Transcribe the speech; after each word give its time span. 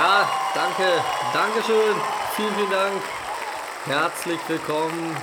Ja, 0.00 0.26
danke, 0.54 1.04
danke 1.34 1.62
schön. 1.62 1.94
Vielen, 2.34 2.54
vielen 2.54 2.70
Dank. 2.70 3.02
Herzlich 3.84 4.40
willkommen. 4.48 5.14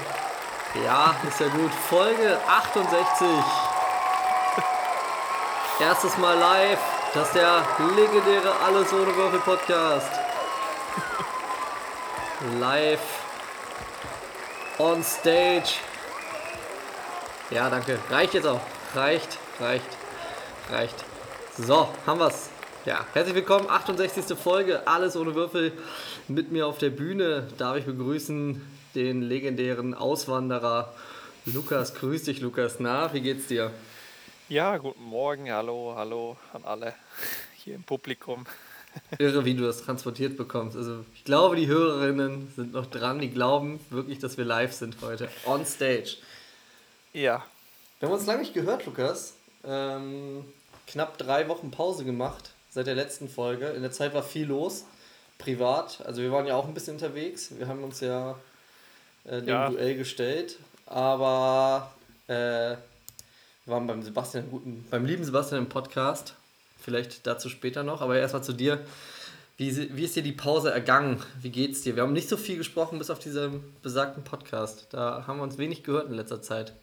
Ja, 0.86 1.16
ist 1.28 1.40
ja 1.40 1.48
gut. 1.48 1.72
Folge 1.90 2.38
68. 2.48 3.28
Erstes 5.80 6.16
Mal 6.20 6.38
live. 6.38 6.78
Das 7.16 7.26
ist 7.26 7.34
der 7.34 7.64
legendäre 7.96 8.54
Alles 8.64 8.94
ohne 8.94 9.16
Würfel 9.16 9.40
Podcast. 9.40 10.12
Live 12.60 13.02
on 14.78 15.04
stage. 15.04 15.78
Ja, 17.50 17.68
danke. 17.72 17.98
Reicht 18.12 18.36
jetzt 18.36 18.46
auch. 18.46 18.62
Reicht, 18.94 19.40
reicht, 19.60 19.90
reicht. 20.70 21.04
So, 21.58 21.90
haben 22.06 22.20
wir's. 22.20 22.52
Ja, 22.88 23.06
herzlich 23.12 23.36
willkommen, 23.36 23.70
68. 23.70 24.38
Folge, 24.38 24.88
alles 24.88 25.18
ohne 25.18 25.36
Würfel. 25.36 25.74
Mit 26.30 26.54
mir 26.54 26.68
auf 26.68 26.78
der 26.78 26.90
Bühne 26.90 27.46
darf 27.58 27.76
ich 27.76 27.84
begrüßen 27.84 28.66
den 28.96 29.22
legendären 29.24 29.94
Auswanderer 29.94 30.94
Lukas. 31.44 31.96
Grüß 31.96 32.24
dich, 32.24 32.40
Lukas. 32.40 32.78
Na, 32.80 33.14
wie 33.14 33.20
geht's 33.20 33.48
dir? 33.48 33.72
Ja, 34.48 34.78
guten 34.78 35.04
Morgen, 35.04 35.52
hallo, 35.52 35.96
hallo 35.98 36.38
an 36.54 36.64
alle 36.64 36.94
hier 37.58 37.76
im 37.76 37.84
Publikum. 37.84 38.46
Irre, 39.20 39.44
wie 39.44 39.56
du 39.56 39.66
das 39.66 39.84
transportiert 39.84 40.38
bekommst. 40.38 40.78
Also 40.78 41.04
ich 41.14 41.26
glaube, 41.26 41.58
die 41.58 41.68
Hörerinnen 41.68 42.54
sind 42.56 42.72
noch 42.72 42.86
dran, 42.86 43.20
die 43.20 43.32
glauben 43.32 43.82
wirklich, 43.90 44.20
dass 44.20 44.38
wir 44.38 44.46
live 44.46 44.72
sind 44.72 44.96
heute. 45.02 45.28
On 45.46 45.66
stage. 45.66 46.16
Ja. 47.12 47.46
Wir 48.00 48.08
haben 48.08 48.16
uns 48.16 48.26
lange 48.26 48.40
nicht 48.40 48.54
gehört, 48.54 48.86
Lukas. 48.86 49.34
Ähm, 49.66 50.46
knapp 50.88 51.18
drei 51.18 51.50
Wochen 51.50 51.70
Pause 51.70 52.06
gemacht 52.06 52.52
seit 52.78 52.86
der 52.86 52.94
letzten 52.94 53.28
Folge. 53.28 53.70
In 53.70 53.82
der 53.82 53.92
Zeit 53.92 54.14
war 54.14 54.22
viel 54.22 54.46
los, 54.46 54.86
privat. 55.40 56.00
Also 56.06 56.22
wir 56.22 56.32
waren 56.32 56.46
ja 56.46 56.56
auch 56.56 56.68
ein 56.68 56.76
bisschen 56.76 56.94
unterwegs. 56.94 57.50
Wir 57.58 57.68
haben 57.68 57.84
uns 57.84 58.02
ja 58.02 58.36
äh, 59.26 59.40
dem 59.40 59.48
ja. 59.48 59.68
Duell 59.68 59.98
gestellt. 59.98 60.60
Aber 60.86 61.92
äh, 62.28 62.34
wir 62.34 62.78
waren 63.66 63.88
beim 63.88 64.04
Sebastian 64.04 64.52
guten, 64.52 64.86
beim 64.92 65.06
lieben 65.06 65.24
Sebastian 65.24 65.64
im 65.64 65.70
Podcast. 65.70 66.36
Vielleicht 66.80 67.26
dazu 67.26 67.50
später 67.50 67.82
noch. 67.82 68.02
Aber 68.02 68.16
erstmal 68.16 68.44
zu 68.44 68.54
dir. 68.54 68.80
Wie, 69.58 69.98
wie 69.98 70.04
ist 70.04 70.16
dir 70.16 70.22
die 70.22 70.32
Pause 70.34 70.72
ergangen? 70.72 71.20
Wie 71.42 71.50
geht's 71.50 71.82
dir? 71.82 71.96
Wir 71.96 72.04
haben 72.04 72.14
nicht 72.14 72.30
so 72.30 72.38
viel 72.38 72.60
gesprochen 72.60 73.00
bis 73.00 73.10
auf 73.10 73.18
diesen 73.18 73.76
besagten 73.82 74.24
Podcast. 74.24 74.86
Da 74.92 75.24
haben 75.26 75.38
wir 75.38 75.44
uns 75.44 75.58
wenig 75.58 75.84
gehört 75.84 76.10
in 76.10 76.14
letzter 76.14 76.44
Zeit. 76.44 76.74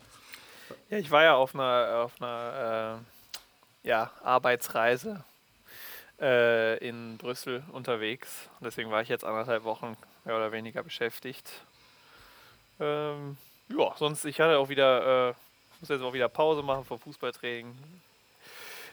Ja, 0.90 0.98
ich 0.98 1.12
war 1.12 1.22
ja 1.22 1.34
auf 1.36 1.54
einer, 1.54 1.98
auf 1.98 2.20
einer 2.20 2.98
äh, 3.84 3.88
ja, 3.88 4.10
Arbeitsreise 4.24 5.22
äh, 6.20 6.76
in 6.78 7.16
Brüssel 7.18 7.62
unterwegs. 7.72 8.48
Deswegen 8.60 8.90
war 8.90 9.02
ich 9.02 9.08
jetzt 9.08 9.24
anderthalb 9.24 9.64
Wochen 9.64 9.96
mehr 10.24 10.36
oder 10.36 10.52
weniger 10.52 10.82
beschäftigt. 10.82 11.50
Ähm, 12.80 13.36
ja, 13.68 13.94
sonst, 13.96 14.24
ich 14.24 14.40
hatte 14.40 14.58
auch 14.58 14.68
wieder, 14.68 15.30
äh, 15.30 15.34
muss 15.80 15.88
jetzt 15.88 16.02
auch 16.02 16.12
wieder 16.12 16.28
Pause 16.28 16.62
machen 16.62 16.84
vom 16.84 16.98
Fußballtraining. 16.98 17.76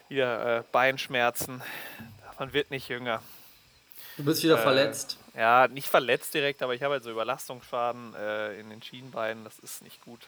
Wieder 0.09 0.59
äh, 0.59 0.63
Beinschmerzen. 0.71 1.61
Man 2.37 2.53
wird 2.53 2.71
nicht 2.71 2.89
jünger. 2.89 3.21
Du 4.17 4.25
bist 4.25 4.43
wieder 4.43 4.59
äh, 4.59 4.61
verletzt. 4.61 5.17
Ja, 5.35 5.67
nicht 5.67 5.87
verletzt 5.87 6.33
direkt, 6.33 6.61
aber 6.61 6.73
ich 6.73 6.83
habe 6.83 6.95
halt 6.95 7.03
so 7.03 7.11
Überlastungsschaden 7.11 8.13
äh, 8.15 8.59
in 8.59 8.69
den 8.69 8.81
Schienbeinen. 8.81 9.43
Das 9.43 9.57
ist 9.59 9.81
nicht 9.81 10.03
gut. 10.03 10.27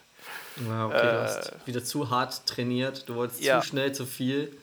Ja, 0.66 0.86
okay, 0.86 1.02
du 1.02 1.22
hast 1.22 1.52
äh, 1.52 1.66
wieder 1.66 1.84
zu 1.84 2.08
hart 2.08 2.46
trainiert. 2.46 3.08
Du 3.08 3.16
wolltest 3.16 3.42
ja. 3.42 3.60
zu 3.60 3.68
schnell 3.68 3.92
zu 3.92 4.06
viel. 4.06 4.56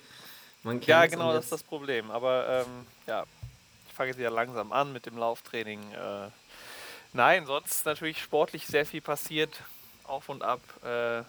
Ja, 0.81 1.05
genau, 1.05 1.33
das 1.33 1.45
ist 1.45 1.51
das 1.51 1.63
Problem. 1.63 2.11
Aber 2.11 2.65
ähm, 2.65 2.85
ja, 3.07 3.23
ich 3.87 3.93
fange 3.93 4.09
jetzt 4.09 4.19
wieder 4.19 4.31
langsam 4.31 4.71
an 4.71 4.93
mit 4.93 5.05
dem 5.05 5.17
Lauftraining. 5.17 5.79
Äh, 5.91 6.29
nein, 7.13 7.45
sonst 7.45 7.85
natürlich 7.85 8.21
sportlich 8.21 8.67
sehr 8.67 8.85
viel 8.85 9.01
passiert. 9.01 9.61
Auf 10.03 10.29
und 10.29 10.43
ab. 10.43 10.61
Äh, 10.83 11.23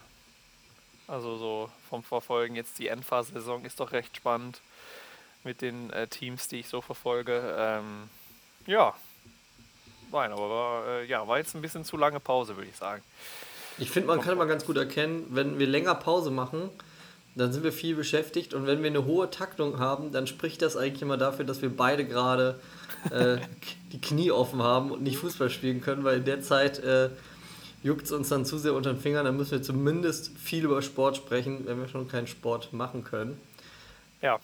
also 1.08 1.36
so 1.36 1.70
vom 1.88 2.02
Verfolgen 2.02 2.54
jetzt 2.54 2.78
die 2.78 2.88
Endphase-Saison 2.88 3.64
ist 3.64 3.80
doch 3.80 3.92
recht 3.92 4.16
spannend 4.16 4.60
mit 5.44 5.60
den 5.60 5.90
äh, 5.90 6.06
Teams, 6.06 6.48
die 6.48 6.60
ich 6.60 6.68
so 6.68 6.80
verfolge. 6.80 7.54
Ähm, 7.58 8.08
ja, 8.66 8.94
nein, 10.12 10.32
aber 10.32 10.50
war, 10.50 10.86
äh, 10.86 11.06
ja, 11.06 11.26
war 11.26 11.38
jetzt 11.38 11.54
ein 11.54 11.62
bisschen 11.62 11.84
zu 11.84 11.96
lange 11.96 12.20
Pause, 12.20 12.56
würde 12.56 12.70
ich 12.70 12.76
sagen. 12.76 13.02
Ich 13.78 13.90
finde, 13.90 14.08
man 14.08 14.20
kann 14.20 14.34
immer 14.34 14.46
ganz 14.46 14.64
gut 14.64 14.76
erkennen, 14.76 15.26
wenn 15.30 15.58
wir 15.58 15.66
länger 15.66 15.94
Pause 15.94 16.30
machen, 16.30 16.70
dann 17.34 17.52
sind 17.52 17.64
wir 17.64 17.72
viel 17.72 17.94
beschäftigt 17.94 18.52
und 18.52 18.66
wenn 18.66 18.82
wir 18.82 18.90
eine 18.90 19.06
hohe 19.06 19.30
Taktung 19.30 19.78
haben, 19.78 20.12
dann 20.12 20.26
spricht 20.26 20.60
das 20.60 20.76
eigentlich 20.76 21.02
immer 21.02 21.16
dafür, 21.16 21.44
dass 21.44 21.62
wir 21.62 21.74
beide 21.74 22.04
gerade 22.04 22.60
äh, 23.10 23.38
die 23.92 24.00
Knie 24.00 24.30
offen 24.30 24.62
haben 24.62 24.90
und 24.90 25.02
nicht 25.02 25.16
Fußball 25.16 25.50
spielen 25.50 25.80
können, 25.80 26.04
weil 26.04 26.18
in 26.18 26.24
der 26.24 26.42
Zeit 26.42 26.78
äh, 26.80 27.08
juckt 27.82 28.06
es 28.06 28.12
uns 28.12 28.28
dann 28.28 28.44
zu 28.44 28.58
sehr 28.58 28.74
unter 28.74 28.92
den 28.92 29.00
Fingern. 29.00 29.24
Dann 29.24 29.36
müssen 29.36 29.52
wir 29.52 29.62
zumindest 29.62 30.36
viel 30.38 30.64
über 30.64 30.82
Sport 30.82 31.16
sprechen, 31.16 31.66
wenn 31.66 31.80
wir 31.80 31.88
schon 31.88 32.08
keinen 32.08 32.26
Sport 32.26 32.72
machen 32.72 33.04
können. 33.04 33.40
Ja. 34.20 34.38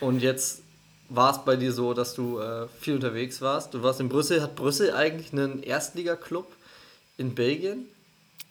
Und 0.00 0.20
jetzt 0.20 0.62
war 1.08 1.32
es 1.32 1.44
bei 1.44 1.56
dir 1.56 1.72
so, 1.72 1.94
dass 1.94 2.14
du 2.14 2.40
äh, 2.40 2.66
viel 2.80 2.94
unterwegs 2.94 3.40
warst. 3.40 3.74
Du 3.74 3.82
warst 3.82 4.00
in 4.00 4.08
Brüssel. 4.08 4.42
Hat 4.42 4.56
Brüssel 4.56 4.92
eigentlich 4.92 5.32
einen 5.32 5.62
Erstliga-Club 5.62 6.50
in 7.16 7.34
Belgien? 7.34 7.86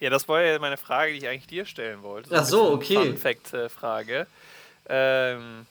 Ja, 0.04 0.10
das 0.10 0.28
war 0.28 0.42
ja 0.42 0.60
meine 0.60 0.76
Frage, 0.76 1.14
die 1.14 1.20
ich 1.20 1.28
eigentlich 1.30 1.48
dir 1.48 1.66
stellen 1.66 2.04
wollte. 2.04 2.28
So 2.28 2.36
Ach 2.36 2.44
so, 2.44 2.72
okay. 2.74 2.96
Fun-Fact-Frage. 2.96 4.28
Ähm, 4.90 5.66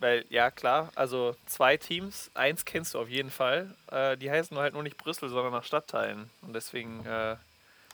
weil, 0.00 0.26
ja, 0.28 0.50
klar, 0.50 0.92
also 0.96 1.34
zwei 1.46 1.78
Teams, 1.78 2.30
eins 2.34 2.66
kennst 2.66 2.92
du 2.92 2.98
auf 2.98 3.08
jeden 3.08 3.30
Fall. 3.30 3.74
Äh, 3.90 4.18
die 4.18 4.30
heißen 4.30 4.54
halt 4.58 4.74
nur 4.74 4.82
nicht 4.82 4.98
Brüssel, 4.98 5.30
sondern 5.30 5.54
nach 5.54 5.64
Stadtteilen. 5.64 6.28
Und 6.42 6.52
deswegen 6.52 7.06
äh, 7.06 7.36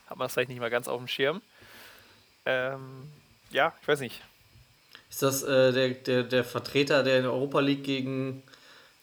hat 0.08 0.16
man 0.16 0.26
das 0.26 0.32
vielleicht 0.32 0.48
nicht 0.48 0.58
mal 0.58 0.70
ganz 0.70 0.88
auf 0.88 0.98
dem 0.98 1.06
Schirm. 1.06 1.40
Ähm, 2.46 3.08
ja, 3.50 3.72
ich 3.80 3.86
weiß 3.86 4.00
nicht. 4.00 4.20
Ist 5.08 5.22
das 5.22 5.44
äh, 5.44 5.70
der, 5.70 5.90
der, 5.90 6.22
der 6.24 6.42
Vertreter, 6.42 7.04
der 7.04 7.18
in 7.18 7.22
der 7.22 7.32
Europa 7.32 7.60
League 7.60 7.84
gegen 7.84 8.42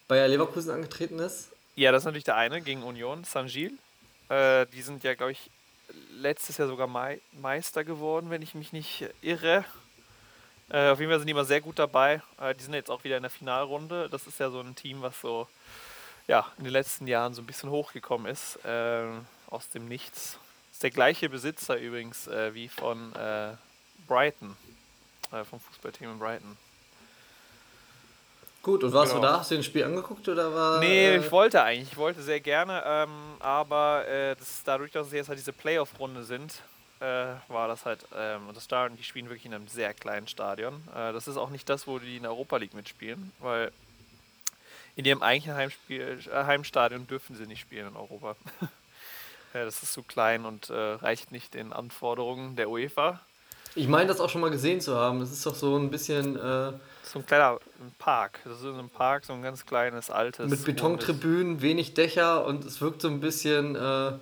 Bayer 0.09 0.27
Leverkusen 0.27 0.71
angetreten 0.71 1.19
ist? 1.19 1.47
Ja, 1.77 1.93
das 1.93 2.01
ist 2.01 2.07
natürlich 2.07 2.25
der 2.25 2.35
eine, 2.35 2.61
gegen 2.61 2.83
Union, 2.83 3.23
Saint-Gilles. 3.23 3.71
Äh, 4.27 4.65
die 4.73 4.81
sind 4.81 5.05
ja, 5.05 5.13
glaube 5.13 5.31
ich, 5.31 5.49
letztes 6.11 6.57
Jahr 6.57 6.67
sogar 6.67 6.87
Meister 7.31 7.83
geworden, 7.83 8.29
wenn 8.29 8.41
ich 8.41 8.55
mich 8.55 8.73
nicht 8.73 9.05
irre. 9.21 9.65
Äh, 10.69 10.89
auf 10.89 10.99
jeden 10.99 11.11
Fall 11.11 11.19
sind 11.19 11.27
die 11.27 11.31
immer 11.31 11.45
sehr 11.45 11.61
gut 11.61 11.79
dabei. 11.79 12.21
Äh, 12.39 12.55
die 12.55 12.63
sind 12.63 12.73
jetzt 12.73 12.89
auch 12.89 13.03
wieder 13.03 13.17
in 13.17 13.23
der 13.23 13.29
Finalrunde. 13.29 14.09
Das 14.09 14.27
ist 14.27 14.39
ja 14.39 14.49
so 14.49 14.59
ein 14.59 14.75
Team, 14.75 15.01
was 15.01 15.19
so 15.21 15.47
ja, 16.27 16.47
in 16.57 16.63
den 16.63 16.73
letzten 16.73 17.07
Jahren 17.07 17.33
so 17.33 17.41
ein 17.41 17.45
bisschen 17.45 17.69
hochgekommen 17.69 18.31
ist. 18.31 18.63
Äh, 18.65 19.05
aus 19.47 19.69
dem 19.69 19.87
Nichts. 19.87 20.39
Ist 20.71 20.81
der 20.81 20.91
gleiche 20.91 21.29
Besitzer 21.29 21.77
übrigens 21.77 22.27
äh, 22.27 22.53
wie 22.53 22.69
von 22.69 23.13
äh, 23.15 23.55
Brighton. 24.07 24.55
Äh, 25.31 25.43
vom 25.43 25.59
Fußballteam 25.59 26.11
in 26.11 26.19
Brighton. 26.19 26.57
Gut, 28.63 28.81
und 28.81 28.93
warst 28.93 29.11
genau. 29.11 29.25
du 29.25 29.31
da? 29.31 29.39
Hast 29.39 29.51
du 29.51 29.57
das 29.57 29.65
Spiel 29.65 29.83
angeguckt 29.83 30.27
oder 30.29 30.53
war. 30.55 30.79
Nee, 30.79 31.07
äh 31.07 31.17
ich 31.17 31.29
wollte 31.31 31.61
eigentlich. 31.61 31.91
Ich 31.91 31.97
wollte 31.97 32.21
sehr 32.23 32.39
gerne, 32.39 32.81
ähm, 32.85 33.09
aber 33.39 34.07
äh, 34.07 34.37
das, 34.37 34.63
dadurch, 34.63 34.89
dass 34.93 35.07
es 35.07 35.13
jetzt 35.13 35.27
halt 35.27 35.37
diese 35.37 35.51
Playoff-Runde 35.51 36.23
sind, 36.23 36.61
äh, 37.01 37.25
war 37.49 37.67
das 37.67 37.85
halt. 37.85 38.05
Ähm, 38.15 38.43
das 38.53 38.63
Stadion, 38.63 38.97
die 38.97 39.03
spielen 39.03 39.27
wirklich 39.27 39.45
in 39.45 39.53
einem 39.53 39.67
sehr 39.67 39.93
kleinen 39.93 40.29
Stadion. 40.29 40.75
Äh, 40.95 41.11
das 41.11 41.27
ist 41.27 41.35
auch 41.35 41.49
nicht 41.49 41.67
das, 41.67 41.87
wo 41.87 41.99
die 41.99 42.15
in 42.15 42.23
der 42.23 42.31
Europa 42.31 42.55
League 42.55 42.73
mitspielen, 42.73 43.33
weil 43.39 43.73
in 44.95 45.03
ihrem 45.03 45.21
eigentlichen 45.21 45.57
Heimspiel, 45.57 46.19
äh, 46.31 46.43
Heimstadion 46.45 47.05
dürfen 47.05 47.35
sie 47.35 47.45
nicht 47.45 47.59
spielen 47.59 47.89
in 47.89 47.95
Europa. 47.97 48.37
das 49.53 49.83
ist 49.83 49.91
zu 49.91 50.03
klein 50.03 50.45
und 50.45 50.69
äh, 50.69 50.73
reicht 50.73 51.33
nicht 51.33 51.53
den 51.53 51.73
Anforderungen 51.73 52.55
der 52.55 52.69
UEFA. 52.69 53.19
Ich 53.75 53.87
meine, 53.87 54.07
das 54.07 54.19
auch 54.19 54.29
schon 54.29 54.41
mal 54.41 54.51
gesehen 54.51 54.81
zu 54.81 54.95
haben. 54.95 55.19
Das 55.19 55.31
ist 55.31 55.45
doch 55.45 55.55
so 55.55 55.77
ein 55.77 55.89
bisschen. 55.89 56.35
Äh, 56.35 56.73
so 57.03 57.19
ein 57.19 57.25
kleiner 57.25 57.59
Park. 57.97 58.39
Das 58.45 58.59
ist 58.59 58.65
ein 58.65 58.89
Park, 58.89 59.25
so 59.25 59.33
ein 59.33 59.41
ganz 59.41 59.65
kleines, 59.65 60.09
altes. 60.09 60.49
Mit 60.49 60.63
Betontribünen, 60.63 61.61
wenig 61.61 61.93
Dächer 61.93 62.45
und 62.45 62.65
es 62.65 62.81
wirkt 62.81 63.01
so 63.01 63.07
ein 63.07 63.19
bisschen. 63.19 63.75
Äh, 63.75 64.13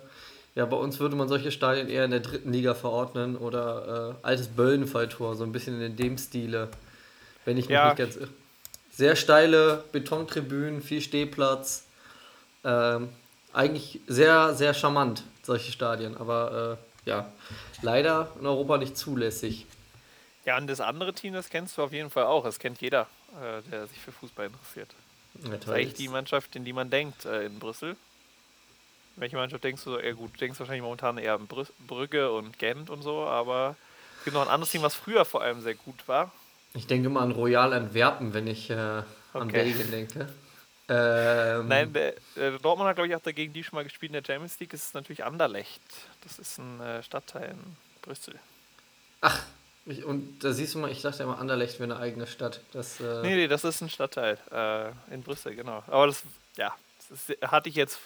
ja, 0.54 0.66
bei 0.66 0.76
uns 0.76 1.00
würde 1.00 1.16
man 1.16 1.28
solche 1.28 1.50
Stadien 1.50 1.88
eher 1.88 2.04
in 2.04 2.10
der 2.10 2.20
dritten 2.20 2.52
Liga 2.52 2.74
verordnen 2.74 3.36
oder 3.36 4.16
äh, 4.22 4.26
altes 4.26 4.48
Böllenfalltor, 4.48 5.34
so 5.34 5.44
ein 5.44 5.52
bisschen 5.52 5.80
in 5.80 5.96
dem 5.96 6.18
Stile. 6.18 6.68
Wenn 7.46 7.56
ich 7.56 7.68
mich 7.68 7.74
ja. 7.74 7.86
nicht 7.88 7.98
ganz 7.98 8.16
irre. 8.16 8.28
Sehr 8.92 9.16
steile 9.16 9.84
Betontribünen, 9.92 10.82
viel 10.82 11.00
Stehplatz. 11.00 11.84
Ähm, 12.64 13.08
eigentlich 13.54 14.00
sehr, 14.06 14.54
sehr 14.54 14.74
charmant, 14.74 15.24
solche 15.42 15.72
Stadien. 15.72 16.16
Aber 16.18 16.78
äh, 17.06 17.08
ja, 17.08 17.32
leider 17.82 18.32
in 18.38 18.46
Europa 18.46 18.78
nicht 18.78 18.96
zulässig. 18.96 19.66
Ja, 20.44 20.56
und 20.56 20.66
das 20.66 20.80
andere 20.80 21.12
Team, 21.12 21.34
das 21.34 21.50
kennst 21.50 21.78
du 21.78 21.82
auf 21.82 21.92
jeden 21.92 22.10
Fall 22.10 22.24
auch. 22.24 22.44
Das 22.44 22.58
kennt 22.58 22.80
jeder, 22.80 23.06
äh, 23.40 23.62
der 23.70 23.86
sich 23.86 23.98
für 23.98 24.12
Fußball 24.12 24.46
interessiert. 24.46 24.90
Ja, 25.42 25.50
das 25.50 25.60
ist 25.60 25.68
eigentlich 25.68 25.94
die 25.94 26.08
Mannschaft, 26.08 26.56
in 26.56 26.64
die 26.64 26.72
man 26.72 26.90
denkt 26.90 27.24
äh, 27.24 27.46
in 27.46 27.58
Brüssel. 27.58 27.96
Welche 29.16 29.36
Mannschaft 29.36 29.62
denkst 29.62 29.84
du? 29.84 29.98
Ja 29.98 30.12
gut, 30.12 30.34
du 30.34 30.38
denkst 30.38 30.58
wahrscheinlich 30.58 30.82
momentan 30.82 31.18
eher 31.18 31.34
an 31.34 31.46
Brü 31.46 31.64
Brügge 31.86 32.32
und 32.32 32.58
Gent 32.58 32.90
und 32.90 33.02
so, 33.02 33.24
aber 33.24 33.76
es 34.18 34.24
gibt 34.24 34.34
noch 34.34 34.42
ein 34.42 34.48
anderes 34.48 34.70
Team, 34.70 34.82
was 34.82 34.94
früher 34.94 35.24
vor 35.24 35.42
allem 35.42 35.60
sehr 35.60 35.74
gut 35.74 36.08
war. 36.08 36.32
Ich 36.74 36.86
denke 36.86 37.10
mal 37.10 37.22
an 37.22 37.32
Royal 37.32 37.72
Antwerpen, 37.74 38.32
wenn 38.32 38.46
ich 38.46 38.70
äh, 38.70 38.74
an 38.74 39.04
okay. 39.34 39.52
Belgien 39.52 39.90
denke. 39.90 40.28
Ähm, 40.94 41.68
Nein, 41.68 41.92
der, 41.92 42.14
der 42.36 42.58
Dortmund 42.58 42.88
hat, 42.88 42.96
glaube 42.96 43.08
ich, 43.08 43.16
auch 43.16 43.20
dagegen 43.22 43.52
die 43.52 43.64
schon 43.64 43.76
mal 43.76 43.84
gespielt 43.84 44.10
in 44.10 44.22
der 44.22 44.24
Champions 44.26 44.58
League. 44.60 44.70
Das 44.70 44.82
ist 44.82 44.94
natürlich 44.94 45.24
Anderlecht. 45.24 45.80
Das 46.22 46.38
ist 46.38 46.58
ein 46.58 46.80
äh, 46.80 47.02
Stadtteil 47.02 47.50
in 47.52 47.76
Brüssel. 48.02 48.38
Ach, 49.22 49.42
ich, 49.86 50.04
und 50.04 50.40
da 50.44 50.52
siehst 50.52 50.74
du 50.74 50.78
mal, 50.78 50.90
ich 50.90 51.00
dachte 51.02 51.22
immer, 51.22 51.38
Anderlecht 51.38 51.80
wäre 51.80 51.92
eine 51.92 52.00
eigene 52.00 52.26
Stadt. 52.26 52.60
Das, 52.72 53.00
äh, 53.00 53.22
Nee, 53.22 53.36
nee, 53.36 53.48
das 53.48 53.64
ist 53.64 53.80
ein 53.80 53.88
Stadtteil 53.88 54.38
äh, 54.50 55.14
in 55.14 55.22
Brüssel, 55.22 55.54
genau. 55.54 55.82
Aber 55.86 56.06
das, 56.06 56.22
ja, 56.56 56.74
das 57.08 57.28
ist, 57.28 57.50
hatte 57.50 57.68
ich 57.68 57.74
jetzt, 57.74 57.98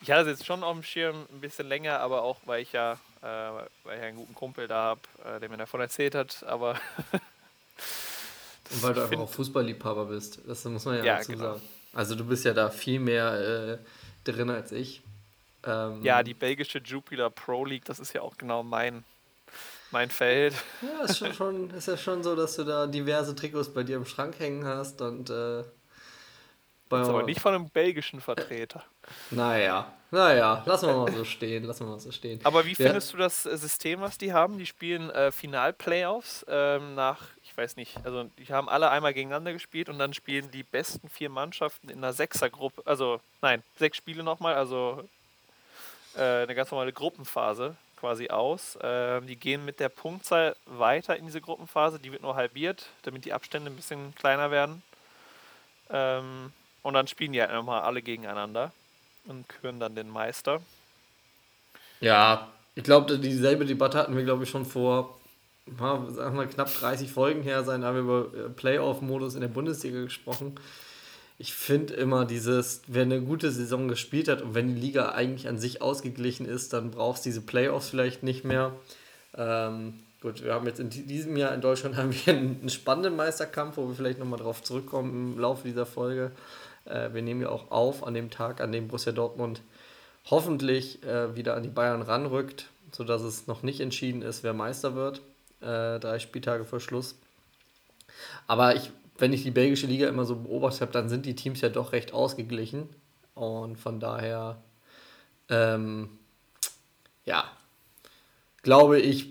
ich 0.00 0.10
hatte 0.10 0.22
es 0.30 0.38
jetzt 0.38 0.46
schon 0.46 0.62
auf 0.62 0.74
dem 0.74 0.82
Schirm 0.82 1.26
ein 1.32 1.40
bisschen 1.40 1.66
länger, 1.68 1.98
aber 2.00 2.22
auch, 2.22 2.38
weil 2.44 2.62
ich 2.62 2.72
ja, 2.72 2.92
äh, 3.22 3.26
weil 3.26 3.96
ich 3.96 4.00
ja 4.00 4.06
einen 4.08 4.18
guten 4.18 4.34
Kumpel 4.34 4.68
da 4.68 4.82
habe, 4.82 5.00
äh, 5.24 5.40
der 5.40 5.48
mir 5.48 5.56
davon 5.56 5.80
erzählt 5.80 6.14
hat, 6.14 6.44
aber 6.46 6.78
Und 8.70 8.82
weil 8.82 8.94
du 8.94 9.02
einfach 9.02 9.18
auch 9.18 9.30
Fußballliebhaber 9.30 10.06
bist. 10.06 10.40
Das 10.46 10.64
muss 10.64 10.84
man 10.84 10.96
ja, 10.98 11.04
Ja, 11.04 11.16
dazu 11.16 11.32
genau. 11.32 11.44
sagen. 11.54 11.62
Also 11.94 12.14
du 12.14 12.24
bist 12.24 12.44
ja 12.44 12.52
da 12.52 12.70
viel 12.70 13.00
mehr 13.00 13.78
äh, 13.78 14.30
drin 14.30 14.50
als 14.50 14.72
ich. 14.72 15.02
Ähm, 15.64 16.02
ja, 16.02 16.22
die 16.22 16.34
belgische 16.34 16.78
Jupiler 16.78 17.30
Pro 17.30 17.64
League, 17.64 17.84
das 17.84 17.98
ist 17.98 18.12
ja 18.12 18.20
auch 18.22 18.36
genau 18.36 18.62
mein, 18.62 19.04
mein 19.90 20.10
Feld. 20.10 20.54
Ja, 20.82 21.04
ist, 21.04 21.18
schon, 21.18 21.32
schon, 21.32 21.70
ist 21.70 21.88
ja 21.88 21.96
schon 21.96 22.22
so, 22.22 22.36
dass 22.36 22.56
du 22.56 22.64
da 22.64 22.86
diverse 22.86 23.34
Trikots 23.34 23.72
bei 23.72 23.82
dir 23.82 23.96
im 23.96 24.04
Schrank 24.06 24.38
hängen 24.38 24.66
hast 24.66 25.00
und 25.00 25.30
äh, 25.30 25.62
bei 26.88 26.98
Das 26.98 27.08
ist 27.08 27.14
aber 27.14 27.22
nicht 27.22 27.40
von 27.40 27.54
einem 27.54 27.70
belgischen 27.70 28.20
Vertreter. 28.20 28.84
Naja, 29.30 29.92
naja, 30.10 30.62
lassen 30.66 30.88
wir 30.88 30.94
mal 30.96 31.12
so 31.12 31.24
stehen, 31.24 31.64
lassen 31.64 31.86
wir 31.86 31.92
mal 31.92 32.00
so 32.00 32.12
stehen. 32.12 32.40
Aber 32.44 32.66
wie 32.66 32.70
Ja. 32.70 32.76
findest 32.76 33.12
du 33.12 33.16
das 33.16 33.46
äh, 33.46 33.56
System, 33.56 34.00
was 34.00 34.18
die 34.18 34.32
haben? 34.32 34.58
Die 34.58 34.66
spielen 34.66 35.10
äh, 35.10 35.32
Final-Playoffs 35.32 36.44
ähm, 36.48 36.94
nach, 36.94 37.22
ich 37.54 37.58
weiß 37.58 37.76
nicht, 37.76 37.96
also 38.02 38.24
die 38.36 38.52
haben 38.52 38.68
alle 38.68 38.90
einmal 38.90 39.14
gegeneinander 39.14 39.52
gespielt 39.52 39.88
und 39.88 40.00
dann 40.00 40.12
spielen 40.12 40.50
die 40.50 40.64
besten 40.64 41.08
vier 41.08 41.30
Mannschaften 41.30 41.88
in 41.88 41.98
einer 41.98 42.12
Sechsergruppe, 42.12 42.82
also 42.84 43.20
nein, 43.42 43.62
sechs 43.78 43.96
Spiele 43.96 44.24
nochmal, 44.24 44.54
also 44.54 45.08
äh, 46.16 46.42
eine 46.42 46.54
ganz 46.56 46.72
normale 46.72 46.92
Gruppenphase 46.92 47.76
quasi 48.00 48.28
aus. 48.28 48.76
Ähm, 48.82 49.28
die 49.28 49.36
gehen 49.36 49.64
mit 49.64 49.78
der 49.78 49.88
Punktzahl 49.88 50.56
weiter 50.66 51.16
in 51.16 51.26
diese 51.26 51.40
Gruppenphase, 51.40 52.00
die 52.00 52.10
wird 52.10 52.22
nur 52.22 52.34
halbiert, 52.34 52.86
damit 53.02 53.24
die 53.24 53.32
Abstände 53.32 53.70
ein 53.70 53.76
bisschen 53.76 54.16
kleiner 54.16 54.50
werden. 54.50 54.82
Ähm, 55.90 56.52
und 56.82 56.94
dann 56.94 57.06
spielen 57.06 57.32
die 57.34 57.40
halt 57.40 57.52
nochmal 57.52 57.82
alle 57.82 58.02
gegeneinander 58.02 58.72
und 59.26 59.48
küren 59.48 59.78
dann 59.78 59.94
den 59.94 60.08
Meister. 60.10 60.60
Ja, 62.00 62.48
ich 62.74 62.82
glaube, 62.82 63.16
dieselbe 63.16 63.64
Debatte 63.64 63.96
hatten 63.96 64.16
wir, 64.16 64.24
glaube 64.24 64.42
ich, 64.42 64.50
schon 64.50 64.66
vor, 64.66 65.20
sagen 65.66 66.36
wir, 66.38 66.46
knapp 66.46 66.72
30 66.72 67.10
Folgen 67.10 67.42
her 67.42 67.64
sein, 67.64 67.80
da 67.80 67.88
haben 67.88 67.96
wir 67.96 68.02
über 68.02 68.38
äh, 68.46 68.48
Playoff-Modus 68.50 69.34
in 69.34 69.40
der 69.40 69.48
Bundesliga 69.48 70.02
gesprochen. 70.02 70.54
Ich 71.38 71.52
finde 71.54 71.94
immer 71.94 72.26
dieses, 72.26 72.82
wer 72.86 73.02
eine 73.02 73.20
gute 73.20 73.50
Saison 73.50 73.88
gespielt 73.88 74.28
hat 74.28 74.42
und 74.42 74.54
wenn 74.54 74.74
die 74.74 74.80
Liga 74.80 75.10
eigentlich 75.12 75.48
an 75.48 75.58
sich 75.58 75.82
ausgeglichen 75.82 76.46
ist, 76.46 76.72
dann 76.72 76.90
brauchst 76.92 77.24
du 77.24 77.28
diese 77.30 77.40
Playoffs 77.40 77.88
vielleicht 77.88 78.22
nicht 78.22 78.44
mehr. 78.44 78.72
Ähm, 79.36 79.94
gut, 80.20 80.44
wir 80.44 80.54
haben 80.54 80.66
jetzt 80.66 80.78
in 80.78 80.90
di- 80.90 81.02
diesem 81.02 81.36
Jahr 81.36 81.52
in 81.52 81.60
Deutschland 81.60 81.96
haben 81.96 82.12
wir 82.14 82.32
einen, 82.34 82.60
einen 82.60 82.68
spannenden 82.68 83.16
Meisterkampf, 83.16 83.76
wo 83.78 83.88
wir 83.88 83.94
vielleicht 83.94 84.18
nochmal 84.20 84.38
drauf 84.38 84.62
zurückkommen 84.62 85.34
im 85.34 85.40
Laufe 85.40 85.66
dieser 85.66 85.86
Folge. 85.86 86.30
Äh, 86.84 87.12
wir 87.14 87.22
nehmen 87.22 87.40
ja 87.42 87.48
auch 87.48 87.70
auf 87.72 88.06
an 88.06 88.14
dem 88.14 88.30
Tag, 88.30 88.60
an 88.60 88.70
dem 88.70 88.86
Borussia 88.88 89.10
Dortmund 89.12 89.60
hoffentlich 90.30 91.02
äh, 91.02 91.34
wieder 91.34 91.56
an 91.56 91.62
die 91.64 91.68
Bayern 91.68 92.02
ranrückt, 92.02 92.68
sodass 92.92 93.22
es 93.22 93.46
noch 93.48 93.62
nicht 93.64 93.80
entschieden 93.80 94.22
ist, 94.22 94.42
wer 94.44 94.52
Meister 94.54 94.94
wird. 94.94 95.20
Äh, 95.64 95.98
drei 95.98 96.18
Spieltage 96.18 96.64
vor 96.66 96.78
Schluss. 96.78 97.18
Aber 98.46 98.76
ich, 98.76 98.90
wenn 99.16 99.32
ich 99.32 99.42
die 99.42 99.50
belgische 99.50 99.86
Liga 99.86 100.08
immer 100.08 100.24
so 100.24 100.36
beobachtet 100.36 100.82
habe, 100.82 100.92
dann 100.92 101.08
sind 101.08 101.24
die 101.24 101.34
Teams 101.34 101.60
ja 101.62 101.70
doch 101.70 101.92
recht 101.92 102.12
ausgeglichen. 102.12 102.88
Und 103.34 103.76
von 103.76 103.98
daher, 103.98 104.62
ähm, 105.48 106.10
ja, 107.24 107.50
glaube 108.62 109.00
ich, 109.00 109.28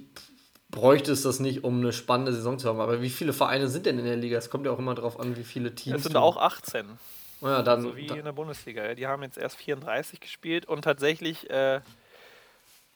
bräuchte 0.69 1.11
es 1.11 1.21
das 1.21 1.39
nicht, 1.39 1.63
um 1.63 1.79
eine 1.79 1.93
spannende 1.93 2.33
Saison 2.33 2.57
zu 2.57 2.67
haben. 2.67 2.79
Aber 2.79 3.01
wie 3.01 3.11
viele 3.11 3.31
Vereine 3.31 3.67
sind 3.67 3.85
denn 3.85 3.99
in 3.99 4.05
der 4.05 4.17
Liga? 4.17 4.37
Es 4.37 4.49
kommt 4.49 4.65
ja 4.65 4.71
auch 4.71 4.79
immer 4.79 4.95
darauf 4.95 5.19
an, 5.19 5.37
wie 5.37 5.43
viele 5.43 5.75
Teams. 5.75 5.97
Es 5.97 6.03
sind 6.03 6.17
auch 6.17 6.37
18. 6.37 6.85
Oh 7.41 7.47
ja, 7.47 7.61
dann, 7.61 7.81
So 7.81 7.95
wie 7.95 8.07
dann 8.07 8.19
in 8.19 8.25
der 8.25 8.31
Bundesliga. 8.31 8.95
Die 8.95 9.05
haben 9.05 9.21
jetzt 9.21 9.37
erst 9.37 9.57
34 9.57 10.19
gespielt 10.19 10.65
und 10.65 10.81
tatsächlich 10.81 11.49
äh, 11.49 11.81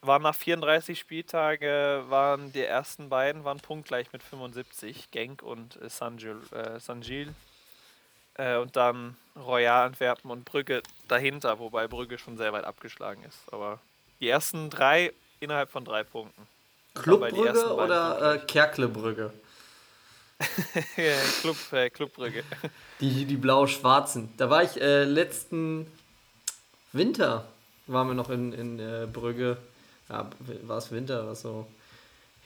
waren 0.02 0.22
nach 0.22 0.36
34 0.36 1.00
Spieltage 1.00 2.04
waren 2.08 2.52
die 2.54 2.64
ersten 2.64 3.10
beiden 3.10 3.44
waren 3.44 3.60
punktgleich 3.60 4.12
mit 4.14 4.24
75, 4.24 5.12
Genk 5.12 5.42
und 5.44 5.82
äh, 5.82 5.90
Saint-Gilles. 5.90 6.52
Äh, 6.52 7.34
äh, 8.38 8.58
und 8.58 8.76
dann 8.76 9.16
Royal 9.36 9.88
Antwerpen 9.88 10.32
und 10.32 10.46
Brügge 10.46 10.82
dahinter, 11.08 11.60
wobei 11.60 11.88
Brügge 11.88 12.18
schon 12.18 12.38
sehr 12.38 12.54
weit 12.54 12.64
abgeschlagen 12.64 13.24
ist. 13.24 13.40
Aber 13.52 13.80
die 14.20 14.30
ersten 14.30 14.70
drei 14.70 15.12
innerhalb 15.40 15.72
von 15.72 15.84
drei 15.84 16.04
Punkten. 16.04 16.48
Clubbrügge 16.96 17.74
oder 17.74 18.36
äh, 18.36 18.38
Kerklebrügge? 18.40 19.32
Club, 21.42 21.58
äh, 21.72 21.90
Club 21.90 22.14
Brügge. 22.14 22.44
Die, 23.00 23.26
die 23.26 23.38
blau-schwarzen. 23.38 24.30
Da 24.38 24.50
war 24.50 24.64
ich 24.64 24.80
äh, 24.80 25.04
letzten 25.04 25.92
Winter, 26.94 27.48
waren 27.88 28.08
wir 28.08 28.14
noch 28.14 28.30
in, 28.30 28.54
in 28.54 28.80
äh, 28.80 29.08
Brügge. 29.12 29.58
Ja, 30.10 30.30
war 30.64 30.78
es 30.78 30.92
Winter, 30.92 31.26
war 31.26 31.34
es 31.34 31.42
so 31.42 31.68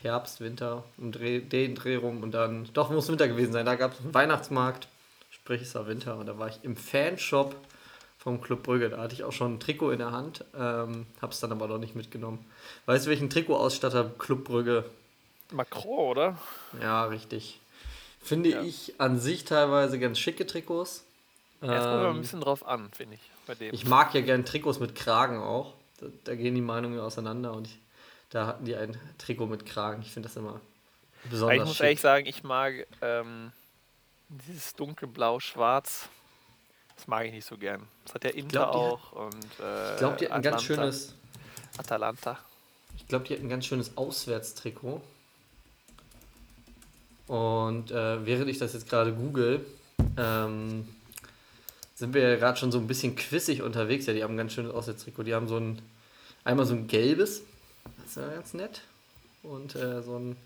Herbst, 0.02 0.40
Winter, 0.40 0.82
um 0.98 1.12
Dreh, 1.12 1.40
den 1.40 1.74
Dreh 1.74 1.96
rum 1.96 2.22
und 2.22 2.32
dann, 2.32 2.68
doch, 2.74 2.90
muss 2.90 3.08
Winter 3.08 3.28
gewesen 3.28 3.52
sein. 3.52 3.66
Da 3.66 3.76
gab 3.76 3.92
es 3.92 4.00
einen 4.00 4.14
Weihnachtsmarkt, 4.14 4.88
sprich 5.30 5.62
es 5.62 5.74
war 5.74 5.86
Winter 5.86 6.16
und 6.16 6.26
da 6.26 6.38
war 6.38 6.48
ich 6.48 6.58
im 6.62 6.76
Fanshop 6.76 7.54
vom 8.18 8.40
Club 8.40 8.62
Brügge. 8.64 8.90
Da 8.90 8.98
hatte 8.98 9.14
ich 9.14 9.22
auch 9.24 9.32
schon 9.32 9.54
ein 9.54 9.60
Trikot 9.60 9.90
in 9.92 9.98
der 9.98 10.10
Hand, 10.12 10.44
ähm, 10.58 11.06
hab's 11.20 11.40
dann 11.40 11.52
aber 11.52 11.68
noch 11.68 11.78
nicht 11.78 11.94
mitgenommen. 11.94 12.44
Weißt 12.86 13.06
du, 13.06 13.10
welchen 13.10 13.30
Trikotausstatter 13.30 14.10
Club 14.18 14.44
Brügge 14.44 14.84
Macron, 15.52 15.84
oder? 16.08 16.38
ja, 16.80 17.04
richtig. 17.04 17.60
Finde 18.20 18.50
Ja. 18.50 18.62
ich 18.62 18.94
an 18.98 19.18
sich 19.18 19.44
teilweise 19.44 19.98
ganz 19.98 20.18
schicke 20.18 20.46
Trikots. 20.46 21.04
Ja, 21.60 21.74
Jetzt 21.74 21.82
kommt 21.84 21.94
aber 21.94 22.08
ein 22.10 22.16
Ähm, 22.16 22.22
bisschen 22.22 22.40
drauf 22.40 22.66
an, 22.66 22.88
finde 22.92 23.14
ich, 23.16 23.20
bei 23.46 23.54
dem. 23.54 23.72
ich 23.74 23.84
mag 23.84 24.14
ja 24.14 24.20
gern 24.20 24.44
Trikots 24.44 24.80
mit 24.80 24.94
Kragen 24.96 25.38
auch. 25.40 25.74
Da, 26.02 26.08
da 26.24 26.34
gehen 26.34 26.54
die 26.56 26.60
Meinungen 26.60 26.98
auseinander 26.98 27.52
und 27.52 27.68
ich, 27.68 27.78
da 28.30 28.46
hatten 28.46 28.64
die 28.64 28.74
ein 28.74 28.98
Trikot 29.18 29.46
mit 29.46 29.64
Kragen. 29.64 30.02
Ich 30.02 30.10
finde 30.10 30.28
das 30.28 30.36
immer 30.36 30.60
besonders 31.30 31.56
ich 31.56 31.64
muss 31.64 31.76
schick. 31.76 31.84
ehrlich 31.84 32.00
sagen, 32.00 32.26
ich 32.26 32.42
mag 32.42 32.86
ähm, 33.00 33.52
dieses 34.28 34.74
dunkelblau-schwarz. 34.74 36.08
Das 36.96 37.06
mag 37.06 37.26
ich 37.26 37.32
nicht 37.32 37.46
so 37.46 37.56
gern. 37.56 37.86
Das 38.04 38.14
hat 38.14 38.24
ja 38.24 38.30
Inter 38.30 38.48
glaub, 38.48 38.72
die 38.72 38.78
hat- 38.78 38.84
auch 38.84 39.12
und 39.12 39.60
äh, 39.60 39.92
ich 39.92 39.98
glaube, 39.98 40.16
die 40.16 40.24
hatten 40.24 40.34
ein 40.34 40.42
ganz 40.42 40.62
schönes, 40.64 41.14
Atalanta. 41.78 42.38
ich 42.96 43.06
glaube, 43.06 43.24
die 43.26 43.34
hatten 43.34 43.46
ein 43.46 43.48
ganz 43.48 43.66
schönes 43.66 43.96
Auswärtstrikot. 43.96 45.00
Und 47.28 47.90
äh, 47.90 48.26
während 48.26 48.48
ich 48.50 48.58
das 48.58 48.72
jetzt 48.74 48.88
gerade 48.88 49.12
google, 49.12 49.64
ähm, 50.18 50.88
sind 52.02 52.14
wir 52.14 52.30
ja 52.30 52.34
gerade 52.34 52.58
schon 52.58 52.72
so 52.72 52.78
ein 52.78 52.88
bisschen 52.88 53.14
quissig 53.14 53.62
unterwegs. 53.62 54.06
Ja, 54.06 54.12
die 54.12 54.24
haben 54.24 54.34
ein 54.34 54.36
ganz 54.36 54.54
schönes 54.54 54.72
Auswärtstrikot. 54.72 55.22
Die 55.22 55.34
haben 55.34 55.46
so 55.46 55.56
ein, 55.56 55.80
einmal 56.42 56.66
so 56.66 56.74
ein 56.74 56.88
gelbes, 56.88 57.42
das 57.84 58.06
ist 58.06 58.16
ja 58.16 58.26
ganz 58.26 58.54
nett. 58.54 58.80
Und 59.44 59.76
äh, 59.76 60.02
so 60.02 60.18
ein 60.18 60.36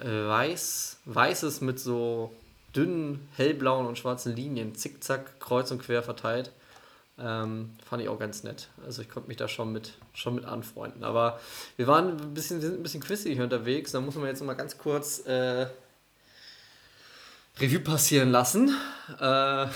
äh, 0.00 0.26
weiß, 0.26 1.00
weißes 1.04 1.60
mit 1.60 1.78
so 1.78 2.32
dünnen, 2.74 3.28
hellblauen 3.36 3.84
und 3.84 3.98
schwarzen 3.98 4.34
Linien, 4.34 4.74
zickzack, 4.74 5.38
kreuz 5.38 5.70
und 5.70 5.82
quer 5.82 6.02
verteilt. 6.02 6.50
Ähm, 7.18 7.76
fand 7.86 8.02
ich 8.02 8.08
auch 8.08 8.18
ganz 8.18 8.42
nett. 8.42 8.68
Also 8.86 9.02
ich 9.02 9.10
konnte 9.10 9.28
mich 9.28 9.36
da 9.36 9.48
schon 9.48 9.70
mit, 9.70 9.92
schon 10.14 10.34
mit 10.34 10.46
anfreunden. 10.46 11.04
Aber 11.04 11.40
wir 11.76 11.86
waren 11.86 12.18
ein 12.18 12.32
bisschen, 12.32 12.62
wir 12.62 12.68
sind 12.68 12.80
ein 12.80 12.82
bisschen 12.82 13.02
quissig 13.02 13.38
unterwegs. 13.38 13.92
Da 13.92 14.00
muss 14.00 14.14
man 14.14 14.28
jetzt 14.28 14.42
mal 14.42 14.54
ganz 14.54 14.78
kurz 14.78 15.26
äh, 15.26 15.66
Revue 17.60 17.80
passieren 17.80 18.30
lassen, 18.30 18.74
äh, 19.20 19.66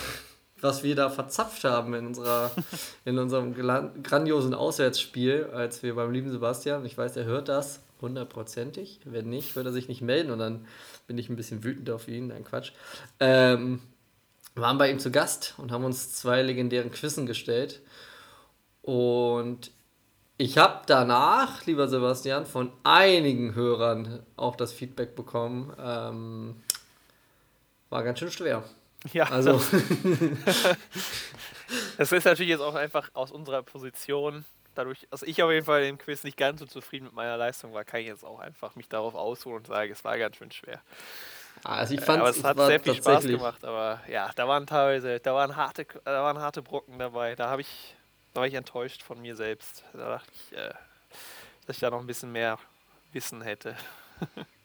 was 0.60 0.82
wir 0.82 0.94
da 0.94 1.10
verzapft 1.10 1.64
haben 1.64 1.94
in, 1.94 2.06
unserer, 2.06 2.50
in 3.04 3.18
unserem 3.18 3.54
grandiosen 4.02 4.54
Auswärtsspiel, 4.54 5.50
als 5.52 5.82
wir 5.82 5.94
beim 5.94 6.12
lieben 6.12 6.30
Sebastian, 6.30 6.84
ich 6.84 6.96
weiß, 6.96 7.16
er 7.16 7.24
hört 7.24 7.48
das 7.48 7.80
hundertprozentig. 8.00 9.00
Wenn 9.04 9.28
nicht, 9.28 9.56
wird 9.56 9.66
er 9.66 9.72
sich 9.72 9.88
nicht 9.88 10.02
melden 10.02 10.30
und 10.30 10.38
dann 10.38 10.66
bin 11.06 11.18
ich 11.18 11.28
ein 11.28 11.36
bisschen 11.36 11.64
wütend 11.64 11.90
auf 11.90 12.08
ihn. 12.08 12.28
Nein, 12.28 12.44
Quatsch. 12.44 12.72
Ähm, 13.20 13.80
waren 14.54 14.78
bei 14.78 14.90
ihm 14.90 14.98
zu 14.98 15.10
Gast 15.10 15.54
und 15.58 15.72
haben 15.72 15.84
uns 15.84 16.12
zwei 16.12 16.42
legendären 16.42 16.90
Quizzen 16.90 17.26
gestellt. 17.26 17.80
Und 18.82 19.70
ich 20.36 20.58
habe 20.58 20.82
danach, 20.86 21.66
lieber 21.66 21.88
Sebastian, 21.88 22.46
von 22.46 22.70
einigen 22.84 23.54
Hörern 23.54 24.20
auch 24.36 24.56
das 24.56 24.72
Feedback 24.72 25.16
bekommen. 25.16 25.72
Ähm, 25.80 26.56
war 27.90 28.02
ganz 28.04 28.18
schön 28.18 28.30
schwer. 28.30 28.64
Ja, 29.12 29.24
Also, 29.30 29.52
das 31.98 32.12
ist 32.12 32.24
natürlich 32.24 32.50
jetzt 32.50 32.60
auch 32.60 32.74
einfach 32.74 33.10
aus 33.14 33.30
unserer 33.30 33.62
Position. 33.62 34.44
Dadurch, 34.74 35.06
dass 35.10 35.22
ich 35.22 35.42
auf 35.42 35.50
jeden 35.50 35.66
Fall 35.66 35.84
im 35.84 35.98
Quiz 35.98 36.24
nicht 36.24 36.36
ganz 36.36 36.60
so 36.60 36.66
zufrieden 36.66 37.06
mit 37.06 37.14
meiner 37.14 37.36
Leistung 37.36 37.72
war, 37.74 37.84
kann 37.84 38.00
ich 38.00 38.06
jetzt 38.06 38.24
auch 38.24 38.38
einfach 38.38 38.76
mich 38.76 38.88
darauf 38.88 39.14
ausruhen 39.14 39.58
und 39.58 39.66
sagen, 39.66 39.90
es 39.90 40.04
war 40.04 40.18
ganz 40.18 40.36
schön 40.36 40.50
schwer. 40.52 40.80
Also 41.64 41.94
ich 41.94 42.00
fand 42.00 42.20
aber 42.20 42.30
es 42.30 42.44
hat 42.44 42.56
sehr 42.56 42.78
viel 42.78 42.94
Spaß 42.94 43.24
gemacht, 43.24 43.64
aber 43.64 44.00
ja, 44.08 44.30
da 44.36 44.46
waren 44.46 44.66
teilweise, 44.66 45.18
da 45.18 45.34
waren 45.34 45.56
harte, 45.56 45.86
da 46.04 46.22
waren 46.22 46.38
harte 46.38 46.62
Brocken 46.62 46.98
dabei. 46.98 47.34
Da 47.34 47.50
habe 47.50 47.62
ich, 47.62 47.96
da 48.34 48.40
war 48.42 48.46
ich 48.46 48.54
enttäuscht 48.54 49.02
von 49.02 49.20
mir 49.20 49.34
selbst. 49.34 49.82
Da 49.92 50.08
dachte 50.08 50.30
ich, 50.32 50.56
äh, 50.56 50.72
dass 51.66 51.76
ich 51.76 51.80
da 51.80 51.90
noch 51.90 52.00
ein 52.00 52.06
bisschen 52.06 52.30
mehr 52.30 52.58
Wissen 53.12 53.42
hätte. 53.42 53.76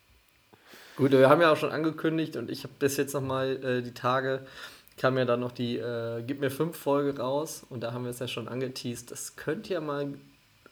Gut, 0.95 1.12
wir 1.12 1.29
haben 1.29 1.41
ja 1.41 1.51
auch 1.51 1.57
schon 1.57 1.71
angekündigt 1.71 2.38
und 2.38 2.51
ich 2.51 2.63
habe 2.63 2.73
bis 2.77 2.97
jetzt 2.97 3.13
nochmal 3.13 3.63
äh, 3.63 3.81
die 3.81 3.93
Tage, 3.93 4.45
kam 4.97 5.17
ja 5.17 5.25
dann 5.25 5.39
noch 5.39 5.51
die 5.51 5.77
äh, 5.77 6.21
Gib 6.21 6.39
mir 6.39 6.51
fünf 6.51 6.77
Folge 6.77 7.19
raus 7.19 7.65
und 7.69 7.81
da 7.81 7.93
haben 7.93 8.03
wir 8.03 8.12
es 8.12 8.19
ja 8.19 8.27
schon 8.27 8.47
angeteased. 8.47 9.09
Das 9.09 9.35
könnte 9.35 9.73
ja 9.73 9.81
mal 9.81 10.13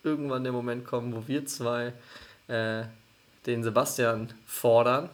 irgendwann 0.04 0.44
der 0.44 0.54
Moment 0.54 0.86
kommen, 0.86 1.16
wo 1.16 1.28
wir 1.28 1.46
zwei 1.46 1.94
äh, 2.48 2.84
den 3.48 3.64
Sebastian 3.64 4.32
fordern 4.46 5.10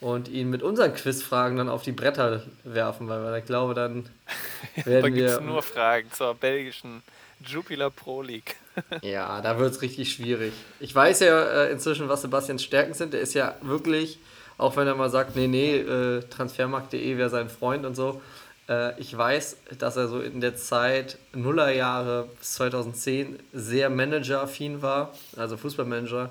und 0.00 0.28
ihn 0.28 0.50
mit 0.50 0.62
unseren 0.62 0.94
Quizfragen 0.94 1.58
dann 1.58 1.68
auf 1.68 1.82
die 1.82 1.92
Bretter 1.92 2.42
werfen, 2.64 3.08
weil 3.08 3.38
ich 3.38 3.44
glaube, 3.44 3.74
dann 3.74 4.08
werden 4.84 5.14
da 5.14 5.18
wir. 5.18 5.40
nur 5.40 5.62
Fragen 5.62 6.10
zur 6.12 6.34
belgischen 6.34 7.02
Jupiler 7.40 7.90
Pro 7.90 8.22
League. 8.22 8.56
Ja, 9.02 9.40
da 9.40 9.58
wird 9.58 9.72
es 9.72 9.82
richtig 9.82 10.12
schwierig. 10.12 10.52
Ich 10.80 10.94
weiß 10.94 11.20
ja 11.20 11.64
äh, 11.64 11.72
inzwischen, 11.72 12.08
was 12.08 12.22
Sebastians 12.22 12.62
Stärken 12.62 12.94
sind. 12.94 13.12
Der 13.12 13.20
ist 13.20 13.34
ja 13.34 13.54
wirklich, 13.62 14.18
auch 14.58 14.76
wenn 14.76 14.86
er 14.86 14.94
mal 14.94 15.10
sagt, 15.10 15.36
nee, 15.36 15.46
nee, 15.46 15.76
äh, 15.76 16.20
transfermarkt.de 16.22 17.16
wäre 17.16 17.30
sein 17.30 17.48
Freund 17.48 17.84
und 17.86 17.94
so. 17.94 18.20
Äh, 18.68 18.98
ich 19.00 19.16
weiß, 19.16 19.56
dass 19.78 19.96
er 19.96 20.08
so 20.08 20.20
in 20.20 20.40
der 20.40 20.56
Zeit 20.56 21.18
Nullerjahre 21.32 22.28
bis 22.38 22.54
2010 22.54 23.38
sehr 23.52 23.90
Manager-affin 23.90 24.82
war, 24.82 25.14
also 25.36 25.56
Fußballmanager, 25.56 26.30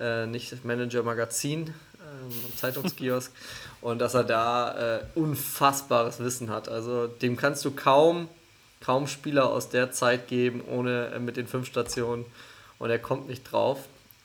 äh, 0.00 0.26
nicht 0.26 0.64
Manager-Magazin 0.64 1.68
äh, 1.68 2.56
Zeitungskiosk. 2.56 3.32
und 3.80 3.98
dass 3.98 4.14
er 4.14 4.24
da 4.24 4.96
äh, 4.96 5.00
unfassbares 5.14 6.20
Wissen 6.20 6.50
hat. 6.50 6.68
Also 6.68 7.06
dem 7.06 7.36
kannst 7.36 7.64
du 7.64 7.70
kaum 7.70 8.28
kaum 8.86 9.08
Spieler 9.08 9.50
aus 9.50 9.68
der 9.68 9.90
Zeit 9.90 10.28
geben, 10.28 10.62
ohne 10.64 11.08
äh, 11.08 11.18
mit 11.18 11.36
den 11.36 11.48
fünf 11.48 11.66
Stationen. 11.66 12.24
Und 12.78 12.88
er 12.88 13.00
kommt 13.00 13.28
nicht 13.28 13.50
drauf. 13.50 13.80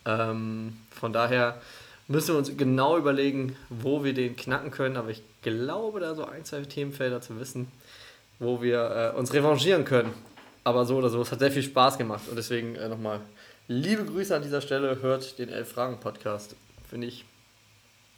Ähm, 0.06 0.78
von 0.92 1.12
daher 1.12 1.60
müssen 2.08 2.36
wir 2.36 2.38
uns 2.38 2.56
genau 2.56 2.96
überlegen, 2.96 3.56
wo 3.70 4.04
wir 4.04 4.14
den 4.14 4.36
knacken 4.36 4.70
können. 4.70 4.98
Aber 4.98 5.10
ich 5.10 5.24
glaube, 5.42 6.00
da 6.00 6.14
so 6.14 6.26
ein, 6.26 6.46
zwei 6.46 6.62
Themenfelder 6.62 7.22
zu 7.22 7.40
wissen, 7.40 7.72
wo 8.38 8.62
wir 8.62 9.14
äh, 9.16 9.18
uns 9.18 9.34
revanchieren 9.34 9.84
können. 9.84 10.14
Aber 10.64 10.86
so 10.86 10.98
oder 10.98 11.10
so, 11.10 11.20
es 11.22 11.32
hat 11.32 11.40
sehr 11.40 11.52
viel 11.52 11.64
Spaß 11.64 11.98
gemacht. 11.98 12.28
Und 12.30 12.36
deswegen 12.36 12.76
äh, 12.76 12.88
nochmal 12.88 13.20
liebe 13.68 14.06
Grüße 14.06 14.36
an 14.36 14.44
dieser 14.44 14.62
Stelle. 14.62 15.02
Hört 15.02 15.40
den 15.40 15.50
Elf-Fragen-Podcast. 15.50 16.56
Finde 16.88 17.08
ich 17.08 17.26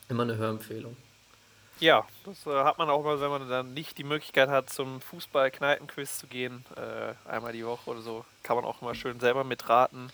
immer 0.09 0.23
eine 0.23 0.35
Hörempfehlung. 0.35 0.97
Ja, 1.79 2.05
das 2.25 2.45
äh, 2.45 2.63
hat 2.63 2.77
man 2.77 2.89
auch 2.89 3.03
mal, 3.03 3.19
wenn 3.19 3.29
man 3.29 3.49
dann 3.49 3.73
nicht 3.73 3.97
die 3.97 4.03
Möglichkeit 4.03 4.49
hat, 4.49 4.69
zum 4.69 5.01
Fußball-Kneipen-Quiz 5.01 6.19
zu 6.19 6.27
gehen, 6.27 6.65
äh, 6.75 7.29
einmal 7.29 7.53
die 7.53 7.65
Woche 7.65 7.89
oder 7.89 8.01
so, 8.01 8.25
kann 8.43 8.55
man 8.55 8.65
auch 8.65 8.81
immer 8.81 8.95
schön 8.95 9.19
selber 9.19 9.43
mitraten. 9.43 10.11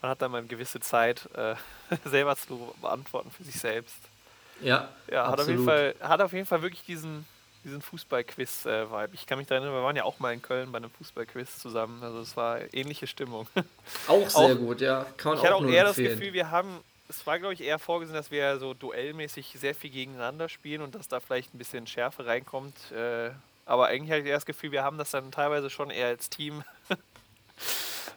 Man 0.00 0.10
hat 0.10 0.22
dann 0.22 0.30
mal 0.30 0.38
eine 0.38 0.46
gewisse 0.46 0.80
Zeit, 0.80 1.28
äh, 1.34 1.54
selber 2.04 2.36
zu 2.36 2.74
beantworten 2.80 3.30
für 3.30 3.44
sich 3.44 3.58
selbst. 3.58 3.98
Ja, 4.60 4.88
ja 5.10 5.28
hat, 5.28 5.40
auf 5.40 5.48
jeden 5.48 5.64
Fall, 5.64 5.94
hat 6.00 6.20
auf 6.20 6.32
jeden 6.32 6.46
Fall 6.46 6.62
wirklich 6.62 6.84
diesen, 6.84 7.26
diesen 7.64 7.80
Fußball-Quiz-Vibe. 7.82 9.10
Ich 9.12 9.26
kann 9.26 9.38
mich 9.38 9.46
da 9.46 9.56
erinnern, 9.56 9.74
wir 9.74 9.82
waren 9.82 9.96
ja 9.96 10.04
auch 10.04 10.18
mal 10.18 10.32
in 10.32 10.42
Köln 10.42 10.70
bei 10.70 10.78
einem 10.78 10.90
Fußball-Quiz 10.90 11.58
zusammen. 11.58 12.02
Also 12.02 12.20
es 12.20 12.36
war 12.36 12.58
ähnliche 12.72 13.06
Stimmung. 13.06 13.46
Auch 14.08 14.28
sehr 14.28 14.54
auch, 14.54 14.56
gut, 14.56 14.80
ja. 14.80 15.06
Kann 15.16 15.32
man 15.32 15.38
ich 15.38 15.40
auch 15.40 15.44
hatte 15.44 15.54
auch 15.56 15.64
eher 15.64 15.86
empfehlen. 15.86 16.10
das 16.10 16.18
Gefühl, 16.18 16.32
wir 16.32 16.50
haben 16.50 16.80
es 17.08 17.26
war, 17.26 17.38
glaube 17.38 17.54
ich, 17.54 17.62
eher 17.62 17.78
vorgesehen, 17.78 18.16
dass 18.16 18.30
wir 18.30 18.58
so 18.58 18.74
duellmäßig 18.74 19.56
sehr 19.58 19.74
viel 19.74 19.90
gegeneinander 19.90 20.48
spielen 20.48 20.82
und 20.82 20.94
dass 20.94 21.08
da 21.08 21.20
vielleicht 21.20 21.54
ein 21.54 21.58
bisschen 21.58 21.86
Schärfe 21.86 22.26
reinkommt. 22.26 22.92
Äh, 22.92 23.30
aber 23.64 23.86
eigentlich 23.86 24.10
habe 24.10 24.22
ich 24.22 24.34
das 24.34 24.46
Gefühl, 24.46 24.72
wir 24.72 24.82
haben 24.82 24.98
das 24.98 25.10
dann 25.10 25.32
teilweise 25.32 25.70
schon 25.70 25.90
eher 25.90 26.08
als 26.08 26.28
Team 26.30 26.62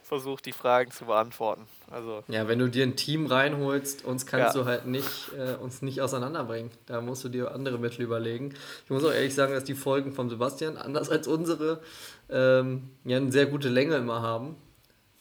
versucht, 0.03 0.45
die 0.45 0.51
Fragen 0.51 0.91
zu 0.91 1.05
beantworten. 1.05 1.67
Also 1.89 2.23
ja, 2.27 2.47
wenn 2.49 2.59
du 2.59 2.69
dir 2.69 2.83
ein 2.83 2.97
Team 2.97 3.27
reinholst, 3.27 4.03
uns 4.03 4.25
kannst 4.25 4.55
ja. 4.55 4.61
du 4.61 4.67
halt 4.67 4.85
nicht, 4.85 5.31
äh, 5.37 5.55
uns 5.55 5.81
nicht 5.81 6.01
auseinanderbringen. 6.01 6.69
Da 6.85 6.99
musst 6.99 7.23
du 7.23 7.29
dir 7.29 7.53
andere 7.53 7.79
Mittel 7.79 8.01
überlegen. 8.01 8.53
Ich 8.83 8.89
muss 8.89 9.05
auch 9.05 9.13
ehrlich 9.13 9.33
sagen, 9.33 9.53
dass 9.53 9.63
die 9.63 9.73
Folgen 9.73 10.11
von 10.11 10.29
Sebastian, 10.29 10.77
anders 10.77 11.09
als 11.09 11.27
unsere, 11.27 11.81
ähm, 12.29 12.89
ja 13.05 13.17
eine 13.17 13.31
sehr 13.31 13.45
gute 13.45 13.69
Länge 13.69 13.95
immer 13.95 14.21
haben. 14.21 14.57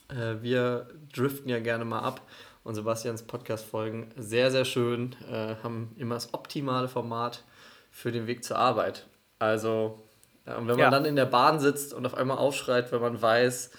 Äh, 0.08 0.42
wir 0.42 0.88
driften 1.12 1.48
ja 1.48 1.60
gerne 1.60 1.84
mal 1.84 2.00
ab 2.00 2.20
und 2.64 2.74
Sebastians 2.74 3.22
Podcast-Folgen 3.22 4.10
sehr, 4.16 4.50
sehr 4.50 4.64
schön, 4.64 5.16
äh, 5.30 5.54
haben 5.62 5.94
immer 5.96 6.14
das 6.14 6.34
optimale 6.34 6.88
Format 6.88 7.44
für 7.90 8.12
den 8.12 8.26
Weg 8.26 8.44
zur 8.44 8.58
Arbeit. 8.58 9.06
Also, 9.38 9.98
äh, 10.44 10.52
wenn 10.56 10.66
man 10.66 10.78
ja. 10.78 10.90
dann 10.90 11.04
in 11.04 11.16
der 11.16 11.26
Bahn 11.26 11.60
sitzt 11.60 11.94
und 11.94 12.06
auf 12.06 12.14
einmal 12.14 12.38
aufschreit, 12.38 12.92
wenn 12.92 13.00
man 13.00 13.20
weiß, 13.20 13.70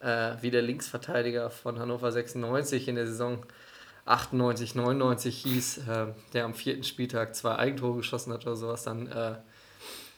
äh, 0.00 0.32
wie 0.40 0.50
der 0.50 0.62
Linksverteidiger 0.62 1.50
von 1.50 1.78
Hannover 1.78 2.10
96 2.10 2.88
in 2.88 2.96
der 2.96 3.06
Saison 3.06 3.44
98, 4.04 4.74
99 4.74 5.42
hieß, 5.42 5.78
äh, 5.88 6.06
der 6.32 6.44
am 6.44 6.54
vierten 6.54 6.82
Spieltag 6.82 7.36
zwei 7.36 7.56
Eigentore 7.56 7.98
geschossen 7.98 8.32
hat 8.32 8.46
oder 8.46 8.56
sowas, 8.56 8.82
dann, 8.82 9.06
äh, 9.06 9.34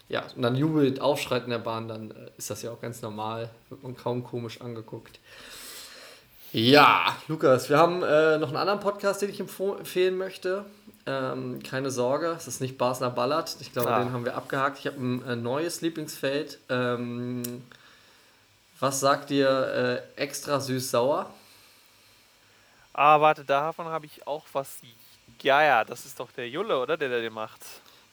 ja, 0.09 0.25
und 0.37 0.43
dann 0.43 0.57
jubelt, 0.57 1.01
aufschreit 1.01 1.45
in 1.45 1.51
der 1.51 1.59
Bahn, 1.59 1.89
dann 1.89 2.11
äh, 2.11 2.31
ist 2.39 2.51
das 2.51 2.63
ja 2.63 2.71
auch 2.71 2.81
ganz 2.81 3.03
normal, 3.03 3.51
wird 3.69 3.83
man 3.83 3.97
kaum 3.97 4.25
komisch 4.25 4.61
angeguckt. 4.61 5.21
Ja, 6.55 7.17
Lukas, 7.27 7.69
wir 7.69 7.79
haben 7.79 8.05
äh, 8.05 8.39
noch 8.39 8.47
einen 8.47 8.59
anderen 8.59 8.79
Podcast, 8.79 9.21
den 9.21 9.29
ich 9.29 9.41
empfehlen 9.41 10.17
möchte. 10.17 10.65
Ähm, 11.05 11.61
keine 11.65 11.91
Sorge, 11.91 12.29
es 12.29 12.47
ist 12.47 12.61
nicht 12.61 12.79
Basler 12.79 13.11
Ballert. 13.11 13.57
Ich 13.59 13.73
glaube, 13.73 13.91
ah. 13.91 13.99
den 13.99 14.13
haben 14.13 14.25
wir 14.25 14.37
abgehakt. 14.37 14.79
Ich 14.79 14.87
habe 14.87 14.97
ein, 14.97 15.25
ein, 15.27 15.43
neues 15.43 15.81
Lieblingsfeld. 15.81 16.61
Ähm, 16.69 17.43
was 18.79 19.01
sagt 19.01 19.31
dir 19.31 20.05
äh, 20.17 20.23
extra 20.23 20.61
süß-sauer? 20.61 21.29
Ah, 22.93 23.21
warte, 23.21 23.45
davon 23.45 23.87
habe 23.87 24.07
ich 24.07 24.25
auch 24.25 24.45
was. 24.53 24.79
Ja, 25.43 25.61
ja, 25.61 25.85
das 25.85 26.07
ist 26.07 26.21
doch 26.21 26.31
der 26.31 26.49
Julle, 26.49 26.79
oder? 26.79 26.97
Der, 26.97 27.09
der 27.09 27.21
den 27.21 27.33
macht. 27.33 27.63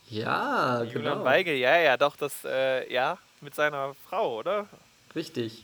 Ja, 0.10 0.78
Julian 0.78 0.88
genau. 0.88 1.10
Julian 1.10 1.24
Weigel, 1.26 1.56
ja, 1.58 1.78
ja, 1.78 1.96
doch, 1.96 2.16
das, 2.16 2.44
äh, 2.44 2.92
ja, 2.92 3.20
mit 3.40 3.54
seiner 3.54 3.94
Frau, 4.10 4.40
oder? 4.40 4.66
Richtig. 5.14 5.64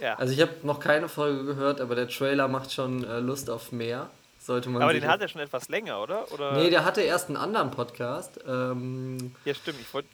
Ja. 0.00 0.14
Also 0.14 0.32
ich 0.32 0.40
habe 0.40 0.52
noch 0.62 0.80
keine 0.80 1.08
Folge 1.08 1.44
gehört, 1.44 1.80
aber 1.80 1.94
der 1.94 2.08
Trailer 2.08 2.48
macht 2.48 2.72
schon 2.72 3.04
äh, 3.04 3.20
Lust 3.20 3.50
auf 3.50 3.72
mehr. 3.72 4.10
Sollte 4.38 4.70
man 4.70 4.82
aber 4.82 4.94
den 4.94 5.06
hat 5.06 5.20
er 5.20 5.28
schon 5.28 5.42
etwas 5.42 5.68
länger, 5.68 6.00
oder? 6.00 6.30
oder? 6.32 6.52
Nee, 6.52 6.70
der 6.70 6.84
hatte 6.84 7.02
erst 7.02 7.28
einen 7.28 7.36
anderen 7.36 7.70
Podcast. 7.70 8.40
Ähm, 8.48 9.34
ja, 9.44 9.54
stimmt. 9.54 9.80
Ich 9.80 9.92
wollte. 9.92 10.08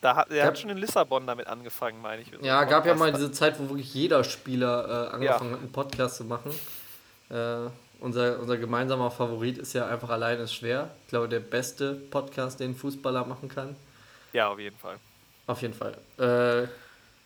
Da 0.00 0.16
hat, 0.16 0.30
er 0.30 0.46
hat 0.46 0.58
schon 0.58 0.68
in 0.70 0.76
Lissabon 0.76 1.26
damit 1.26 1.46
angefangen, 1.46 2.02
meine 2.02 2.20
ich. 2.20 2.28
Ja, 2.28 2.58
Podcast. 2.58 2.70
gab 2.70 2.86
ja 2.86 2.94
mal 2.94 3.12
diese 3.12 3.32
Zeit, 3.32 3.58
wo 3.58 3.70
wirklich 3.70 3.94
jeder 3.94 4.22
Spieler 4.24 4.84
äh, 4.84 5.14
angefangen 5.14 5.50
ja. 5.50 5.56
hat, 5.56 5.62
einen 5.62 5.72
Podcast 5.72 6.16
zu 6.16 6.24
machen. 6.24 6.50
Äh, 7.30 7.70
unser, 8.00 8.38
unser 8.40 8.58
gemeinsamer 8.58 9.10
Favorit 9.10 9.56
ist 9.56 9.72
ja 9.72 9.86
einfach 9.86 10.10
allein 10.10 10.40
ist 10.40 10.52
schwer. 10.52 10.90
Ich 11.04 11.08
glaube, 11.08 11.28
der 11.28 11.40
beste 11.40 11.94
Podcast, 11.94 12.60
den 12.60 12.72
ein 12.72 12.76
Fußballer 12.76 13.24
machen 13.24 13.48
kann. 13.48 13.76
Ja, 14.32 14.48
auf 14.48 14.58
jeden 14.58 14.76
Fall. 14.76 14.96
Auf 15.46 15.62
jeden 15.62 15.74
Fall. 15.74 15.96
Äh, 16.18 16.68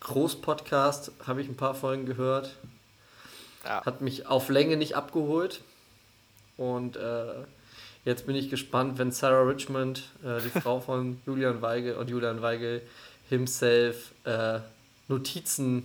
Großpodcast 0.00 1.12
habe 1.26 1.43
ich 1.43 1.49
ein 1.49 1.57
paar 1.57 1.75
Folgen 1.75 2.07
gehört. 2.07 2.57
Ja. 3.64 3.85
Hat 3.85 4.00
mich 4.00 4.26
auf 4.26 4.49
Länge 4.49 4.76
nicht 4.76 4.97
abgeholt. 4.97 5.61
Und 6.57 6.97
äh, 6.97 7.35
jetzt 8.05 8.26
bin 8.26 8.37
ich 8.37 8.50
gespannt, 8.50 8.99
wenn 8.99 9.11
Sarah 9.11 9.43
Richmond, 9.43 10.05
äh, 10.25 10.40
die 10.40 10.61
Frau 10.61 10.81
von 10.81 11.21
Julian 11.26 11.62
Weigel 11.62 11.95
und 11.95 12.11
Julian 12.11 12.43
Weigel 12.43 12.83
himself, 13.28 14.12
äh, 14.25 14.61
Notizen 15.09 15.85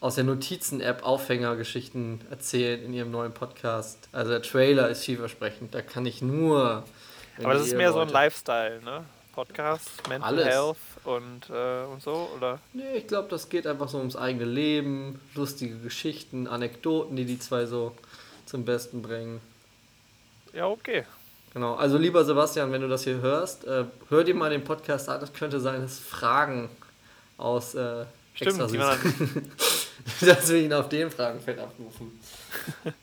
aus 0.00 0.14
der 0.14 0.24
Notizen-App 0.24 1.04
Aufhängergeschichten 1.04 2.22
erzählt 2.30 2.82
in 2.82 2.94
ihrem 2.94 3.10
neuen 3.10 3.32
Podcast. 3.32 4.08
Also 4.12 4.30
der 4.30 4.42
Trailer 4.42 4.88
ist 4.88 5.04
vielversprechend. 5.04 5.74
Da 5.74 5.82
kann 5.82 6.06
ich 6.06 6.22
nur. 6.22 6.84
Aber 7.42 7.54
das 7.54 7.66
ist 7.66 7.76
mehr 7.76 7.90
Leute 7.90 7.92
so 7.92 8.00
ein 8.00 8.08
Lifestyle, 8.08 8.80
ne? 8.82 9.04
Podcast, 9.32 10.08
Mental 10.08 10.28
Alles. 10.28 10.46
Health 10.46 10.76
und, 11.04 11.50
äh, 11.50 11.84
und 11.84 12.02
so, 12.02 12.30
oder? 12.36 12.58
Nee, 12.72 12.96
ich 12.96 13.06
glaube, 13.06 13.28
das 13.28 13.48
geht 13.48 13.66
einfach 13.66 13.88
so 13.88 13.98
ums 13.98 14.16
eigene 14.16 14.44
Leben, 14.44 15.20
lustige 15.34 15.76
Geschichten, 15.78 16.46
Anekdoten, 16.46 17.16
die 17.16 17.24
die 17.24 17.38
zwei 17.38 17.66
so 17.66 17.94
zum 18.46 18.64
Besten 18.64 19.02
bringen. 19.02 19.40
Ja, 20.52 20.66
okay. 20.66 21.04
Genau, 21.52 21.74
also 21.74 21.98
lieber 21.98 22.24
Sebastian, 22.24 22.70
wenn 22.72 22.80
du 22.80 22.88
das 22.88 23.04
hier 23.04 23.20
hörst, 23.20 23.64
äh, 23.64 23.84
hör 24.08 24.24
dir 24.24 24.34
mal 24.34 24.50
den 24.50 24.62
Podcast 24.62 25.08
an. 25.08 25.20
Das 25.20 25.32
könnte 25.32 25.60
sein, 25.60 25.82
dass 25.82 25.98
Fragen 25.98 26.68
aus 27.38 27.74
äh, 27.74 28.04
Stimmt, 28.34 28.70
die 28.72 28.78
man 28.78 28.98
dass 30.20 30.48
wir 30.48 30.58
ihn 30.58 30.72
auf 30.72 30.88
den 30.88 31.10
Fragenfeld 31.10 31.58
abrufen. 31.58 32.20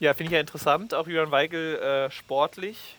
ja, 0.00 0.12
finde 0.14 0.30
ich 0.30 0.34
ja 0.34 0.40
interessant. 0.40 0.94
Auch 0.94 1.06
Jürgen 1.06 1.30
Weigel 1.30 1.76
äh, 1.76 2.10
sportlich 2.10 2.96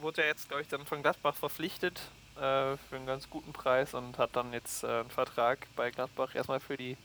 wurde 0.00 0.22
er 0.22 0.28
jetzt, 0.28 0.48
glaube 0.48 0.62
ich, 0.62 0.68
dann 0.68 0.84
von 0.86 1.02
Gladbach 1.02 1.34
verpflichtet 1.34 2.00
äh, 2.36 2.76
für 2.76 2.96
einen 2.96 3.06
ganz 3.06 3.28
guten 3.30 3.52
Preis 3.52 3.94
und 3.94 4.18
hat 4.18 4.30
dann 4.34 4.52
jetzt 4.52 4.84
äh, 4.84 4.88
einen 4.88 5.10
Vertrag 5.10 5.66
bei 5.76 5.90
Gladbach 5.90 6.34
erstmal 6.34 6.60
für 6.60 6.76
die 6.76 6.96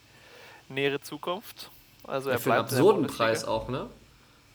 nähere 0.70 1.02
Zukunft. 1.02 1.70
Also 2.06 2.30
er 2.30 2.36
ja, 2.36 2.40
für 2.40 2.52
einen 2.52 2.62
absurden 2.62 3.08
Preis 3.08 3.46
auch, 3.46 3.70
ne? 3.70 3.90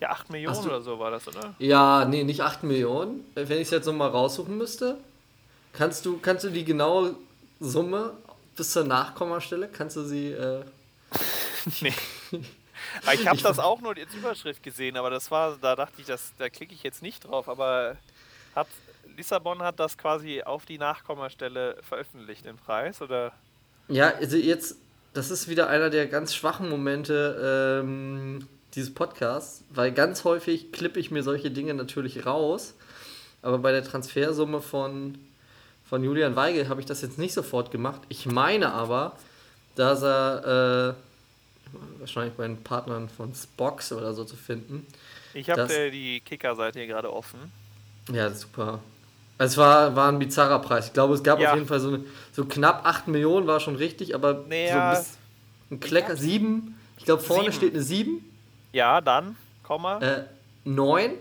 Ja, 0.01 0.11
8 0.11 0.31
Millionen 0.31 0.65
oder 0.65 0.81
so 0.81 0.99
war 0.99 1.11
das, 1.11 1.27
oder? 1.27 1.55
Ja, 1.59 2.05
nee, 2.05 2.23
nicht 2.23 2.41
8 2.41 2.63
Millionen. 2.63 3.25
Wenn 3.35 3.59
ich 3.59 3.63
es 3.63 3.71
jetzt 3.71 3.87
nochmal 3.87 4.11
raussuchen 4.11 4.57
müsste, 4.57 4.99
kannst 5.73 6.07
du, 6.07 6.19
kannst 6.19 6.45
du 6.45 6.51
die 6.51 6.65
genaue 6.65 7.17
Summe 7.59 8.13
bis 8.55 8.73
zur 8.73 8.85
Nachkommastelle, 8.85 9.69
kannst 9.69 9.97
du 9.97 10.03
sie. 10.03 10.33
Äh, 10.33 10.65
Nee. 11.81 11.95
Ich 13.13 13.27
habe 13.27 13.41
das 13.41 13.59
auch 13.59 13.81
nur 13.81 13.97
als 13.97 14.15
Überschrift 14.15 14.63
gesehen, 14.63 14.97
aber 14.97 15.11
das 15.11 15.31
war, 15.31 15.57
da 15.61 15.77
dachte 15.77 16.01
ich, 16.01 16.07
das, 16.07 16.33
da 16.39 16.49
klicke 16.49 16.75
ich 16.75 16.83
jetzt 16.83 17.03
nicht 17.03 17.25
drauf, 17.25 17.49
aber 17.49 17.97
hat 18.59 18.69
Lissabon 19.19 19.63
hat 19.63 19.81
das 19.81 19.99
quasi 19.99 20.43
auf 20.43 20.65
die 20.65 20.79
Nachkommastelle 20.79 21.77
veröffentlicht, 21.83 22.47
den 22.47 22.57
Preis, 22.57 23.03
oder? 23.03 23.33
Ja, 23.89 24.15
also 24.15 24.37
jetzt, 24.37 24.77
das 25.13 25.31
ist 25.31 25.49
wieder 25.49 25.69
einer 25.69 25.91
der 25.91 26.07
ganz 26.07 26.35
schwachen 26.35 26.69
Momente 26.69 27.81
ähm, 27.83 28.47
dieses 28.75 28.95
Podcasts, 28.95 29.65
weil 29.71 29.91
ganz 29.91 30.23
häufig 30.23 30.71
klippe 30.71 31.01
ich 31.01 31.11
mir 31.11 31.25
solche 31.25 31.51
Dinge 31.51 31.75
natürlich 31.75 32.27
raus, 32.27 32.75
aber 33.43 33.59
bei 33.59 33.73
der 33.73 33.83
Transfersumme 33.83 34.61
von, 34.61 35.19
von 35.89 36.05
Julian 36.05 36.37
Weigel 36.37 36.69
habe 36.69 36.81
ich 36.81 36.87
das 36.87 37.03
jetzt 37.03 37.19
nicht 37.19 37.35
sofort 37.35 37.73
gemacht. 37.73 38.03
Ich 38.09 38.27
meine 38.27 38.73
aber, 38.73 39.17
dass 39.75 40.03
er 40.03 40.95
äh, 40.95 41.99
wahrscheinlich 41.99 42.35
bei 42.35 42.47
den 42.47 42.63
Partnern 42.63 43.09
von 43.09 43.35
Spox 43.35 43.91
oder 43.93 44.15
so 44.15 44.25
zu 44.25 44.37
finden. 44.37 44.87
Ich 45.35 45.51
habe 45.51 45.91
die 45.91 46.21
Kicker-Seite 46.21 46.79
hier 46.79 46.89
gerade 46.89 47.13
offen. 47.13 47.51
Ja, 48.13 48.31
super. 48.31 48.81
Also 49.39 49.53
Es 49.53 49.57
war, 49.59 49.95
war 49.97 50.09
ein 50.11 50.19
bizarrer 50.19 50.59
Preis. 50.61 50.87
Ich 50.89 50.93
glaube, 50.93 51.15
es 51.15 51.23
gab 51.23 51.39
Ja. 51.39 51.51
auf 51.51 51.55
jeden 51.57 51.69
Fall 51.69 51.81
so, 51.81 51.89
eine, 51.89 52.05
so 52.33 52.45
knapp 52.45 52.85
8 52.85 53.09
Millionen, 53.09 53.47
war 53.47 53.61
schon 53.61 53.77
richtig, 53.77 54.15
aber 54.15 54.45
Naja, 54.49 54.97
so 54.97 55.05
ein 55.71 55.81
Klecker, 55.81 56.17
7. 56.17 56.79
Ich 56.97 57.05
glaube, 57.05 57.23
vorne 57.23 57.45
Sieben. 57.45 57.53
steht 57.55 57.75
eine 57.75 57.83
7. 57.83 58.25
Ja, 58.73 59.01
dann, 59.01 59.37
Komma. 59.63 59.99
Äh, 60.01 60.25
9. 60.65 61.13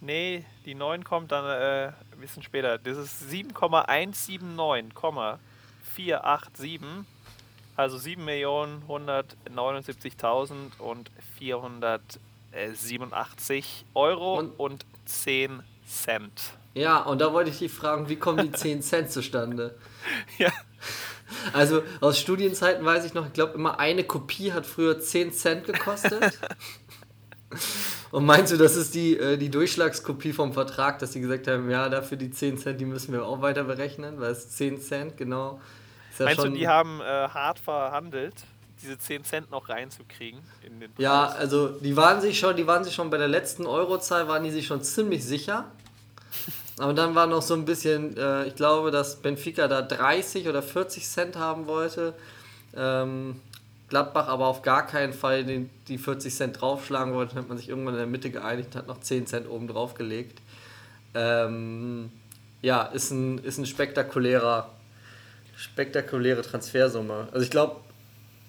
Nee, 0.00 0.44
die 0.66 0.74
9 0.74 1.02
kommt 1.04 1.32
dann 1.32 1.44
äh, 1.46 1.86
ein 1.88 2.20
bisschen 2.20 2.42
später. 2.42 2.76
Das 2.78 2.96
ist 2.98 3.30
7,179, 3.30 4.94
Komma 4.94 5.38
487. 5.94 7.06
Also 7.76 7.96
7.179.000 7.96 10.78
und 10.78 11.10
487 11.38 13.84
Euro 13.94 14.38
Und- 14.38 14.58
und, 14.58 14.84
10 15.06 15.62
Cent. 15.88 16.52
Ja, 16.74 16.98
und 17.00 17.20
da 17.20 17.32
wollte 17.32 17.50
ich 17.50 17.58
dich 17.58 17.72
fragen, 17.72 18.08
wie 18.08 18.16
kommen 18.16 18.46
die 18.46 18.52
10 18.52 18.82
Cent 18.82 19.10
zustande? 19.10 19.76
Ja. 20.38 20.50
Also 21.52 21.82
aus 22.00 22.18
Studienzeiten 22.18 22.82
weiß 22.82 23.04
ich 23.04 23.12
noch, 23.12 23.26
ich 23.26 23.34
glaube 23.34 23.52
immer 23.52 23.78
eine 23.78 24.04
Kopie 24.04 24.52
hat 24.52 24.64
früher 24.64 24.98
10 24.98 25.32
Cent 25.32 25.66
gekostet. 25.66 26.38
Und 28.10 28.24
meinst 28.24 28.52
du, 28.52 28.56
das 28.56 28.76
ist 28.76 28.94
die, 28.94 29.18
äh, 29.18 29.36
die 29.36 29.50
Durchschlagskopie 29.50 30.32
vom 30.32 30.54
Vertrag, 30.54 30.98
dass 30.98 31.12
sie 31.12 31.20
gesagt 31.20 31.46
haben, 31.46 31.70
ja, 31.70 31.90
dafür 31.90 32.16
die 32.16 32.30
10 32.30 32.56
Cent, 32.56 32.80
die 32.80 32.86
müssen 32.86 33.12
wir 33.12 33.26
auch 33.26 33.42
weiter 33.42 33.64
berechnen, 33.64 34.20
weil 34.20 34.32
es 34.32 34.48
10 34.50 34.80
Cent, 34.80 35.16
genau. 35.18 35.60
Ja 36.18 36.24
Meinst 36.24 36.44
du, 36.44 36.48
die 36.48 36.66
haben 36.66 37.00
äh, 37.00 37.04
hart 37.04 37.58
verhandelt, 37.58 38.34
diese 38.82 38.98
10 38.98 39.24
Cent 39.24 39.50
noch 39.50 39.68
reinzukriegen 39.68 40.40
in 40.62 40.80
den 40.80 40.92
Preis? 40.92 41.02
Ja, 41.02 41.26
also 41.26 41.68
die 41.68 41.96
waren 41.96 42.20
sich 42.20 42.38
schon, 42.38 42.56
die 42.56 42.66
waren 42.66 42.84
sich 42.84 42.94
schon 42.94 43.10
bei 43.10 43.18
der 43.18 43.28
letzten 43.28 43.66
Eurozahl, 43.66 44.28
waren 44.28 44.44
die 44.44 44.50
sich 44.50 44.66
schon 44.66 44.82
ziemlich 44.82 45.24
sicher. 45.24 45.64
Aber 46.78 46.94
dann 46.94 47.14
war 47.14 47.26
noch 47.26 47.42
so 47.42 47.54
ein 47.54 47.64
bisschen, 47.64 48.16
äh, 48.16 48.46
ich 48.46 48.54
glaube, 48.54 48.90
dass 48.90 49.16
Benfica 49.16 49.66
da 49.66 49.82
30 49.82 50.48
oder 50.48 50.62
40 50.62 51.06
Cent 51.06 51.36
haben 51.36 51.66
wollte. 51.66 52.14
Ähm, 52.76 53.40
Gladbach 53.88 54.28
aber 54.28 54.46
auf 54.46 54.62
gar 54.62 54.86
keinen 54.86 55.14
Fall 55.14 55.44
den, 55.44 55.70
die 55.88 55.98
40 55.98 56.34
Cent 56.34 56.60
draufschlagen 56.60 57.14
wollte. 57.14 57.34
Dann 57.34 57.44
hat 57.44 57.48
man 57.48 57.58
sich 57.58 57.68
irgendwann 57.68 57.94
in 57.94 58.00
der 58.00 58.06
Mitte 58.06 58.30
geeinigt 58.30 58.74
und 58.74 58.76
hat 58.76 58.86
noch 58.86 59.00
10 59.00 59.26
Cent 59.26 59.48
oben 59.48 59.66
drauf 59.66 59.94
gelegt. 59.94 60.40
Ähm, 61.14 62.10
ja, 62.60 62.82
ist 62.82 63.10
ein, 63.10 63.38
ist 63.38 63.58
ein 63.58 63.66
spektakulärer, 63.66 64.68
spektakuläre 65.56 66.42
Transfersumme. 66.42 67.28
Also 67.32 67.44
ich 67.44 67.50
glaube, 67.50 67.76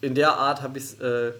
in 0.01 0.15
der 0.15 0.38
Art 0.38 0.62
habe 0.62 0.77
ich 0.77 0.85
es 0.85 0.93
äh, 0.99 1.31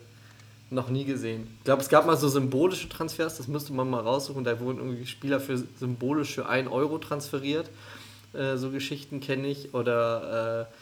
noch 0.70 0.90
nie 0.90 1.06
gesehen. 1.06 1.48
Ich 1.60 1.64
glaube, 1.64 1.82
es 1.82 1.90
gab 1.90 2.06
mal 2.06 2.18
so 2.18 2.28
symbolische 2.28 2.90
Transfers, 2.90 3.38
das 3.38 3.48
müsste 3.48 3.74
man 3.74 3.90
mal 3.90 4.02
raussuchen. 4.02 4.44
Da 4.44 4.60
wurden 4.60 4.80
irgendwie 4.80 5.06
Spieler 5.06 5.40
für 5.40 5.58
symbolisch 5.58 6.36
für 6.36 6.48
1 6.48 6.70
Euro 6.70 6.98
transferiert. 7.00 7.70
Äh, 8.34 8.58
so 8.58 8.70
Geschichten 8.70 9.20
kenne 9.20 9.48
ich. 9.48 9.74
Oder 9.74 10.68
äh, 10.70 10.74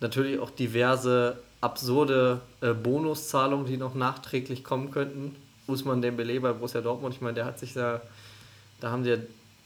natürlich 0.00 0.40
auch 0.40 0.50
diverse 0.50 1.38
absurde 1.60 2.40
äh, 2.60 2.72
Bonuszahlungen, 2.72 3.66
die 3.66 3.76
noch 3.76 3.94
nachträglich 3.94 4.64
kommen 4.64 4.90
könnten. 4.90 5.36
Usman 5.66 6.02
Dembele 6.02 6.40
bei 6.40 6.52
Borussia 6.52 6.80
Dortmund, 6.80 7.14
ich 7.14 7.20
meine, 7.20 7.34
der 7.34 7.44
hat 7.44 7.58
sich 7.58 7.74
da, 7.74 8.00
da 8.80 8.90
haben 8.90 9.04
sie 9.04 9.10
ja, 9.10 9.16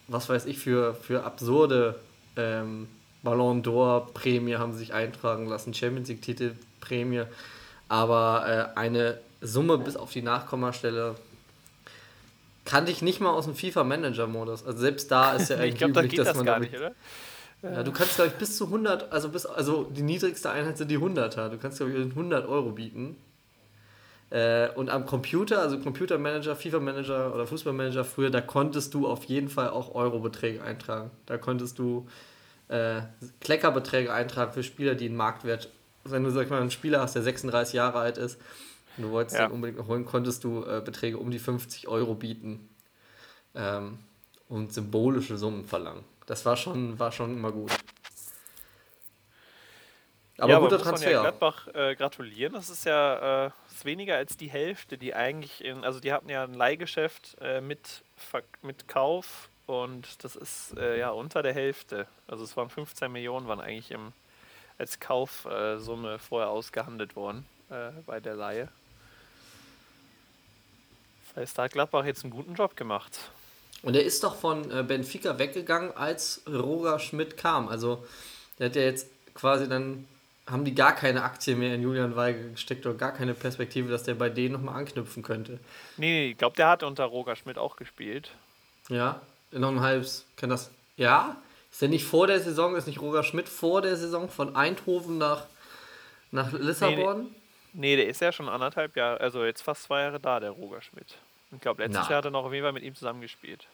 was 0.07 0.29
weiß 0.29 0.44
ich, 0.46 0.59
für, 0.59 0.94
für 0.94 1.24
absurde 1.24 1.98
ähm, 2.37 2.88
Ballon 3.25 3.63
d'Or 3.63 4.13
Prämie 4.13 4.57
haben 4.57 4.73
sie 4.73 4.79
sich 4.79 4.93
eintragen 4.95 5.47
lassen, 5.47 5.75
Champions 5.75 6.09
League 6.09 6.23
Titel 6.23 6.53
Prämie, 6.81 7.23
aber 7.89 8.73
äh, 8.77 8.79
eine 8.79 9.19
Summe 9.41 9.79
bis 9.79 9.97
auf 9.97 10.13
die 10.13 10.23
Nachkommastelle 10.23 11.17
kannte 12.65 12.91
ich 12.93 13.03
nicht 13.03 13.21
mal 13.21 13.31
aus 13.31 13.45
dem 13.45 13.55
FIFA 13.55 13.85
Manager 13.85 14.27
Modus. 14.27 14.65
Also 14.65 14.79
selbst 14.79 15.11
da 15.11 15.33
ist 15.35 15.51
ja 15.51 15.57
ich 15.57 15.63
eigentlich 15.63 15.79
glaube, 15.79 15.93
da 15.95 16.03
geht 16.03 16.19
dass 16.19 16.29
das 16.29 16.37
man 16.37 16.47
gar 16.47 16.55
damit- 16.57 16.71
nicht, 16.73 16.81
oder? 16.81 16.95
ja, 17.63 17.83
du 17.83 17.93
kannst, 17.93 18.17
glaube 18.17 18.31
ich, 18.31 18.37
bis 18.37 18.57
zu 18.59 18.67
100, 18.67 19.11
also 19.13 19.29
bis, 19.31 19.47
also 19.47 19.85
die 19.85 20.03
niedrigste 20.03 20.51
Einheit 20.51 20.77
sind 20.79 20.91
die 20.91 20.99
100er. 20.99 21.49
Du 21.49 21.57
kannst, 21.59 21.79
glaube 21.79 21.93
ich, 21.93 21.99
100 21.99 22.47
Euro 22.47 22.73
bieten. 22.73 23.17
Äh, 24.31 24.69
und 24.75 24.91
am 24.91 25.07
Computer, 25.07 25.61
also 25.61 25.79
Computermanager, 25.79 26.57
FIFA-Manager 26.57 27.35
oder 27.35 27.47
Fußballmanager 27.47 28.05
früher, 28.05 28.31
da 28.31 28.41
konntest 28.41 28.93
du 28.95 29.07
auf 29.07 29.25
jeden 29.25 29.49
Fall 29.49 29.71
auch 29.71 29.95
Eurobeträge 29.95 30.63
eintragen. 30.63 31.11
Da 31.27 31.39
konntest 31.39 31.79
du 31.79 32.07
äh, 32.68 33.03
Kleckerbeträge 33.40 34.12
eintragen 34.12 34.53
für 34.53 34.62
Spieler, 34.62 34.94
die 34.94 35.07
einen 35.07 35.16
Marktwert, 35.16 35.68
wenn 36.05 36.24
du, 36.24 36.31
sag 36.31 36.50
mal, 36.50 36.61
einen 36.61 36.70
Spieler 36.70 37.00
hast, 37.00 37.14
der 37.14 37.22
36 37.22 37.74
Jahre 37.74 37.98
alt 37.98 38.18
ist 38.18 38.40
und 38.96 39.05
du 39.05 39.11
wolltest 39.11 39.37
Ja. 39.38 39.46
den 39.46 39.53
unbedingt 39.53 39.79
noch 39.79 39.88
holen, 39.88 40.05
konntest 40.05 40.44
du 40.44 40.64
äh, 40.64 40.81
Beträge 40.85 41.18
um 41.18 41.31
die 41.31 41.38
50 41.38 41.88
Euro 41.88 42.14
bieten 42.14 42.68
ähm, 43.55 43.98
und 44.48 44.72
symbolische 44.72 45.37
Summen 45.37 45.64
verlangen. 45.64 46.05
Das 46.27 46.44
war 46.46 46.57
schon, 46.57 46.98
war 46.98 47.12
schon 47.12 47.37
immer 47.37 47.53
gut. 47.53 47.72
Aber 50.38 50.50
ja, 50.53 50.59
guter 50.59 50.74
aber 50.74 50.79
muss 50.79 50.85
man 50.85 50.94
Transfer. 50.94 51.11
ja 51.12 51.20
Gladbach 51.20 51.68
äh, 51.74 51.94
gratulieren. 51.94 52.55
Das 52.55 52.68
ist 52.68 52.85
ja 52.85 53.46
äh, 53.46 53.50
ist 53.70 53.85
weniger 53.85 54.16
als 54.16 54.37
die 54.37 54.48
Hälfte, 54.50 54.98
die 54.98 55.14
eigentlich 55.14 55.64
in, 55.64 55.85
also 55.85 56.00
die 56.00 56.12
hatten 56.12 56.29
ja 56.29 56.42
ein 56.44 56.55
Leihgeschäft 56.55 57.37
äh, 57.40 57.61
mit, 57.61 58.03
mit 58.62 58.88
Kauf 58.88 59.48
und 59.66 60.22
das 60.22 60.37
ist 60.37 60.77
äh, 60.77 60.98
ja 60.98 61.11
unter 61.11 61.42
der 61.42 61.55
Hälfte. 61.55 62.07
Also 62.27 62.44
es 62.44 62.57
waren 62.57 62.68
15 62.68 63.11
Millionen, 63.11 63.48
waren 63.48 63.61
eigentlich 63.61 63.90
im, 63.90 64.12
als 64.79 65.00
Kaufsumme 65.00 66.14
äh, 66.14 66.18
vorher 66.18 66.50
ausgehandelt 66.50 67.16
worden 67.16 67.46
äh, 67.70 67.90
bei 68.07 68.20
der 68.20 68.35
Leihe. 68.35 68.68
Das 71.29 71.42
heißt, 71.42 71.59
da 71.59 71.62
hat 71.64 71.72
Gladbach 71.72 72.05
jetzt 72.05 72.24
einen 72.24 72.33
guten 72.33 72.55
Job 72.55 72.77
gemacht. 72.77 73.18
Und 73.83 73.96
er 73.96 74.05
ist 74.05 74.22
doch 74.22 74.37
von 74.37 74.70
äh, 74.70 74.83
Benfica 74.83 75.38
weggegangen, 75.38 75.96
als 75.96 76.42
Roger 76.46 76.98
Schmidt 76.98 77.37
kam. 77.37 77.68
Also 77.68 78.05
der 78.59 78.68
hat 78.68 78.77
ja 78.77 78.83
jetzt 78.83 79.09
quasi 79.35 79.68
dann, 79.68 80.07
haben 80.46 80.64
die 80.64 80.74
gar 80.74 80.94
keine 80.94 81.22
Aktie 81.22 81.57
mehr 81.57 81.74
in 81.74 81.83
Julian 81.83 82.16
Weigel 82.16 82.53
gesteckt 82.53 82.87
oder 82.87 82.96
gar 82.96 83.12
keine 83.12 83.35
Perspektive, 83.35 83.90
dass 83.90 84.05
der 84.05 84.14
bei 84.14 84.29
denen 84.29 84.53
nochmal 84.53 84.77
anknüpfen 84.77 85.22
könnte. 85.22 85.59
Nee, 85.96 86.11
nee, 86.11 86.31
ich 86.31 86.38
glaube, 86.38 86.57
der 86.57 86.68
hat 86.68 86.83
unter 86.83 87.05
Roger 87.05 87.35
Schmidt 87.35 87.59
auch 87.59 87.77
gespielt. 87.77 88.31
Ja, 88.88 89.20
noch 89.59 89.71
ein 89.71 89.81
halbes, 89.81 90.27
kann 90.37 90.51
das, 90.51 90.71
ja? 90.97 91.37
Ist 91.71 91.83
der 91.83 91.88
nicht 91.88 92.05
vor 92.05 92.27
der 92.27 92.40
Saison, 92.40 92.77
ist 92.77 92.87
nicht 92.87 93.01
Roger 93.01 93.25
Schmidt 93.25 93.49
vor 93.49 93.83
der 93.83 93.97
Saison 93.97 94.29
von 94.29 94.55
Eindhoven 94.55 95.19
nach, 95.19 95.47
nach 96.31 96.53
Lissabon? 96.53 97.35
Nee, 97.73 97.97
der 97.97 98.09
ist 98.09 98.21
ja 98.21 98.31
schon 98.31 98.49
anderthalb 98.49 98.95
Jahre, 98.97 99.21
also 99.21 99.45
jetzt 99.45 99.62
fast 99.62 99.83
zwei 99.83 100.03
Jahre 100.03 100.21
da, 100.21 100.38
der 100.38 100.51
Roger 100.51 100.81
Schmidt. 100.81 101.17
Ich 101.53 101.61
glaube, 101.61 101.83
letztes 101.83 102.05
Na. 102.05 102.11
Jahr 102.11 102.19
hat 102.19 102.25
er 102.27 102.31
noch 102.31 102.45
auf 102.45 102.53
jeden 102.53 102.64
Fall 102.64 102.73
mit 102.73 102.85
ihm 102.85 102.95
zusammengespielt. 102.95 103.67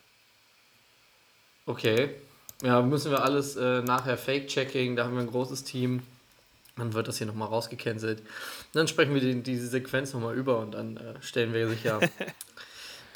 Okay. 1.67 2.15
Ja, 2.63 2.83
müssen 2.83 3.11
wir 3.11 3.23
alles 3.23 3.57
äh, 3.57 3.83
nachher 3.83 4.19
Fake-Checking, 4.19 4.97
da 4.97 5.05
haben 5.05 5.15
wir 5.15 5.21
ein 5.21 5.31
großes 5.31 5.65
Team. 5.65 6.03
Dann 6.77 6.95
wird 6.95 7.09
das 7.09 7.19
hier 7.19 7.27
nochmal 7.27 7.49
rausgecancelt. 7.49 8.23
Dann 8.73 8.89
sprechen 8.89 9.13
wir 9.13 9.21
die, 9.21 9.43
diese 9.43 9.69
Sequenz 9.69 10.15
nochmal 10.15 10.35
über 10.35 10.59
und 10.59 10.73
dann 10.73 10.97
äh, 10.97 11.15
stellen 11.21 11.53
wir 11.53 11.69
sicher, 11.69 12.01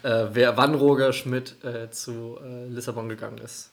äh, 0.04 0.28
wer 0.34 0.56
wann 0.56 0.74
Roger 0.74 1.12
Schmidt 1.12 1.56
äh, 1.64 1.90
zu 1.90 2.38
äh, 2.44 2.66
Lissabon 2.68 3.08
gegangen 3.08 3.38
ist. 3.38 3.72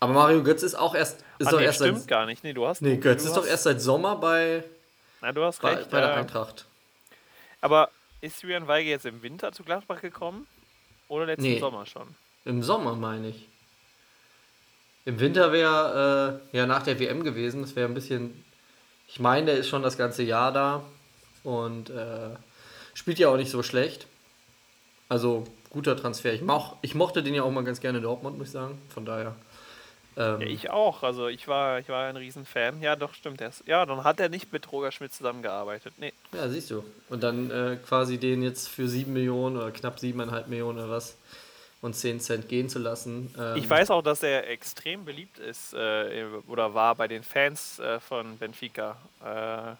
Aber 0.00 0.12
Mario 0.12 0.42
Götz 0.42 0.62
ist 0.62 0.74
auch 0.74 0.94
erst. 0.94 1.24
Ist 1.38 1.46
ah, 1.46 1.50
doch 1.52 1.58
nee, 1.58 1.64
erst 1.64 1.78
stimmt 1.78 2.00
seit, 2.00 2.08
gar 2.08 2.26
nicht. 2.26 2.44
Nee, 2.44 2.52
du 2.52 2.66
hast. 2.66 2.82
nee, 2.82 2.96
du, 2.96 3.00
Götz 3.00 3.22
du 3.22 3.30
ist 3.30 3.36
hast, 3.36 3.44
doch 3.44 3.48
erst 3.48 3.62
seit 3.64 3.80
Sommer 3.80 4.16
bei, 4.16 4.64
Nein, 5.20 5.34
du 5.34 5.44
hast 5.44 5.62
bei, 5.62 5.74
recht. 5.74 5.90
bei 5.90 6.00
der 6.00 6.14
Eintracht. 6.14 6.66
aber 7.60 7.88
ist 8.20 8.42
Julian 8.42 8.66
Weige 8.66 8.90
jetzt 8.90 9.06
im 9.06 9.22
Winter 9.22 9.52
zu 9.52 9.62
Gladbach 9.62 10.00
gekommen? 10.00 10.46
Oder 11.06 11.26
letzten 11.26 11.44
Nee. 11.44 11.60
Sommer 11.60 11.86
schon? 11.86 12.08
Im 12.44 12.62
Sommer, 12.62 12.96
meine 12.96 13.28
ich. 13.28 13.48
Im 15.04 15.20
Winter 15.20 15.52
wäre 15.52 16.42
äh, 16.52 16.56
ja 16.56 16.66
nach 16.66 16.82
der 16.82 16.98
WM 16.98 17.22
gewesen. 17.22 17.62
Das 17.62 17.76
wäre 17.76 17.88
ein 17.88 17.94
bisschen. 17.94 18.44
Ich 19.06 19.20
meine, 19.20 19.46
der 19.46 19.56
ist 19.56 19.68
schon 19.68 19.82
das 19.82 19.96
ganze 19.96 20.24
Jahr 20.24 20.52
da 20.52 20.82
und 21.44 21.90
äh, 21.90 22.30
spielt 22.92 23.18
ja 23.20 23.28
auch 23.28 23.36
nicht 23.36 23.50
so 23.50 23.62
schlecht. 23.62 24.07
Also 25.08 25.44
guter 25.70 25.96
Transfer. 25.96 26.32
Ich, 26.32 26.42
moch, 26.42 26.76
ich 26.82 26.94
mochte 26.94 27.22
den 27.22 27.34
ja 27.34 27.42
auch 27.42 27.50
mal 27.50 27.64
ganz 27.64 27.80
gerne 27.80 27.98
in 27.98 28.04
Dortmund, 28.04 28.38
muss 28.38 28.48
ich 28.48 28.52
sagen. 28.52 28.80
Von 28.92 29.04
daher. 29.04 29.34
Ähm, 30.16 30.40
ja, 30.40 30.46
ich 30.48 30.70
auch. 30.70 31.02
Also 31.02 31.28
ich 31.28 31.46
war, 31.48 31.78
ich 31.78 31.88
war 31.88 32.08
ein 32.08 32.16
Riesenfan. 32.16 32.82
Ja, 32.82 32.96
doch, 32.96 33.14
stimmt. 33.14 33.40
Er 33.40 33.52
ja, 33.66 33.86
dann 33.86 34.04
hat 34.04 34.20
er 34.20 34.28
nicht 34.28 34.52
mit 34.52 34.70
Roger 34.72 34.92
Schmidt 34.92 35.12
zusammengearbeitet. 35.12 35.94
Nee. 35.98 36.12
Ja, 36.32 36.48
siehst 36.48 36.70
du. 36.70 36.84
Und 37.08 37.22
dann 37.22 37.50
äh, 37.50 37.76
quasi 37.76 38.18
den 38.18 38.42
jetzt 38.42 38.68
für 38.68 38.88
7 38.88 39.12
Millionen 39.12 39.56
oder 39.56 39.70
knapp 39.70 39.98
7,5 39.98 40.48
Millionen 40.48 40.78
oder 40.78 40.90
was 40.90 41.16
und 41.80 41.94
10 41.94 42.20
Cent 42.20 42.48
gehen 42.48 42.68
zu 42.68 42.78
lassen. 42.78 43.32
Ähm, 43.38 43.56
ich 43.56 43.70
weiß 43.70 43.90
auch, 43.90 44.02
dass 44.02 44.22
er 44.22 44.48
extrem 44.50 45.04
beliebt 45.04 45.38
ist 45.38 45.74
äh, 45.74 46.24
oder 46.48 46.74
war 46.74 46.94
bei 46.96 47.06
den 47.06 47.22
Fans 47.22 47.78
äh, 47.78 48.00
von 48.00 48.36
Benfica. 48.38 48.96
Äh, 49.24 49.76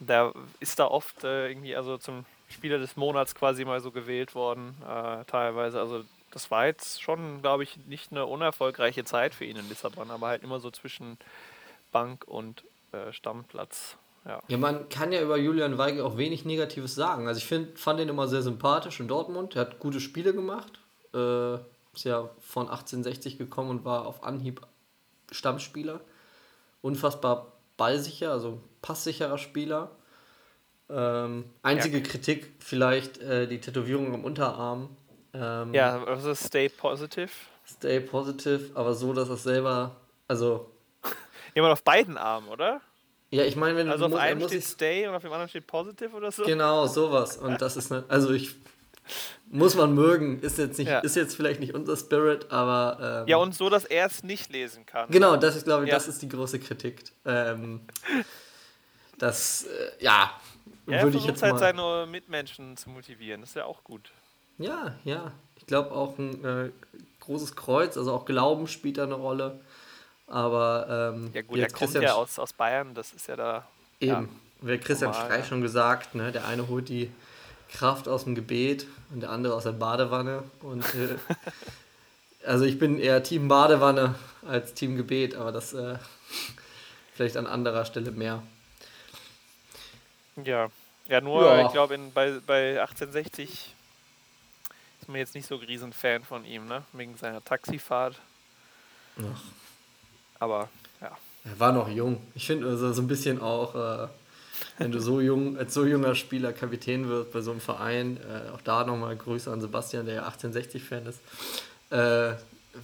der 0.00 0.32
ist 0.58 0.78
da 0.78 0.86
oft 0.86 1.24
äh, 1.24 1.48
irgendwie 1.48 1.76
also 1.76 1.98
zum 1.98 2.24
Spieler 2.50 2.78
des 2.78 2.96
Monats 2.96 3.34
quasi 3.34 3.64
mal 3.64 3.80
so 3.80 3.90
gewählt 3.90 4.34
worden, 4.34 4.76
äh, 4.82 5.24
teilweise. 5.24 5.80
Also 5.80 6.04
das 6.30 6.50
war 6.50 6.66
jetzt 6.66 7.02
schon, 7.02 7.40
glaube 7.42 7.62
ich, 7.62 7.76
nicht 7.86 8.12
eine 8.12 8.26
unerfolgreiche 8.26 9.04
Zeit 9.04 9.34
für 9.34 9.44
ihn 9.44 9.56
in 9.56 9.68
Lissabon, 9.68 10.10
aber 10.10 10.28
halt 10.28 10.42
immer 10.42 10.60
so 10.60 10.70
zwischen 10.70 11.18
Bank 11.92 12.24
und 12.26 12.64
äh, 12.92 13.12
Stammplatz. 13.12 13.96
Ja. 14.24 14.42
ja, 14.48 14.58
man 14.58 14.88
kann 14.90 15.12
ja 15.12 15.22
über 15.22 15.38
Julian 15.38 15.78
Weigel 15.78 16.02
auch 16.02 16.18
wenig 16.18 16.44
Negatives 16.44 16.94
sagen. 16.94 17.26
Also 17.26 17.38
ich 17.38 17.46
find, 17.46 17.78
fand 17.78 18.00
ihn 18.00 18.08
immer 18.08 18.28
sehr 18.28 18.42
sympathisch 18.42 19.00
in 19.00 19.08
Dortmund. 19.08 19.56
Er 19.56 19.62
hat 19.62 19.78
gute 19.78 20.00
Spiele 20.00 20.34
gemacht. 20.34 20.78
Äh, 21.14 21.54
ist 21.94 22.04
ja 22.04 22.28
von 22.40 22.68
1860 22.68 23.38
gekommen 23.38 23.70
und 23.70 23.84
war 23.84 24.06
auf 24.06 24.22
Anhieb 24.22 24.60
Stammspieler. 25.30 26.00
Unfassbar 26.82 27.52
ballsicher, 27.76 28.30
also 28.30 28.60
passsicherer 28.82 29.38
Spieler. 29.38 29.90
Ähm, 30.92 31.44
einzige 31.62 31.98
ja. 31.98 32.02
Kritik 32.02 32.52
vielleicht 32.58 33.18
äh, 33.18 33.46
die 33.46 33.60
Tätowierung 33.60 34.14
am 34.14 34.24
Unterarm. 34.24 34.96
Ähm, 35.32 35.72
ja, 35.72 36.02
also 36.04 36.34
Stay 36.34 36.68
Positive. 36.68 37.30
Stay 37.66 38.00
Positive, 38.00 38.70
aber 38.74 38.94
so, 38.94 39.12
dass 39.12 39.28
es 39.28 39.42
selber, 39.42 39.96
also... 40.26 40.70
Jemand 41.54 41.72
auf 41.72 41.84
beiden 41.84 42.18
Armen, 42.18 42.48
oder? 42.48 42.80
Ja, 43.30 43.44
ich 43.44 43.54
meine, 43.54 43.76
wenn 43.76 43.88
also 43.88 44.08
du... 44.08 44.14
Also 44.14 44.16
auf 44.16 44.22
einem 44.22 44.48
steht 44.48 44.64
Stay 44.64 45.06
und 45.06 45.14
auf 45.14 45.22
dem 45.22 45.32
anderen 45.32 45.48
steht 45.48 45.66
Positive 45.66 46.14
oder 46.16 46.32
so? 46.32 46.42
Genau, 46.44 46.86
sowas. 46.86 47.36
Und 47.36 47.62
das 47.62 47.76
ist, 47.76 47.90
ne, 47.90 48.04
also 48.08 48.30
ich... 48.30 48.56
Muss 49.52 49.74
man 49.74 49.94
mögen, 49.94 50.40
ist 50.40 50.58
jetzt, 50.58 50.78
nicht, 50.78 50.88
ja. 50.88 51.00
ist 51.00 51.16
jetzt 51.16 51.34
vielleicht 51.34 51.58
nicht 51.58 51.74
unser 51.74 51.96
Spirit, 51.96 52.52
aber. 52.52 53.22
Ähm, 53.22 53.28
ja, 53.28 53.38
und 53.38 53.52
so, 53.52 53.68
dass 53.68 53.84
er 53.84 54.06
es 54.06 54.22
nicht 54.22 54.52
lesen 54.52 54.86
kann. 54.86 55.10
Genau, 55.10 55.36
das 55.36 55.56
ist, 55.56 55.64
glaube 55.64 55.82
ich, 55.82 55.88
ja. 55.88 55.96
das 55.96 56.06
ist 56.06 56.22
die 56.22 56.28
große 56.28 56.60
Kritik. 56.60 57.02
Ähm, 57.24 57.80
das, 59.18 59.64
äh, 59.64 60.04
ja, 60.04 60.30
ja, 60.90 60.98
er 60.98 61.10
versucht 61.10 61.42
halt 61.42 61.58
seine 61.58 62.06
Mitmenschen 62.08 62.76
zu 62.76 62.90
motivieren. 62.90 63.40
Das 63.40 63.50
ist 63.50 63.56
ja 63.56 63.64
auch 63.64 63.84
gut. 63.84 64.10
Ja, 64.58 64.94
ja. 65.04 65.32
Ich 65.56 65.66
glaube 65.66 65.92
auch 65.92 66.18
ein 66.18 66.44
äh, 66.44 66.70
großes 67.20 67.56
Kreuz, 67.56 67.96
also 67.96 68.12
auch 68.12 68.24
Glauben 68.24 68.66
spielt 68.66 68.98
da 68.98 69.04
eine 69.04 69.14
Rolle. 69.14 69.60
Aber 70.26 71.12
ähm, 71.14 71.30
ja 71.32 71.42
gut, 71.42 71.58
er 71.58 71.66
kommt 71.66 71.78
Christian 71.78 72.04
ja 72.04 72.14
aus, 72.14 72.38
aus 72.38 72.52
Bayern, 72.52 72.94
das 72.94 73.12
ist 73.12 73.26
ja 73.26 73.36
da. 73.36 73.66
Eben. 73.98 74.28
Ja, 74.62 74.68
Wie 74.68 74.78
Christian 74.78 75.10
normal, 75.10 75.26
Streich 75.26 75.40
ja. 75.40 75.46
schon 75.46 75.60
gesagt, 75.60 76.14
ne? 76.14 76.30
der 76.30 76.46
eine 76.46 76.68
holt 76.68 76.88
die 76.88 77.10
Kraft 77.72 78.06
aus 78.06 78.24
dem 78.24 78.34
Gebet 78.34 78.86
und 79.12 79.20
der 79.20 79.30
andere 79.30 79.54
aus 79.54 79.64
der 79.64 79.72
Badewanne. 79.72 80.44
Und 80.60 80.84
äh, 80.94 81.16
also 82.46 82.64
ich 82.64 82.78
bin 82.78 82.98
eher 82.98 83.22
Team 83.22 83.48
Badewanne 83.48 84.14
als 84.46 84.74
Team 84.74 84.96
Gebet, 84.96 85.34
aber 85.34 85.52
das 85.52 85.72
äh, 85.72 85.96
vielleicht 87.14 87.36
an 87.36 87.46
anderer 87.46 87.84
Stelle 87.84 88.12
mehr. 88.12 88.42
Ja, 90.44 90.70
ja 91.10 91.20
nur, 91.20 91.44
ja. 91.44 91.66
ich 91.66 91.72
glaube, 91.72 91.98
bei, 92.14 92.40
bei 92.46 92.80
1860 92.80 93.74
ist 95.00 95.08
man 95.08 95.16
jetzt 95.18 95.34
nicht 95.34 95.46
so 95.46 95.56
ein 95.56 95.60
Riesenfan 95.60 96.22
von 96.24 96.44
ihm, 96.44 96.66
ne? 96.66 96.84
Wegen 96.92 97.16
seiner 97.16 97.44
Taxifahrt. 97.44 98.16
Ach. 99.18 99.42
Aber, 100.38 100.68
ja. 101.00 101.16
Er 101.44 101.60
war 101.60 101.72
noch 101.72 101.88
jung. 101.88 102.20
Ich 102.34 102.46
finde 102.46 102.68
also 102.68 102.92
so 102.92 103.02
ein 103.02 103.08
bisschen 103.08 103.40
auch, 103.40 103.74
äh, 103.74 104.08
wenn 104.78 104.92
du 104.92 105.00
so 105.00 105.20
jung, 105.20 105.58
als 105.58 105.74
so 105.74 105.84
junger 105.84 106.14
Spieler 106.14 106.52
Kapitän 106.52 107.08
wirst 107.08 107.32
bei 107.32 107.40
so 107.40 107.50
einem 107.50 107.60
Verein, 107.60 108.18
äh, 108.18 108.50
auch 108.50 108.60
da 108.60 108.84
nochmal 108.84 109.16
Grüße 109.16 109.50
an 109.50 109.60
Sebastian, 109.60 110.06
der 110.06 110.16
ja 110.16 110.28
1860-Fan 110.28 111.06
ist, 111.06 111.20
äh, 111.90 112.34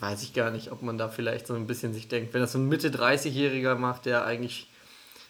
weiß 0.00 0.22
ich 0.22 0.32
gar 0.32 0.50
nicht, 0.50 0.72
ob 0.72 0.82
man 0.82 0.98
da 0.98 1.08
vielleicht 1.08 1.46
so 1.46 1.54
ein 1.54 1.66
bisschen 1.66 1.94
sich 1.94 2.08
denkt, 2.08 2.34
wenn 2.34 2.40
das 2.40 2.52
so 2.52 2.58
ein 2.58 2.68
Mitte-30-Jähriger 2.68 3.76
macht, 3.76 4.06
der 4.06 4.24
eigentlich 4.24 4.68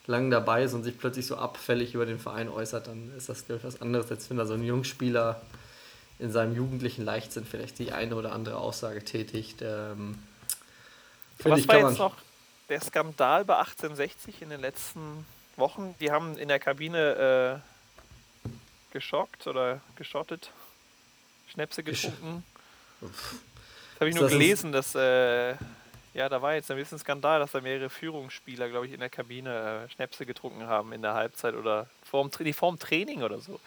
lang 0.06 0.30
dabei 0.30 0.64
ist 0.64 0.74
und 0.74 0.82
sich 0.82 0.98
plötzlich 0.98 1.26
so 1.26 1.36
abfällig 1.36 1.94
über 1.94 2.06
den 2.06 2.18
Verein 2.18 2.48
äußert, 2.48 2.86
dann 2.86 3.12
ist 3.16 3.28
das, 3.28 3.46
glaube 3.46 3.58
ich, 3.58 3.64
was 3.64 3.80
anderes, 3.80 4.10
als 4.10 4.30
wenn 4.30 4.36
da 4.36 4.46
so 4.46 4.54
ein 4.54 4.62
Jungspieler 4.62 5.40
in 6.18 6.32
seinem 6.32 6.54
jugendlichen 6.54 7.04
Leichtsinn 7.04 7.44
vielleicht 7.44 7.78
die 7.78 7.92
eine 7.92 8.16
oder 8.16 8.32
andere 8.32 8.56
Aussage 8.56 9.04
tätigt. 9.04 9.60
Ähm, 9.62 10.18
was 11.40 11.60
ich, 11.60 11.68
war 11.68 11.90
jetzt 11.90 11.98
noch 11.98 12.16
der 12.68 12.80
Skandal 12.80 13.44
bei 13.44 13.56
1860 13.58 14.42
in 14.42 14.50
den 14.50 14.60
letzten 14.60 15.26
Wochen? 15.56 15.94
Die 16.00 16.10
haben 16.10 16.38
in 16.38 16.48
der 16.48 16.58
Kabine 16.58 17.62
äh, 18.44 18.50
geschockt 18.92 19.46
oder 19.46 19.80
geschottet, 19.96 20.50
Schnäpse 21.52 21.82
getrunken. 21.82 22.44
Das 23.00 23.10
habe 24.00 24.08
ich 24.08 24.14
nur 24.14 24.24
das 24.24 24.32
gelesen, 24.32 24.72
dass 24.72 24.94
äh, 24.94 25.54
ja, 26.16 26.30
da 26.30 26.40
war 26.40 26.54
jetzt 26.54 26.70
ein 26.70 26.78
bisschen 26.78 26.98
Skandal, 26.98 27.40
dass 27.40 27.52
da 27.52 27.60
mehrere 27.60 27.90
Führungsspieler, 27.90 28.70
glaube 28.70 28.86
ich, 28.86 28.92
in 28.92 29.00
der 29.00 29.10
Kabine 29.10 29.84
äh, 29.84 29.90
Schnäpse 29.90 30.24
getrunken 30.24 30.66
haben 30.66 30.92
in 30.92 31.02
der 31.02 31.12
Halbzeit 31.12 31.54
oder 31.54 31.88
vorm, 32.02 32.30
nee, 32.40 32.54
vorm 32.54 32.78
Training 32.78 33.22
oder 33.22 33.38
so. 33.38 33.60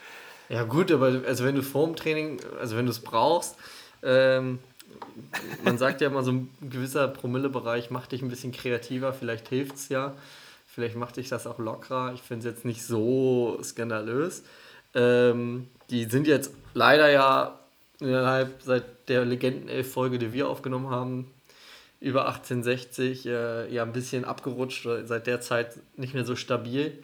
Ja, 0.49 0.63
gut, 0.63 0.91
aber 0.91 1.21
also 1.27 1.45
wenn 1.45 1.53
du 1.53 1.61
vorm 1.61 1.95
Training, 1.95 2.39
also 2.59 2.75
wenn 2.75 2.85
du 2.85 2.91
es 2.91 3.01
brauchst, 3.01 3.55
ähm, 4.01 4.57
man 5.63 5.77
sagt 5.77 6.01
ja 6.01 6.07
immer, 6.07 6.23
so 6.23 6.31
ein 6.31 6.49
gewisser 6.59 7.07
Promillebereich 7.07 7.91
macht 7.91 8.13
dich 8.13 8.23
ein 8.23 8.29
bisschen 8.29 8.51
kreativer, 8.51 9.13
vielleicht 9.13 9.47
hilft 9.49 9.75
es 9.75 9.89
ja. 9.89 10.15
Vielleicht 10.65 10.95
macht 10.95 11.17
dich 11.17 11.29
das 11.29 11.45
auch 11.45 11.59
lockerer. 11.59 12.13
Ich 12.13 12.21
finde 12.21 12.47
es 12.47 12.55
jetzt 12.55 12.65
nicht 12.65 12.83
so 12.83 13.59
skandalös. 13.61 14.43
Ähm, 14.95 15.67
die 15.89 16.05
sind 16.05 16.25
jetzt 16.25 16.51
leider 16.73 17.09
ja 17.09 17.59
innerhalb 17.99 18.61
seit 18.63 19.09
der 19.09 19.25
Legendenelf-Folge, 19.25 20.17
die 20.17 20.31
wir 20.31 20.47
aufgenommen 20.47 20.89
haben, 20.89 21.31
über 21.99 22.27
1860 22.27 23.25
äh, 23.25 23.73
ja 23.73 23.83
ein 23.83 23.91
bisschen 23.91 24.25
abgerutscht, 24.25 24.87
seit 25.03 25.27
der 25.27 25.41
Zeit 25.41 25.77
nicht 25.97 26.13
mehr 26.13 26.25
so 26.25 26.35
stabil. 26.35 27.03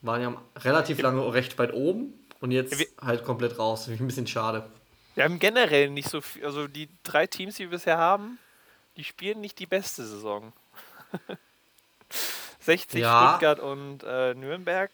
Waren 0.00 0.22
ja 0.22 0.42
relativ 0.56 1.00
lange 1.00 1.32
recht 1.32 1.58
weit 1.58 1.72
oben 1.72 2.12
und 2.40 2.50
jetzt 2.50 2.74
halt 3.00 3.24
komplett 3.24 3.58
raus. 3.58 3.84
Finde 3.84 3.94
ich 3.96 4.00
ein 4.00 4.06
bisschen 4.08 4.26
schade. 4.26 4.64
Wir 5.14 5.24
haben 5.24 5.38
generell 5.38 5.90
nicht 5.90 6.08
so 6.08 6.20
viel, 6.20 6.44
also 6.44 6.66
die 6.66 6.88
drei 7.04 7.26
Teams, 7.26 7.56
die 7.56 7.64
wir 7.64 7.70
bisher 7.70 7.98
haben, 7.98 8.38
die 8.96 9.04
spielen 9.04 9.40
nicht 9.40 9.58
die 9.58 9.66
beste 9.66 10.04
Saison. 10.04 10.52
60, 12.60 13.00
ja. 13.00 13.28
Stuttgart 13.28 13.60
und 13.60 14.02
äh, 14.04 14.34
Nürnberg. 14.34 14.90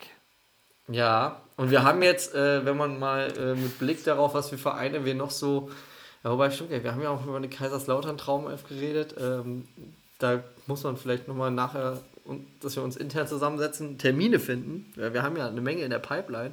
Ja, 0.88 1.42
und 1.56 1.70
wir 1.70 1.82
haben 1.82 2.02
jetzt, 2.02 2.34
äh, 2.34 2.64
wenn 2.64 2.76
man 2.76 2.98
mal 2.98 3.30
äh, 3.36 3.54
mit 3.54 3.78
Blick 3.78 4.04
darauf, 4.04 4.34
was 4.34 4.48
für 4.48 4.58
Vereine 4.58 5.04
wir 5.04 5.14
noch 5.14 5.30
so 5.30 5.70
ja, 6.24 6.30
wobei, 6.30 6.50
stimmt, 6.50 6.70
wir 6.70 6.92
haben 6.92 7.02
ja 7.02 7.10
auch 7.10 7.24
über 7.24 7.36
eine 7.36 7.48
Kaiserslautern-Traumelf 7.48 8.66
geredet. 8.68 9.14
Ähm, 9.18 9.68
da 10.18 10.42
muss 10.66 10.82
man 10.82 10.96
vielleicht 10.96 11.28
nochmal 11.28 11.50
nachher, 11.50 12.00
dass 12.60 12.76
wir 12.76 12.82
uns 12.82 12.96
intern 12.96 13.28
zusammensetzen, 13.28 13.98
Termine 13.98 14.40
finden. 14.40 14.92
Ja, 14.96 15.12
wir 15.14 15.22
haben 15.22 15.36
ja 15.36 15.46
eine 15.46 15.60
Menge 15.60 15.82
in 15.82 15.90
der 15.90 16.00
Pipeline. 16.00 16.52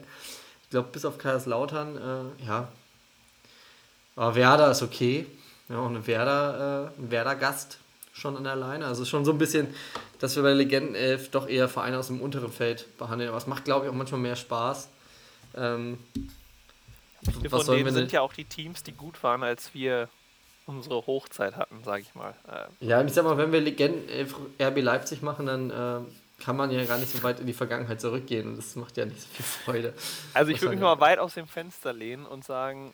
Ich 0.63 0.69
glaube, 0.69 0.89
bis 0.91 1.05
auf 1.05 1.17
Kaiserslautern, 1.17 1.97
äh, 1.97 2.45
ja. 2.45 2.67
Aber 4.15 4.35
Werder 4.35 4.71
ist 4.71 4.81
okay. 4.81 5.25
Ja, 5.67 5.79
auch 5.79 5.89
eine 5.89 6.05
Werder, 6.05 6.91
äh, 6.97 7.01
ein 7.01 7.11
Werder-Gast 7.11 7.79
schon 8.13 8.37
an 8.37 8.43
der 8.43 8.55
Leine. 8.55 8.85
Also 8.85 9.03
schon 9.03 9.25
so 9.25 9.31
ein 9.31 9.37
bisschen, 9.37 9.67
dass 10.19 10.35
wir 10.35 10.43
bei 10.43 10.53
Legendenelf 10.53 11.29
doch 11.31 11.47
eher 11.47 11.67
Vereine 11.67 11.99
aus 11.99 12.07
dem 12.07 12.21
unteren 12.21 12.51
Feld 12.51 12.85
behandeln. 12.97 13.29
Aber 13.29 13.37
es 13.37 13.47
macht, 13.47 13.65
glaube 13.65 13.85
ich, 13.85 13.91
auch 13.91 13.95
manchmal 13.95 14.21
mehr 14.21 14.35
Spaß. 14.35 14.87
Ähm, 15.55 15.97
Viele 17.31 17.49
von 17.49 17.65
denen 17.65 17.93
sind 17.93 18.11
ja 18.11 18.21
auch 18.21 18.33
die 18.33 18.45
Teams, 18.45 18.83
die 18.83 18.91
gut 18.91 19.21
waren, 19.23 19.43
als 19.43 19.73
wir 19.73 20.09
unsere 20.65 21.05
Hochzeit 21.05 21.55
hatten, 21.55 21.83
sage 21.83 22.01
ich 22.01 22.15
mal. 22.15 22.33
Ähm. 22.51 22.87
Ja, 22.87 23.03
ich 23.03 23.13
sag 23.13 23.23
mal, 23.23 23.37
wenn 23.37 23.51
wir 23.51 23.61
Legenden 23.61 24.09
äh, 24.09 24.63
RB 24.63 24.81
Leipzig 24.81 25.21
machen, 25.21 25.45
dann 25.45 25.69
äh, 25.69 26.43
kann 26.43 26.57
man 26.57 26.71
ja 26.71 26.83
gar 26.85 26.97
nicht 26.97 27.11
so 27.11 27.23
weit 27.23 27.39
in 27.39 27.47
die 27.47 27.53
Vergangenheit 27.53 28.01
zurückgehen 28.01 28.47
und 28.47 28.57
das 28.57 28.75
macht 28.75 28.97
ja 28.97 29.05
nicht 29.05 29.21
so 29.21 29.27
viel 29.27 29.45
Freude. 29.45 29.93
Also 30.33 30.51
ich 30.51 30.61
würde 30.61 30.75
mich 30.75 30.83
mal 30.83 30.99
weit 30.99 31.19
aus 31.19 31.35
dem 31.35 31.47
Fenster 31.47 31.93
lehnen 31.93 32.25
und 32.25 32.43
sagen, 32.43 32.93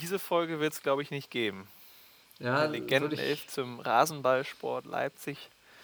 diese 0.00 0.18
Folge 0.18 0.60
wird 0.60 0.72
es, 0.72 0.82
glaube 0.82 1.02
ich, 1.02 1.10
nicht 1.10 1.30
geben. 1.30 1.68
Ja, 2.40 2.64
Legendenelf 2.64 3.46
zum 3.46 3.80
Rasenballsport 3.80 4.86
Leipzig. 4.86 5.38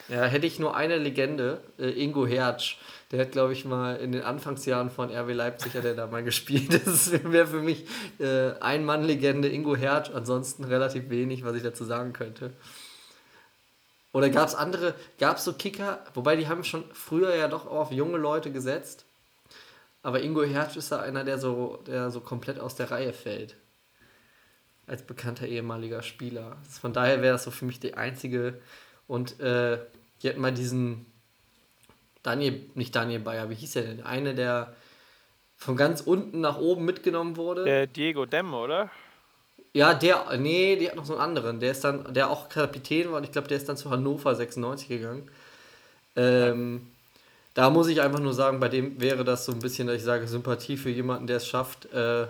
Ja, 0.09 0.25
hätte 0.25 0.47
ich 0.47 0.59
nur 0.59 0.75
eine 0.75 0.97
Legende, 0.99 1.61
äh, 1.79 1.91
Ingo 1.91 2.27
Hertz. 2.27 2.77
Der 3.13 3.21
hat, 3.21 3.33
glaube 3.33 3.53
ich, 3.53 3.65
mal 3.65 3.97
in 3.97 4.13
den 4.13 4.23
Anfangsjahren 4.23 4.91
von 4.91 5.11
RW 5.11 5.33
Leipzig 5.33 5.75
hat 5.75 5.85
er 5.85 5.95
da 5.95 6.07
mal 6.07 6.23
gespielt. 6.25 6.87
Das 6.87 7.13
wäre 7.25 7.47
für 7.47 7.61
mich 7.61 7.87
äh, 8.19 8.53
Ein-Mann-Legende 8.61 9.49
Ingo 9.49 9.77
Hertz. 9.77 10.11
Ansonsten 10.11 10.65
relativ 10.65 11.11
wenig, 11.11 11.45
was 11.45 11.57
ich 11.57 11.63
dazu 11.63 11.85
sagen 11.85 12.13
könnte. 12.13 12.53
Oder 14.13 14.29
gab 14.31 14.49
es 14.49 14.55
andere, 14.55 14.95
gab 15.19 15.37
es 15.37 15.45
so 15.45 15.53
Kicker, 15.53 16.05
wobei 16.15 16.35
die 16.35 16.49
haben 16.49 16.65
schon 16.65 16.85
früher 16.93 17.35
ja 17.37 17.47
doch 17.47 17.67
auf 17.67 17.93
junge 17.93 18.19
Leute 18.19 18.51
gesetzt. 18.51 19.05
aber 20.03 20.23
Ingo 20.23 20.43
Hertz 20.43 20.77
ist 20.77 20.91
da 20.91 21.01
einer, 21.01 21.25
der 21.25 21.39
so, 21.39 21.83
der 21.87 22.11
so 22.11 22.21
komplett 22.21 22.59
aus 22.59 22.75
der 22.75 22.91
Reihe 22.91 23.13
fällt. 23.13 23.57
Als 24.87 25.03
bekannter 25.03 25.47
ehemaliger 25.47 26.03
Spieler. 26.03 26.57
Von 26.81 26.93
daher 26.93 27.23
wäre 27.23 27.35
das 27.35 27.45
so 27.45 27.53
für 27.53 27.65
mich 27.65 27.79
die 27.79 27.95
einzige. 27.95 28.61
Und 29.11 29.41
äh, 29.41 29.77
die 30.23 30.29
hatten 30.29 30.41
mal 30.41 30.53
diesen 30.53 31.05
Daniel, 32.23 32.61
nicht 32.77 32.95
Daniel 32.95 33.19
Bayer, 33.19 33.51
wie 33.51 33.57
hieß 33.57 33.73
der 33.73 33.83
denn? 33.83 34.05
Eine, 34.05 34.37
der 34.37 34.73
von 35.57 35.77
ganz 35.77 36.01
unten 36.01 36.41
nach 36.41 36.59
oben 36.59 36.85
mitgenommen 36.85 37.37
wurde. 37.37 37.65
Der 37.65 37.89
Diego 37.89 38.25
Dem, 38.25 38.55
oder? 38.55 38.89
Ja, 39.73 39.95
der, 39.95 40.37
nee, 40.39 40.77
die 40.77 40.89
hat 40.89 40.95
noch 40.95 41.05
so 41.05 41.15
einen 41.15 41.23
anderen. 41.23 41.59
Der 41.59 41.73
ist 41.73 41.83
dann, 41.83 42.15
der 42.15 42.31
auch 42.31 42.49
Kapitän 42.49 43.11
war 43.11 43.19
und 43.19 43.25
ich 43.25 43.33
glaube, 43.33 43.49
der 43.49 43.57
ist 43.57 43.69
dann 43.69 43.77
zu 43.77 43.91
Hannover 43.91 44.33
96 44.33 44.89
gegangen. 44.89 45.29
Ähm. 46.15 46.87
Da 47.55 47.69
muss 47.69 47.89
ich 47.89 48.01
einfach 48.01 48.21
nur 48.21 48.33
sagen, 48.33 48.61
bei 48.61 48.69
dem 48.69 49.01
wäre 49.01 49.25
das 49.25 49.45
so 49.45 49.51
ein 49.51 49.59
bisschen, 49.59 49.89
dass 49.89 49.97
ich 49.97 50.05
sage, 50.05 50.29
Sympathie 50.29 50.77
für 50.77 50.89
jemanden, 50.89 51.27
der 51.27 51.39
es 51.39 51.49
schafft, 51.49 51.93
äh, 51.93 52.29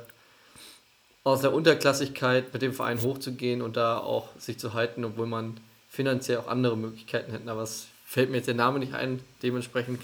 aus 1.24 1.42
der 1.42 1.52
Unterklassigkeit 1.52 2.54
mit 2.54 2.62
dem 2.62 2.72
Verein 2.72 3.02
hochzugehen 3.02 3.60
und 3.60 3.76
da 3.76 3.98
auch 3.98 4.28
sich 4.38 4.58
zu 4.58 4.72
halten, 4.72 5.04
obwohl 5.04 5.26
man 5.26 5.60
finanziell 5.90 6.38
auch 6.38 6.46
andere 6.46 6.76
Möglichkeiten 6.76 7.32
hätte. 7.32 7.50
Aber 7.50 7.62
es 7.62 7.88
fällt 8.06 8.30
mir 8.30 8.36
jetzt 8.36 8.46
der 8.46 8.54
Name 8.54 8.78
nicht 8.78 8.94
ein. 8.94 9.20
Dementsprechend 9.42 10.00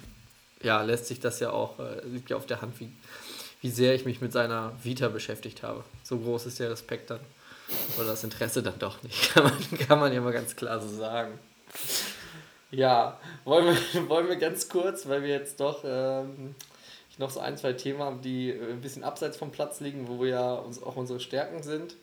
ja, 0.63 0.83
lässt 0.83 1.07
sich 1.07 1.21
das 1.21 1.41
ja 1.41 1.51
auch, 1.51 1.79
äh, 1.79 2.05
liegt 2.05 2.29
ja 2.29 2.37
auf 2.37 2.47
der 2.47 2.61
Hand, 2.61 2.79
wie, 2.81 2.91
wie 3.63 3.71
sehr 3.71 3.95
ich 3.95 4.05
mich 4.05 4.21
mit 4.21 4.33
seiner 4.33 4.73
Vita 4.83 5.09
beschäftigt 5.09 5.63
habe. 5.63 5.85
So 6.03 6.19
groß 6.19 6.47
ist 6.47 6.59
der 6.59 6.71
Respekt 6.71 7.11
dann. 7.11 7.21
Oder 7.97 8.09
das 8.09 8.25
Interesse 8.25 8.63
dann 8.63 8.79
doch 8.79 9.03
nicht. 9.03 9.31
Kann 9.35 9.45
man, 9.45 9.79
kann 9.79 9.99
man 9.99 10.13
ja 10.13 10.21
mal 10.21 10.33
ganz 10.33 10.55
klar 10.57 10.81
so 10.81 10.89
sagen. 10.89 11.39
Ja, 12.71 13.19
wollen 13.45 13.67
wir, 13.67 14.09
wollen 14.09 14.29
wir 14.29 14.37
ganz 14.37 14.69
kurz, 14.69 15.09
weil 15.09 15.23
wir 15.23 15.31
jetzt 15.31 15.61
doch 15.61 15.83
ähm, 15.85 16.55
noch 17.19 17.31
so 17.31 17.41
ein, 17.41 17.57
zwei 17.57 17.73
Themen 17.73 18.01
haben, 18.01 18.21
die 18.23 18.51
äh, 18.51 18.73
ein 18.73 18.81
bisschen 18.81 19.05
abseits 19.05 19.37
vom 19.37 19.51
Platz 19.51 19.81
liegen, 19.81 20.09
wo 20.09 20.21
wir 20.21 20.31
ja 20.31 20.55
uns 20.55 20.83
auch 20.83 20.97
unsere 20.97 21.21
Stärken 21.21 21.63
sind. 21.63 21.97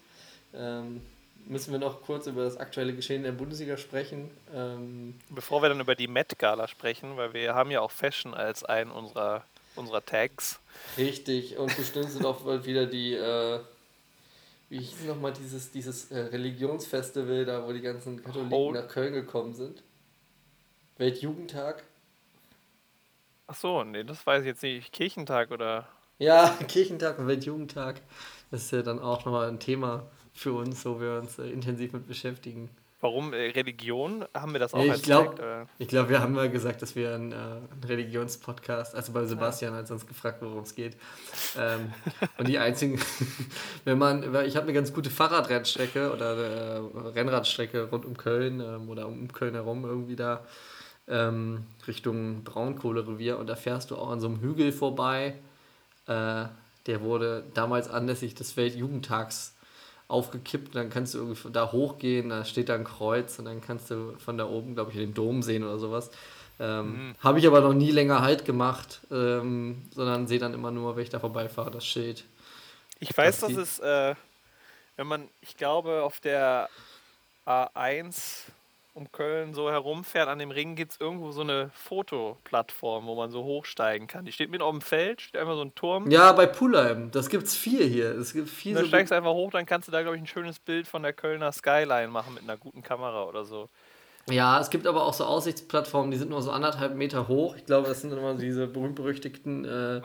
Ähm, 0.54 1.02
müssen 1.46 1.72
wir 1.72 1.80
noch 1.80 2.02
kurz 2.02 2.28
über 2.28 2.44
das 2.44 2.58
aktuelle 2.58 2.94
Geschehen 2.94 3.18
in 3.18 3.24
der 3.24 3.32
Bundesliga 3.32 3.78
sprechen. 3.78 4.30
Ähm, 4.54 5.20
Bevor 5.30 5.62
wir 5.62 5.70
dann 5.70 5.80
über 5.80 5.96
die 5.96 6.08
Met-Gala 6.08 6.68
sprechen, 6.68 7.18
weil 7.18 7.34
wir 7.34 7.54
haben 7.56 7.72
ja 7.72 7.82
auch 7.82 7.92
Fashion 7.92 8.34
als 8.34 8.64
einen 8.64 8.92
unserer, 8.92 9.44
unserer 9.76 10.06
Tags. 10.06 10.60
Richtig, 10.98 11.58
und 11.58 11.76
bestimmt 11.76 12.12
sind 12.12 12.26
auch 12.26 12.46
wieder 12.66 12.86
die, 12.86 13.14
äh, 13.14 13.60
wie 14.70 14.80
hieß 14.80 15.06
nochmal 15.06 15.34
dieses, 15.34 15.72
dieses 15.72 16.12
äh, 16.12 16.20
Religionsfestival 16.20 17.46
da, 17.46 17.68
wo 17.68 17.74
die 17.74 17.82
ganzen 17.82 18.24
Katholiken 18.24 18.54
oh. 18.54 18.72
nach 18.72 18.88
Köln 18.88 19.14
gekommen 19.14 19.54
sind. 19.54 19.84
Weltjugendtag. 20.98 21.84
Ach 23.48 23.56
so, 23.56 23.84
nee, 23.84 24.04
das 24.04 24.26
weiß 24.26 24.42
ich 24.42 24.48
jetzt 24.48 24.64
nicht. 24.64 24.92
Kirchentag 24.94 25.52
oder? 25.52 25.88
Ja, 26.18 26.58
Kirchentag 26.68 27.20
und 27.20 27.28
Weltjugendtag. 27.28 28.02
Das 28.52 28.64
ist 28.64 28.72
ja 28.72 28.82
dann 28.84 29.00
auch 29.00 29.26
nochmal 29.26 29.50
ein 29.50 29.60
Thema 29.60 30.08
für 30.34 30.54
uns, 30.54 30.86
wo 30.86 31.00
wir 31.00 31.20
uns 31.20 31.40
äh, 31.40 31.48
intensiv 31.48 31.94
mit 31.94 32.08
beschäftigen. 32.08 32.70
Warum 33.02 33.34
äh, 33.34 33.50
Religion? 33.50 34.26
Haben 34.34 34.54
wir 34.54 34.60
das 34.60 34.74
auch 34.74 34.84
ja, 34.84 34.96
ich 34.96 35.04
glaub, 35.04 35.40
Ich 35.78 35.90
glaube, 35.90 36.10
wir 36.10 36.22
haben 36.22 36.34
mal 36.34 36.50
gesagt, 36.50 36.82
dass 36.82 36.96
wir 36.96 37.14
ein, 37.14 37.32
äh, 37.32 37.36
ein 37.36 37.84
Religionspodcast, 37.86 38.96
also 38.96 39.12
bei 39.12 39.26
Sebastian, 39.26 39.74
ja. 39.74 39.80
als 39.80 39.92
uns 39.92 40.08
gefragt, 40.08 40.42
worum 40.42 40.64
es 40.64 40.74
geht. 40.74 40.96
Ähm, 41.60 41.94
und 42.38 42.48
die 42.48 42.58
einzigen, 42.58 43.00
wenn 43.84 43.98
man, 43.98 44.24
ich 44.46 44.56
habe 44.56 44.64
eine 44.64 44.74
ganz 44.74 44.94
gute 44.94 45.10
Fahrradrennstrecke 45.10 46.14
oder 46.14 46.38
äh, 46.38 46.78
Rennradstrecke 47.10 47.90
rund 47.90 48.06
um 48.06 48.16
Köln 48.16 48.62
ähm, 48.62 48.90
oder 48.90 49.08
um 49.08 49.32
Köln 49.34 49.54
herum 49.54 49.84
irgendwie 49.84 50.16
da 50.16 50.46
ähm, 51.08 51.66
Richtung 51.88 52.44
Braunkohlerevier 52.44 53.38
und 53.38 53.48
da 53.48 53.56
fährst 53.56 53.92
du 53.92 53.98
auch 53.98 54.10
an 54.10 54.20
so 54.20 54.28
einem 54.28 54.40
Hügel 54.40 54.72
vorbei. 54.72 55.36
Äh, 56.08 56.46
der 56.86 57.02
wurde 57.02 57.44
damals 57.54 57.90
anlässlich 57.90 58.36
des 58.36 58.58
Weltjugendtags 58.58 59.56
aufgekippt. 60.14 60.76
Dann 60.76 60.90
kannst 60.90 61.14
du 61.14 61.20
irgendwie 61.20 61.52
da 61.52 61.72
hochgehen, 61.72 62.30
da 62.30 62.46
steht 62.46 62.70
da 62.70 62.76
ein 62.76 62.84
Kreuz 62.84 63.40
und 63.40 63.46
dann 63.46 63.62
kannst 63.62 63.92
du 63.92 64.14
von 64.20 64.38
da 64.38 64.48
oben, 64.48 64.76
glaube 64.76 64.92
ich, 64.92 64.98
den 64.98 65.14
Dom 65.14 65.42
sehen 65.42 65.64
oder 65.64 65.80
sowas. 65.80 66.12
Ähm, 66.60 67.10
mhm. 67.10 67.16
Habe 67.20 67.40
ich 67.40 67.48
aber 67.48 67.62
noch 67.62 67.74
nie 67.74 67.92
länger 67.92 68.22
Halt 68.22 68.46
gemacht, 68.46 69.02
ähm, 69.12 69.82
sondern 69.92 70.28
sehe 70.28 70.40
dann 70.40 70.54
immer 70.54 70.72
nur, 70.72 70.96
wenn 70.96 71.04
ich 71.04 71.10
da 71.10 71.20
vorbeifahre, 71.20 71.72
das 71.72 71.86
Schild. 71.86 72.24
Ich 73.00 73.18
weiß, 73.18 73.42
dass 73.42 73.54
es, 73.54 73.80
äh, 73.80 74.16
wenn 74.96 75.08
man, 75.08 75.28
ich 75.42 75.58
glaube, 75.58 76.04
auf 76.04 76.20
der 76.20 76.70
A1 77.46 78.44
um 78.94 79.12
Köln 79.12 79.54
so 79.54 79.72
herumfährt, 79.72 80.28
an 80.28 80.40
dem 80.40 80.52
Ring 80.52 80.76
gibt 80.76 80.94
es 80.94 81.00
irgendwo 81.00 81.32
so 81.32 81.42
eine 81.42 81.72
Fotoplattform, 81.74 83.08
wo 83.08 83.16
man 83.16 83.32
so 83.32 83.44
hochsteigen 83.44 84.08
kann. 84.08 84.26
Die 84.26 84.32
steht 84.32 84.52
mit 84.52 84.62
auf 84.62 84.72
dem 84.72 84.82
Feld, 84.82 85.22
steht 85.22 85.42
einfach 85.42 85.56
so 85.56 85.62
ein 85.62 85.74
Turm. 85.74 86.12
Ja, 86.12 86.32
bei 86.32 86.46
Pulheim. 86.46 87.10
Das 87.12 87.30
gibt 87.30 87.44
es 87.44 87.56
vier 87.56 87.86
hier. 87.86 88.12
Es 88.12 88.34
gibt 88.34 88.50
vier. 88.50 88.76
Dann 88.76 88.84
so 88.84 88.90
steigst 88.90 89.12
du 89.12 89.16
einfach 89.16 89.34
hoch, 89.34 89.52
dann 89.52 89.66
kannst 89.66 89.88
du 89.88 89.92
da, 89.92 90.02
glaube 90.02 90.18
ich, 90.18 90.22
ein 90.22 90.28
schönes 90.28 90.60
Bild 90.60 90.88
von 90.88 91.02
der 91.02 91.14
Kölner 91.14 91.52
Skyline 91.52 92.10
machen 92.10 92.36
mit 92.36 92.44
einer 92.44 92.58
guten 92.58 92.84
Kamera 92.84 93.24
oder 93.24 93.46
so. 93.46 93.68
Ja, 94.30 94.60
es 94.60 94.70
gibt 94.70 94.88
aber 94.88 95.04
auch 95.06 95.14
so 95.14 95.26
Aussichtsplattformen, 95.26 96.12
die 96.12 96.18
sind 96.18 96.30
nur 96.30 96.42
so 96.42 96.52
anderthalb 96.52 96.96
Meter 96.96 97.28
hoch. 97.28 97.56
Ich 97.58 97.66
glaube, 97.66 97.90
das 97.90 98.02
sind 98.02 98.14
immer 98.14 98.36
diese 98.36 98.68
berühmt-berüchtigten 98.68 99.66
äh, 99.66 100.02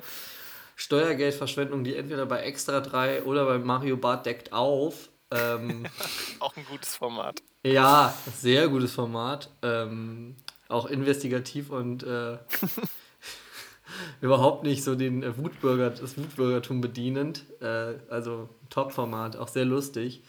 Steuergeldverschwendungen, 0.75 1.85
die 1.85 1.95
entweder 1.95 2.27
bei 2.27 2.41
Extra 2.41 2.81
3 2.81 3.25
oder 3.25 3.45
bei 3.45 3.59
Mario 3.59 3.97
Bart 3.97 4.27
deckt 4.27 4.53
auf. 4.53 5.09
Ähm, 5.31 5.87
auch 6.41 6.57
ein 6.57 6.65
gutes 6.65 6.97
Format. 6.97 7.43
Ja, 7.63 8.15
sehr 8.35 8.69
gutes 8.69 8.93
Format. 8.93 9.51
Ähm, 9.63 10.37
auch 10.69 10.87
investigativ 10.87 11.71
und 11.71 12.03
äh, 12.03 12.39
überhaupt 14.21 14.65
nicht 14.65 14.85
so 14.85 14.95
den 14.95 15.23
äh, 15.23 15.37
Wutbürger, 15.37 15.91
das 15.91 16.17
Wutbürgertum 16.17 16.81
bedienend. 16.81 17.45
Äh, 17.61 17.95
also 18.11 18.49
Top-Format, 18.71 19.37
auch 19.37 19.49
sehr 19.49 19.65
lustig. 19.65 20.23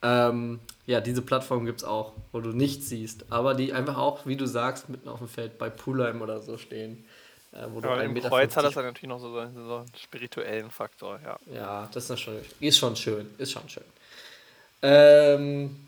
Ähm, 0.00 0.60
ja, 0.86 1.00
diese 1.00 1.22
Plattform 1.22 1.64
gibt 1.64 1.80
es 1.80 1.84
auch, 1.84 2.12
wo 2.32 2.40
du 2.40 2.50
nichts 2.50 2.88
siehst, 2.88 3.32
aber 3.32 3.54
die 3.54 3.72
einfach 3.72 3.96
auch, 3.96 4.26
wie 4.26 4.36
du 4.36 4.46
sagst, 4.46 4.88
mitten 4.88 5.08
auf 5.08 5.18
dem 5.18 5.28
Feld 5.28 5.58
bei 5.58 5.70
Pulheim 5.70 6.22
oder 6.22 6.40
so 6.40 6.56
stehen. 6.56 7.04
Äh, 7.52 7.66
wo 7.72 7.78
aber 7.78 8.04
im 8.04 8.14
Kreuz 8.14 8.56
hat 8.56 8.64
das 8.64 8.74
dann 8.74 8.84
natürlich 8.84 9.08
noch 9.08 9.18
so, 9.18 9.32
so 9.32 9.40
einen 9.40 9.86
spirituellen 9.96 10.70
Faktor, 10.70 11.18
ja. 11.24 11.36
Ja, 11.52 11.88
das 11.92 12.10
ist 12.10 12.20
schon, 12.20 12.36
ist 12.60 12.78
schon 12.78 12.94
schön, 12.94 13.28
ist 13.38 13.52
schon 13.52 13.68
schön. 13.68 13.84
Ähm, 14.82 15.87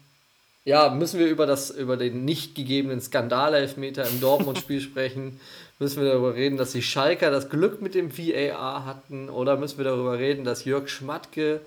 ja, 0.64 0.90
müssen 0.90 1.18
wir 1.18 1.27
über, 1.27 1.46
das, 1.46 1.70
über 1.70 1.96
den 1.96 2.25
nicht 2.25 2.55
gegebenen 2.55 3.01
Skandalelfmeter 3.01 4.07
im 4.07 4.20
Dortmund-Spiel 4.20 4.81
sprechen? 4.81 5.40
Müssen 5.79 6.03
wir 6.03 6.11
darüber 6.11 6.35
reden, 6.35 6.59
dass 6.59 6.73
die 6.73 6.83
Schalker 6.83 7.31
das 7.31 7.49
Glück 7.49 7.81
mit 7.81 7.94
dem 7.94 8.16
VAR 8.16 8.85
hatten? 8.85 9.31
Oder 9.31 9.57
müssen 9.57 9.79
wir 9.79 9.85
darüber 9.85 10.18
reden, 10.18 10.44
dass 10.44 10.66
Jörg 10.66 10.88
Schmatke 10.90 11.62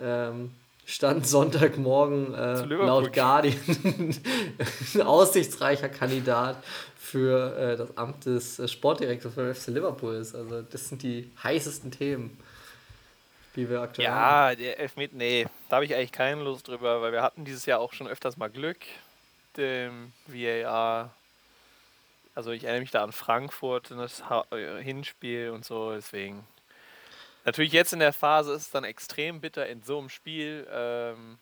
ähm, 0.00 0.50
stand 0.86 1.26
Sonntagmorgen 1.26 2.32
äh, 2.32 2.64
laut 2.64 3.12
Guardian 3.12 3.58
ein 4.94 5.02
aussichtsreicher 5.02 5.90
Kandidat 5.90 6.56
für 6.98 7.54
äh, 7.58 7.76
das 7.76 7.98
Amt 7.98 8.24
des 8.24 8.58
äh, 8.58 8.68
Sportdirektors 8.68 9.34
von 9.34 9.54
FC 9.54 9.66
Liverpool 9.68 10.14
ist? 10.14 10.34
Also 10.34 10.62
das 10.62 10.88
sind 10.88 11.02
die 11.02 11.30
heißesten 11.42 11.90
Themen 11.90 12.38
die 13.58 13.68
wir 13.68 13.80
aktuell 13.80 14.06
ja, 14.06 14.14
haben. 14.14 14.50
Ja, 14.50 14.54
der 14.54 14.78
Elfmeter, 14.78 15.16
nee, 15.16 15.46
da 15.68 15.76
habe 15.76 15.84
ich 15.84 15.94
eigentlich 15.94 16.12
keine 16.12 16.42
Lust 16.42 16.68
drüber, 16.68 17.02
weil 17.02 17.10
wir 17.10 17.22
hatten 17.22 17.44
dieses 17.44 17.66
Jahr 17.66 17.80
auch 17.80 17.92
schon 17.92 18.06
öfters 18.06 18.36
mal 18.36 18.48
Glück, 18.48 18.78
dem 19.56 20.12
VAR. 20.26 21.12
Also 22.36 22.52
ich 22.52 22.62
erinnere 22.62 22.82
mich 22.82 22.92
da 22.92 23.02
an 23.02 23.10
Frankfurt, 23.10 23.90
das 23.90 24.22
äh, 24.52 24.80
Hinspiel 24.80 25.50
und 25.50 25.64
so, 25.64 25.92
deswegen. 25.92 26.46
Natürlich 27.44 27.72
jetzt 27.72 27.92
in 27.92 27.98
der 27.98 28.12
Phase 28.12 28.52
ist 28.52 28.62
es 28.62 28.70
dann 28.70 28.84
extrem 28.84 29.40
bitter 29.40 29.66
in 29.66 29.82
so 29.82 29.98
einem 29.98 30.08
Spiel. 30.08 30.64
Ähm, 30.70 31.38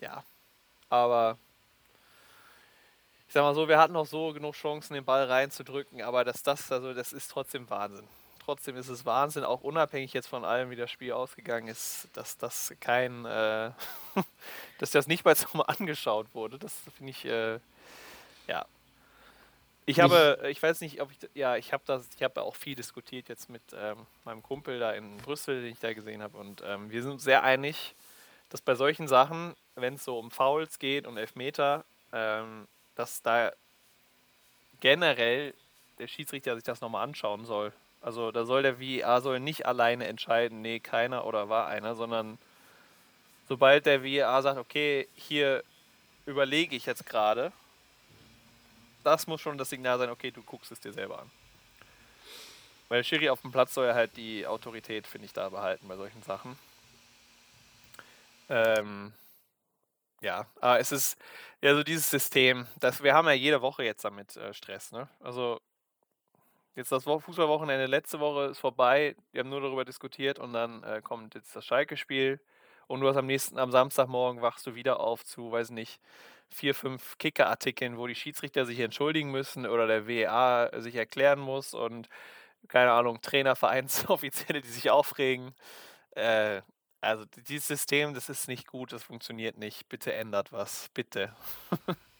ja, 0.00 0.22
aber 0.90 1.38
ich 3.26 3.32
sag 3.32 3.42
mal 3.42 3.54
so, 3.54 3.68
wir 3.68 3.78
hatten 3.78 3.96
auch 3.96 4.06
so 4.06 4.34
genug 4.34 4.54
Chancen, 4.54 4.92
den 4.92 5.04
Ball 5.04 5.24
reinzudrücken, 5.24 6.02
aber 6.02 6.24
dass 6.24 6.42
das, 6.42 6.70
also 6.70 6.92
das 6.92 7.14
ist 7.14 7.30
trotzdem 7.30 7.70
Wahnsinn 7.70 8.06
trotzdem 8.44 8.76
ist 8.76 8.88
es 8.88 9.04
Wahnsinn, 9.04 9.44
auch 9.44 9.62
unabhängig 9.62 10.12
jetzt 10.12 10.26
von 10.26 10.44
allem, 10.44 10.70
wie 10.70 10.76
das 10.76 10.90
Spiel 10.90 11.12
ausgegangen 11.12 11.68
ist, 11.68 12.08
dass 12.12 12.36
das 12.36 12.74
kein, 12.80 13.24
äh, 13.24 13.70
dass 14.78 14.90
das 14.90 15.06
nicht 15.06 15.24
bei 15.24 15.34
so 15.34 15.48
angeschaut 15.66 16.26
wurde. 16.34 16.58
Das 16.58 16.74
finde 16.96 17.10
ich, 17.10 17.24
äh, 17.24 17.58
ja. 18.46 18.66
Ich 19.86 20.00
habe, 20.00 20.46
ich 20.50 20.62
weiß 20.62 20.80
nicht, 20.80 21.02
ob 21.02 21.10
ich, 21.10 21.18
ja, 21.34 21.56
ich 21.56 21.74
habe 21.74 21.82
das, 21.86 22.08
ich 22.16 22.22
habe 22.22 22.40
auch 22.40 22.56
viel 22.56 22.74
diskutiert 22.74 23.28
jetzt 23.28 23.50
mit 23.50 23.62
ähm, 23.74 24.06
meinem 24.24 24.42
Kumpel 24.42 24.78
da 24.78 24.92
in 24.92 25.18
Brüssel, 25.18 25.60
den 25.60 25.72
ich 25.72 25.78
da 25.78 25.92
gesehen 25.92 26.22
habe, 26.22 26.38
und 26.38 26.62
ähm, 26.64 26.90
wir 26.90 27.02
sind 27.02 27.20
sehr 27.20 27.42
einig, 27.42 27.94
dass 28.48 28.62
bei 28.62 28.74
solchen 28.76 29.08
Sachen, 29.08 29.54
wenn 29.74 29.94
es 29.94 30.04
so 30.04 30.18
um 30.18 30.30
Fouls 30.30 30.78
geht 30.78 31.06
und 31.06 31.18
Elfmeter, 31.18 31.84
ähm, 32.12 32.66
dass 32.94 33.20
da 33.20 33.52
generell 34.80 35.52
der 35.98 36.06
Schiedsrichter 36.06 36.54
sich 36.54 36.64
das 36.64 36.80
nochmal 36.80 37.04
anschauen 37.04 37.44
soll. 37.44 37.72
Also 38.04 38.30
da 38.32 38.44
soll 38.44 38.62
der 38.62 38.78
VAR 38.78 39.22
soll 39.22 39.40
nicht 39.40 39.64
alleine 39.64 40.06
entscheiden, 40.06 40.60
nee, 40.60 40.78
keiner 40.78 41.24
oder 41.24 41.48
war 41.48 41.68
einer, 41.68 41.94
sondern 41.94 42.36
sobald 43.48 43.86
der 43.86 44.04
VAR 44.04 44.42
sagt, 44.42 44.58
okay, 44.58 45.08
hier 45.14 45.64
überlege 46.26 46.76
ich 46.76 46.84
jetzt 46.84 47.06
gerade, 47.06 47.50
das 49.04 49.26
muss 49.26 49.40
schon 49.40 49.56
das 49.56 49.70
Signal 49.70 49.96
sein, 49.96 50.10
okay, 50.10 50.30
du 50.30 50.42
guckst 50.42 50.70
es 50.70 50.80
dir 50.80 50.92
selber 50.92 51.20
an. 51.20 51.30
Weil 52.90 53.04
Schiri 53.04 53.30
auf 53.30 53.40
dem 53.40 53.52
Platz 53.52 53.72
soll 53.72 53.86
ja 53.86 53.94
halt 53.94 54.14
die 54.18 54.46
Autorität, 54.46 55.06
finde 55.06 55.24
ich, 55.24 55.32
da 55.32 55.48
behalten 55.48 55.88
bei 55.88 55.96
solchen 55.96 56.22
Sachen. 56.22 56.58
Ähm, 58.50 59.14
ja, 60.20 60.46
aber 60.60 60.78
es 60.78 60.92
ist 60.92 61.16
ja 61.62 61.74
so 61.74 61.82
dieses 61.82 62.10
System, 62.10 62.66
dass 62.80 63.02
wir 63.02 63.14
haben 63.14 63.28
ja 63.28 63.32
jede 63.32 63.62
Woche 63.62 63.82
jetzt 63.82 64.04
damit 64.04 64.36
äh, 64.36 64.52
Stress, 64.52 64.92
ne? 64.92 65.08
Also 65.20 65.58
jetzt 66.74 66.92
das 66.92 67.04
Fußballwochenende 67.04 67.86
letzte 67.86 68.20
Woche 68.20 68.46
ist 68.46 68.58
vorbei, 68.58 69.16
wir 69.32 69.40
haben 69.40 69.50
nur 69.50 69.60
darüber 69.60 69.84
diskutiert 69.84 70.38
und 70.38 70.52
dann 70.52 70.82
äh, 70.82 71.00
kommt 71.02 71.34
jetzt 71.34 71.54
das 71.54 71.64
Schalke-Spiel 71.64 72.40
und 72.86 73.00
du 73.00 73.08
hast 73.08 73.16
am 73.16 73.26
nächsten, 73.26 73.58
am 73.58 73.70
Samstagmorgen 73.70 74.42
wachst 74.42 74.66
du 74.66 74.74
wieder 74.74 75.00
auf 75.00 75.24
zu, 75.24 75.52
weiß 75.52 75.70
nicht, 75.70 76.00
vier, 76.48 76.74
fünf 76.74 77.18
Kicker-Artikeln, 77.18 77.98
wo 77.98 78.06
die 78.06 78.14
Schiedsrichter 78.14 78.66
sich 78.66 78.80
entschuldigen 78.80 79.30
müssen 79.30 79.66
oder 79.66 79.86
der 79.86 80.06
WEA 80.06 80.70
sich 80.80 80.94
erklären 80.94 81.40
muss 81.40 81.74
und 81.74 82.08
keine 82.68 82.92
Ahnung, 82.92 83.20
Trainer, 83.20 83.56
Vereinsoffizielle, 83.56 84.60
die 84.60 84.68
sich 84.68 84.90
aufregen. 84.90 85.54
Äh, 86.12 86.62
also 87.00 87.24
dieses 87.48 87.68
System, 87.68 88.14
das 88.14 88.28
ist 88.28 88.48
nicht 88.48 88.66
gut, 88.66 88.92
das 88.92 89.02
funktioniert 89.02 89.58
nicht. 89.58 89.88
Bitte 89.88 90.14
ändert 90.14 90.52
was, 90.52 90.88
bitte. 90.94 91.34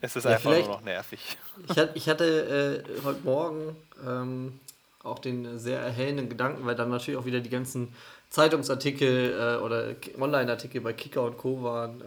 es 0.00 0.16
ist 0.16 0.24
ja, 0.24 0.32
einfach 0.32 0.50
nur 0.50 0.68
noch 0.68 0.82
nervig. 0.82 1.36
Ich, 1.68 1.78
hat, 1.78 1.90
ich 1.94 2.08
hatte 2.08 2.84
äh, 2.84 3.04
heute 3.04 3.20
Morgen 3.22 3.76
ähm, 4.06 4.60
auch 5.02 5.18
den 5.18 5.58
sehr 5.58 5.80
erhellenden 5.80 6.28
Gedanken, 6.28 6.66
weil 6.66 6.74
dann 6.74 6.90
natürlich 6.90 7.18
auch 7.18 7.26
wieder 7.26 7.40
die 7.40 7.50
ganzen 7.50 7.94
Zeitungsartikel 8.30 9.32
äh, 9.32 9.62
oder 9.62 9.94
Online-Artikel 10.20 10.80
bei 10.80 10.92
Kicker 10.92 11.22
und 11.22 11.38
Co. 11.38 11.62
waren, 11.62 12.00
äh, 12.00 12.04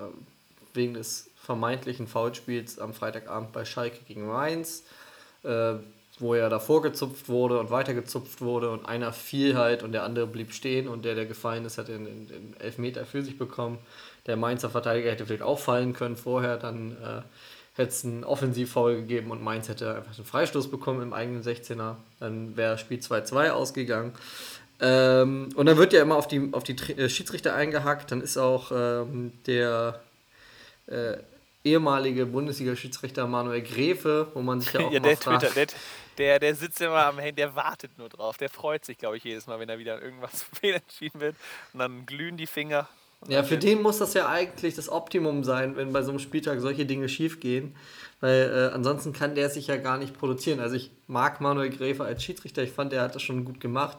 wegen 0.73 0.93
des 0.93 1.29
vermeintlichen 1.43 2.07
Foulspiels 2.07 2.79
am 2.79 2.93
Freitagabend 2.93 3.51
bei 3.51 3.65
Schalke 3.65 3.99
gegen 4.07 4.27
Mainz. 4.27 4.83
Äh, 5.43 5.75
wo 6.19 6.33
er 6.33 6.49
davor 6.49 6.81
gezupft 6.81 7.29
wurde 7.29 7.59
und 7.59 7.71
weitergezupft 7.71 8.41
wurde 8.41 8.71
und 8.71 8.85
einer 8.85 9.13
fiel 9.13 9.55
halt 9.55 9.83
und 9.83 9.93
der 9.93 10.03
andere 10.03 10.27
blieb 10.27 10.53
stehen 10.53 10.87
und 10.87 11.05
der, 11.05 11.15
der 11.15 11.25
gefallen 11.25 11.65
ist, 11.65 11.77
hat 11.77 11.87
den, 11.87 12.05
den, 12.05 12.27
den 12.27 12.55
Elfmeter 12.59 13.05
für 13.05 13.23
sich 13.23 13.37
bekommen. 13.37 13.79
Der 14.29 14.37
Mainzer 14.37 14.69
Verteidiger 14.69 15.09
hätte 15.09 15.25
vielleicht 15.25 15.41
auch 15.41 15.59
fallen 15.59 15.93
können 15.93 16.15
vorher, 16.15 16.57
dann 16.57 16.91
äh, 16.91 17.21
hätte 17.79 17.89
es 17.89 18.05
einen 18.05 18.23
Offensivfoul 18.23 18.95
gegeben 18.97 19.31
und 19.31 19.43
Mainz 19.43 19.69
hätte 19.69 19.95
einfach 19.95 20.15
einen 20.15 20.25
Freistoß 20.25 20.69
bekommen 20.69 21.01
im 21.01 21.13
eigenen 21.13 21.41
16er. 21.41 21.95
Dann 22.19 22.55
wäre 22.55 22.77
Spiel 22.77 22.99
2-2 22.99 23.49
ausgegangen. 23.49 24.13
Ähm, 24.79 25.49
und 25.55 25.65
dann 25.65 25.77
wird 25.77 25.93
ja 25.93 26.01
immer 26.01 26.15
auf 26.15 26.27
die, 26.27 26.49
auf 26.51 26.63
die 26.63 26.75
äh, 26.93 27.09
Schiedsrichter 27.09 27.55
eingehackt. 27.55 28.11
Dann 28.11 28.21
ist 28.21 28.37
auch 28.37 28.71
ähm, 28.71 29.33
der 29.47 29.99
äh, 30.85 31.17
ehemalige 31.63 32.27
Bundesliga-Schiedsrichter 32.27 33.25
Manuel 33.25 33.61
Gräfe, 33.61 34.27
wo 34.35 34.41
man 34.41 34.61
sich 34.61 34.73
ja 34.73 34.81
auch 34.81 34.91
ja, 34.91 34.99
der 34.99 35.17
fragt, 35.17 35.41
Twitter, 35.41 35.53
der, 35.55 35.67
der, 36.17 36.39
der 36.39 36.55
sitzt 36.55 36.79
immer 36.81 37.05
am 37.05 37.17
Handy, 37.17 37.41
der 37.41 37.55
wartet 37.55 37.97
nur 37.97 38.09
drauf. 38.09 38.37
Der 38.37 38.49
freut 38.49 38.85
sich, 38.85 38.99
glaube 38.99 39.17
ich, 39.17 39.23
jedes 39.23 39.47
Mal, 39.47 39.59
wenn 39.59 39.69
er 39.69 39.79
wieder 39.79 40.01
irgendwas 40.01 40.45
entschieden 40.61 41.19
wird. 41.19 41.35
Und 41.73 41.79
dann 41.79 42.05
glühen 42.05 42.37
die 42.37 42.47
Finger. 42.47 42.87
Ja, 43.27 43.43
für 43.43 43.57
den 43.57 43.81
muss 43.81 43.97
das 43.97 44.13
ja 44.13 44.29
eigentlich 44.29 44.75
das 44.75 44.89
Optimum 44.89 45.43
sein, 45.43 45.75
wenn 45.75 45.91
bei 45.91 46.03
so 46.03 46.11
einem 46.11 46.19
Spieltag 46.19 46.61
solche 46.61 46.85
Dinge 46.85 47.09
schiefgehen. 47.09 47.75
Weil 48.21 48.69
äh, 48.71 48.73
ansonsten 48.73 49.13
kann 49.13 49.35
der 49.35 49.49
sich 49.49 49.67
ja 49.67 49.77
gar 49.77 49.97
nicht 49.97 50.17
produzieren. 50.17 50.59
Also 50.59 50.75
ich 50.75 50.91
mag 51.07 51.39
Manuel 51.41 51.69
Gräfer 51.69 52.05
als 52.05 52.23
Schiedsrichter. 52.23 52.63
Ich 52.63 52.71
fand, 52.71 52.91
er 52.91 53.01
hat 53.01 53.15
das 53.15 53.21
schon 53.21 53.45
gut 53.45 53.59
gemacht. 53.59 53.97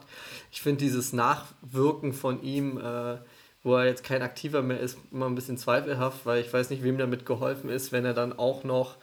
Ich 0.51 0.61
finde 0.61 0.83
dieses 0.83 1.11
Nachwirken 1.13 2.13
von 2.13 2.41
ihm, 2.43 2.77
äh, 2.77 3.17
wo 3.63 3.75
er 3.75 3.85
jetzt 3.85 4.03
kein 4.03 4.21
Aktiver 4.21 4.61
mehr 4.61 4.79
ist, 4.79 4.97
immer 5.11 5.27
ein 5.27 5.35
bisschen 5.35 5.57
zweifelhaft, 5.57 6.25
weil 6.25 6.41
ich 6.41 6.51
weiß 6.51 6.69
nicht, 6.69 6.83
wem 6.83 6.97
damit 6.97 7.25
geholfen 7.25 7.69
ist, 7.69 7.91
wenn 7.91 8.05
er 8.05 8.13
dann 8.13 8.37
auch 8.37 8.63
noch 8.63 8.97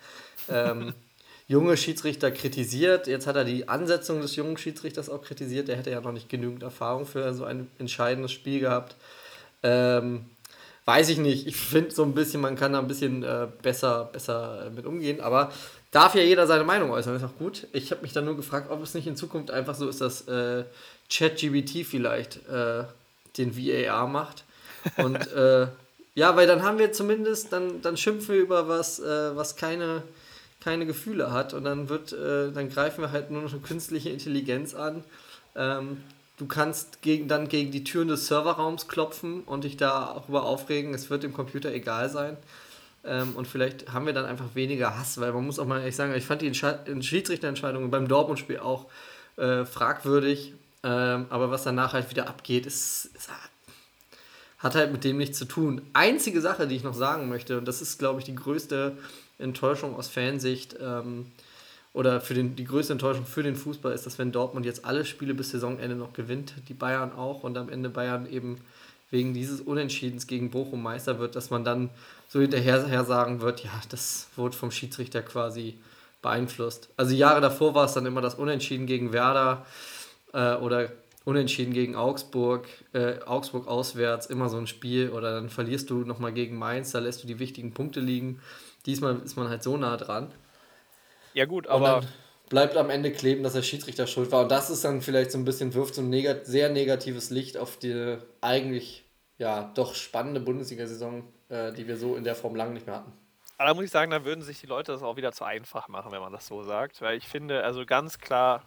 ähm, 0.49 0.95
junge 1.49 1.77
Schiedsrichter 1.77 2.31
kritisiert. 2.31 3.09
Jetzt 3.09 3.27
hat 3.27 3.37
er 3.37 3.45
die 3.45 3.69
Ansetzung 3.69 4.21
des 4.21 4.37
jungen 4.37 4.57
Schiedsrichters 4.57 5.11
auch 5.11 5.23
kritisiert. 5.23 5.67
Der 5.67 5.77
hätte 5.77 5.91
ja 5.91 6.01
noch 6.01 6.13
nicht 6.13 6.29
genügend 6.29 6.63
Erfahrung 6.63 7.07
für 7.07 7.35
so 7.35 7.45
ein 7.45 7.69
entscheidendes 7.79 8.31
Spiel 8.31 8.61
gehabt. 8.61 8.97
Ähm, 9.63 10.27
weiß 10.85 11.09
ich 11.11 11.19
nicht. 11.19 11.47
Ich 11.47 11.57
finde 11.57 11.91
so 11.91 12.03
ein 12.03 12.15
bisschen, 12.15 12.41
man 12.41 12.57
kann 12.57 12.73
da 12.73 12.79
ein 12.79 12.89
bisschen 12.89 13.23
äh, 13.23 13.49
besser, 13.63 14.09
besser 14.13 14.67
äh, 14.67 14.71
mit 14.71 14.87
umgehen. 14.87 15.21
Aber 15.21 15.53
darf 15.91 16.15
ja 16.15 16.23
jeder 16.23 16.47
seine 16.47 16.65
Meinung 16.65 16.91
äußern, 16.91 17.17
ist 17.17 17.25
auch 17.25 17.37
gut. 17.39 17.67
Ich 17.73 17.91
habe 17.91 18.03
mich 18.03 18.13
dann 18.13 18.25
nur 18.25 18.37
gefragt, 18.37 18.71
ob 18.71 18.83
es 18.83 18.95
nicht 18.95 19.07
in 19.07 19.17
Zukunft 19.17 19.51
einfach 19.51 19.75
so 19.75 19.89
ist, 19.89 20.01
dass 20.01 20.27
äh, 20.29 20.65
ChatGBT 21.11 21.85
vielleicht 21.85 22.37
äh, 22.49 22.85
den 23.37 23.57
VAR 23.57 24.07
macht. 24.07 24.45
Und 24.97 25.33
äh, 25.33 25.67
ja, 26.15 26.37
weil 26.37 26.47
dann 26.47 26.63
haben 26.63 26.79
wir 26.79 26.93
zumindest, 26.93 27.53
dann, 27.53 27.83
dann 27.83 27.97
schimpfen 27.97 28.35
wir 28.35 28.43
über 28.43 28.69
was, 28.69 28.99
äh, 28.99 29.37
was 29.37 29.57
keine 29.57 30.03
keine 30.61 30.87
Gefühle 30.87 31.33
hat 31.33 31.55
und 31.55 31.65
dann 31.65 31.89
wird, 31.89 32.13
äh, 32.13 32.51
dann 32.53 32.69
greifen 32.69 33.03
wir 33.03 33.13
halt 33.13 33.31
nur 33.31 33.43
noch 33.43 33.53
eine 33.53 33.61
künstliche 33.61 34.11
Intelligenz 34.11 34.75
an. 34.75 35.05
Ähm, 35.55 36.03
du 36.39 36.47
kannst 36.47 37.03
gegen, 37.03 37.29
dann 37.29 37.49
gegen 37.49 37.71
die 37.71 37.85
Türen 37.85 38.09
des 38.09 38.27
Serverraums 38.27 38.89
klopfen 38.89 39.43
und 39.43 39.65
dich 39.65 39.77
darüber 39.77 40.45
aufregen, 40.45 40.95
es 40.95 41.11
wird 41.11 41.23
dem 41.23 41.33
Computer 41.33 41.73
egal 41.73 42.09
sein. 42.09 42.37
Ähm, 43.05 43.35
und 43.37 43.47
vielleicht 43.47 43.93
haben 43.93 44.07
wir 44.07 44.13
dann 44.13 44.25
einfach 44.25 44.55
weniger 44.55 44.99
Hass, 44.99 45.21
weil 45.21 45.33
man 45.33 45.45
muss 45.45 45.59
auch 45.59 45.67
mal 45.67 45.81
ehrlich 45.81 45.97
sagen, 45.97 46.15
ich 46.15 46.25
fand 46.25 46.43
die 46.43 46.55
Schiedsrichterentscheidungen 46.55 47.91
beim 47.91 48.09
Dortmund-Spiel 48.09 48.59
auch 48.59 48.87
äh, 49.37 49.65
fragwürdig, 49.65 50.55
ähm, 50.83 51.27
aber 51.31 51.51
was 51.51 51.65
danach 51.65 51.93
halt 51.93 52.11
wieder 52.11 52.29
abgeht, 52.29 52.67
ist, 52.67 53.11
ist, 53.17 53.31
hat 54.59 54.75
halt 54.75 54.93
mit 54.93 55.05
dem 55.05 55.19
nichts 55.19 55.39
zu 55.39 55.45
tun. 55.45 55.83
Einzige 55.93 56.41
Sache, 56.41 56.67
die 56.67 56.77
ich 56.77 56.83
noch 56.83 56.95
sagen 56.95 57.29
möchte, 57.29 57.59
und 57.59 57.67
das 57.67 57.81
ist, 57.83 57.99
glaube 57.99 58.21
ich, 58.21 58.27
die 58.27 58.35
größte 58.35 58.97
Enttäuschung 59.39 59.95
aus 59.95 60.09
Fansicht 60.09 60.77
ähm, 60.81 61.27
oder 61.93 62.21
für 62.21 62.35
den, 62.35 62.55
die 62.57 62.65
größte 62.65 62.93
Enttäuschung 62.93 63.27
für 63.27 63.43
den 63.43 63.57
Fußball 63.57 63.93
ist, 63.93 64.07
dass 64.07 64.19
wenn 64.19 64.33
Dortmund 64.33 64.67
jetzt 64.67 64.85
alle 64.85 65.05
Spiele 65.05 65.35
bis 65.35 65.51
Saisonende 65.51 65.97
noch 65.97 66.13
gewinnt, 66.13 66.55
die 66.69 66.75
Bayern 66.75 67.13
auch 67.13 67.43
und 67.43 67.57
am 67.57 67.69
Ende 67.69 67.89
Bayern 67.89 68.31
eben 68.31 68.59
wegen 69.11 69.33
dieses 69.33 69.61
Unentschiedens 69.61 70.27
gegen 70.27 70.51
Bochum 70.51 70.83
Meister 70.83 71.19
wird, 71.19 71.35
dass 71.35 71.51
man 71.51 71.65
dann 71.65 71.91
so 72.29 72.41
hinterher 72.41 73.05
sagen 73.05 73.41
wird, 73.41 73.65
ja, 73.65 73.71
das 73.89 74.29
wurde 74.37 74.57
vom 74.57 74.71
Schiedsrichter 74.71 75.23
quasi 75.23 75.79
beeinflusst. 76.21 76.91
Also 76.97 77.15
Jahre 77.15 77.41
davor 77.41 77.75
war 77.75 77.87
es 77.87 77.95
dann 77.95 78.07
immer 78.07 78.21
das 78.21 78.35
Unentschieden 78.35 78.87
gegen 78.87 79.13
Werder 79.13 79.65
äh, 80.33 80.55
oder 80.55 80.91
Unentschieden 81.25 81.75
gegen 81.75 81.95
Augsburg, 81.95 82.67
äh, 82.93 83.21
Augsburg 83.25 83.69
auswärts, 83.69 84.27
immer 84.27 84.49
so 84.49 84.57
ein 84.57 84.67
Spiel 84.67 85.11
oder 85.11 85.33
dann 85.33 85.51
verlierst 85.51 85.91
du 85.91 85.97
nochmal 86.01 86.33
gegen 86.33 86.57
Mainz, 86.57 86.93
da 86.93 87.01
lässt 87.01 87.23
du 87.23 87.27
die 87.27 87.39
wichtigen 87.39 87.75
Punkte 87.75 88.01
liegen. 88.01 88.41
Diesmal 88.87 89.21
ist 89.25 89.37
man 89.37 89.49
halt 89.49 89.63
so 89.63 89.77
nah 89.77 89.97
dran. 89.97 90.33
Ja, 91.39 91.45
gut, 91.45 91.69
aber. 91.69 92.03
bleibt 92.49 92.77
am 92.77 92.91
Ende 92.91 93.13
kleben, 93.13 93.45
dass 93.45 93.53
der 93.53 93.63
Schiedsrichter 93.63 94.09
schuld 94.09 94.33
war. 94.33 94.43
Und 94.43 94.51
das 94.51 94.71
ist 94.71 94.85
dann 94.85 95.03
vielleicht 95.03 95.31
so 95.31 95.39
ein 95.39 95.45
bisschen, 95.45 95.73
wirft 95.73 95.95
so 95.95 96.03
ein 96.03 96.11
negat 96.11 96.47
sehr 96.47 96.69
negatives 96.69 97.31
Licht 97.31 97.57
auf 97.57 97.77
die 97.77 98.17
eigentlich 98.41 99.05
ja 99.37 99.71
doch 99.77 99.95
spannende 99.95 100.41
Bundesliga-Saison, 100.41 101.33
äh, 101.49 101.73
die 101.73 101.87
wir 101.87 101.97
so 101.97 102.17
in 102.17 102.25
der 102.25 102.35
Form 102.35 102.57
lang 102.57 102.73
nicht 102.73 102.87
mehr 102.87 102.97
hatten. 102.97 103.13
Aber 103.57 103.69
da 103.69 103.75
muss 103.75 103.85
ich 103.85 103.93
sagen, 103.93 104.11
da 104.11 104.25
würden 104.25 104.43
sich 104.43 104.61
die 104.61 104.67
Leute 104.67 104.91
das 104.91 105.05
auch 105.05 105.15
wieder 105.15 105.31
zu 105.31 105.45
einfach 105.45 105.87
machen, 105.87 106.11
wenn 106.11 106.21
man 106.21 106.33
das 106.33 106.49
so 106.49 106.65
sagt. 106.65 107.01
Weil 107.03 107.19
ich 107.19 107.29
finde, 107.29 107.63
also 107.63 107.87
ganz 107.87 108.19
klar, 108.19 108.65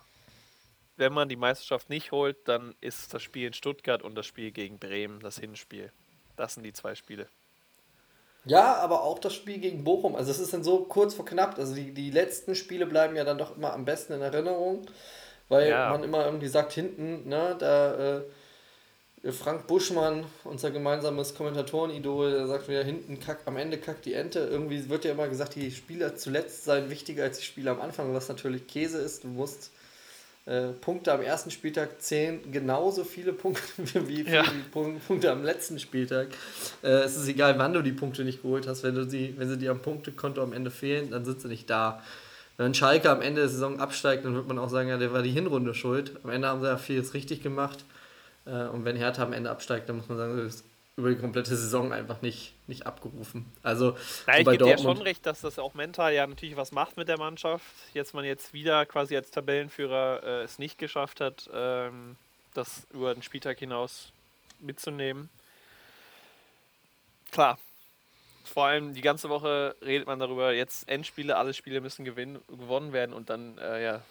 wenn 0.96 1.12
man 1.12 1.28
die 1.28 1.36
Meisterschaft 1.36 1.90
nicht 1.90 2.14
holt, 2.14 2.38
dann 2.48 2.74
ist 2.80 3.14
das 3.14 3.22
Spiel 3.22 3.48
in 3.48 3.54
Stuttgart 3.54 4.02
und 4.02 4.16
das 4.16 4.26
Spiel 4.26 4.52
gegen 4.52 4.80
Bremen 4.80 5.20
das 5.20 5.38
Hinspiel. 5.38 5.92
Das 6.38 6.54
sind 6.54 6.64
die 6.64 6.72
zwei 6.72 6.96
Spiele. 6.96 7.28
Ja, 8.46 8.76
aber 8.78 9.04
auch 9.04 9.20
das 9.20 9.34
Spiel 9.34 9.60
gegen 9.60 9.84
Bochum. 9.84 10.16
Also 10.16 10.32
es 10.32 10.40
ist 10.40 10.54
dann 10.54 10.64
so 10.64 10.80
kurz 10.80 11.14
vor 11.14 11.26
knapp. 11.26 11.58
Also 11.58 11.76
die, 11.76 11.94
die 11.94 12.10
letzten 12.10 12.56
Spiele 12.56 12.86
bleiben 12.86 13.16
ja 13.16 13.24
dann 13.24 13.38
doch 13.38 13.56
immer 13.56 13.74
am 13.74 13.86
besten 13.86 14.14
in 14.14 14.22
Erinnerung, 14.22 14.82
weil 15.48 15.70
ja. 15.70 15.92
man 15.92 16.04
immer 16.04 16.26
irgendwie 16.26 16.48
sagt, 16.48 16.72
hinten, 16.72 17.30
ne, 17.30 17.56
da 17.60 18.18
äh, 18.18 18.22
Frank 19.32 19.68
Buschmann, 19.68 20.26
unser 20.46 20.72
gemeinsames 20.72 21.36
Kommentatorenidol, 21.36 22.32
der 22.32 22.48
sagt 22.48 22.68
wieder, 22.68 22.84
hinten 22.84 23.20
kackt, 23.20 23.48
am 23.48 23.58
Ende 23.58 23.78
kackt 23.78 24.06
die 24.06 24.16
Ente. 24.16 24.39
Irgendwie 24.39 24.89
wird 24.89 25.06
ja 25.06 25.12
immer 25.12 25.28
gesagt, 25.28 25.54
die 25.54 25.70
Spieler 25.70 26.16
zuletzt 26.16 26.64
seien 26.64 26.89
wichtiger 26.89 27.24
als 27.24 27.38
die 27.38 27.46
Spieler 27.46 27.72
am 27.72 27.82
Anfang, 27.82 28.12
was 28.16 28.30
natürlich 28.30 28.66
Käse 28.66 28.98
ist. 28.98 29.24
Du 29.24 29.28
musst 29.28 29.72
äh, 30.46 30.70
Punkte 30.70 31.14
am 31.14 31.22
ersten 31.22 31.52
Spieltag 31.52 32.02
zählen 32.02 32.39
genauso 32.52 33.04
viele 33.04 33.32
Punkte 33.32 33.62
wie 34.08 34.24
ja. 34.24 34.44
Punkte 34.72 35.32
am 35.32 35.44
letzten 35.44 35.80
Spieltag. 35.80 36.30
Äh, 36.84 37.04
es 37.04 37.16
ist 37.16 37.28
egal, 37.28 37.60
wann 37.60 37.74
du 37.74 37.82
die 37.82 37.92
Punkte 37.92 38.24
nicht 38.24 38.42
geholt 38.42 38.68
hast. 38.68 38.84
Wenn, 38.84 38.96
du 38.96 39.08
sie, 39.08 39.36
wenn 39.38 39.50
sie 39.50 39.58
dir 39.58 39.72
am 39.72 39.82
Punktekonto 39.82 40.42
am 40.42 40.54
Ende 40.54 40.72
fehlen, 40.72 41.12
dann 41.12 41.26
sind 41.26 41.42
sie 41.42 41.48
nicht 41.48 41.70
da. 41.70 42.02
Wenn 42.58 42.74
Schalke 42.74 43.10
am 43.10 43.22
Ende 43.22 43.42
der 43.42 43.50
Saison 43.50 43.80
absteigt, 43.80 44.26
dann 44.26 44.36
wird 44.36 44.48
man 44.48 44.60
auch 44.60 44.70
sagen, 44.70 44.89
ja, 44.89 44.98
der 44.98 45.14
war 45.14 45.22
die 45.22 45.32
Hinrunde 45.32 45.74
schuld. 45.74 46.14
Am 46.24 46.30
Ende 46.30 46.48
haben 46.48 46.62
sie 46.62 46.68
ja 46.68 46.78
vieles 46.78 47.14
richtig 47.14 47.44
gemacht. 47.44 47.86
Äh, 48.46 48.66
und 48.66 48.84
wenn 48.84 48.96
Hertha 48.96 49.24
am 49.24 49.34
Ende 49.34 49.50
absteigt, 49.50 49.89
dann 49.89 49.98
muss 49.98 50.10
man 50.10 50.18
sagen, 50.18 50.38
das 50.38 50.64
über 50.98 51.10
die 51.10 51.16
komplette 51.16 51.56
Saison 51.56 51.94
einfach 51.94 52.22
nicht, 52.22 52.54
nicht 52.68 52.86
abgerufen. 52.86 53.46
Also 53.64 53.98
ja, 54.28 54.39
ich 54.39 54.46
gebe 54.46 54.58
dir 54.58 54.78
schon 54.78 54.98
recht, 54.98 55.26
dass 55.26 55.42
das 55.42 55.58
auch 55.58 55.74
mental 55.74 56.14
ja 56.14 56.28
natürlich 56.28 56.58
was 56.58 56.72
macht 56.72 56.98
mit 56.98 57.08
der 57.08 57.18
Mannschaft. 57.18 57.66
Jetzt 57.94 58.14
man 58.14 58.26
jetzt 58.26 58.54
wieder 58.54 58.86
quasi 58.86 59.16
als 59.16 59.32
Tabellenführer 59.32 60.22
äh, 60.24 60.44
es 60.44 60.60
nicht 60.60 60.78
geschafft 60.78 61.22
hat, 61.22 61.50
ähm, 61.54 62.18
das 62.54 62.88
über 62.94 63.14
den 63.14 63.24
Spieltag 63.24 63.60
hinaus 63.60 64.12
mitzunehmen. 64.60 65.30
Klar. 67.32 67.58
Vor 68.44 68.66
allem 68.66 68.94
die 68.94 69.02
ganze 69.02 69.30
Woche 69.30 69.76
redet 69.82 70.08
man 70.08 70.20
darüber, 70.20 70.52
jetzt 70.52 70.89
Endspiele, 70.89 71.38
alle 71.38 71.54
Spiele 71.54 71.80
müssen 71.80 72.04
gewinnen, 72.04 72.39
gewonnen 72.50 72.92
werden 72.92 73.14
und 73.14 73.30
dann 73.30 73.58
äh, 73.60 73.84
ja, 73.84 74.02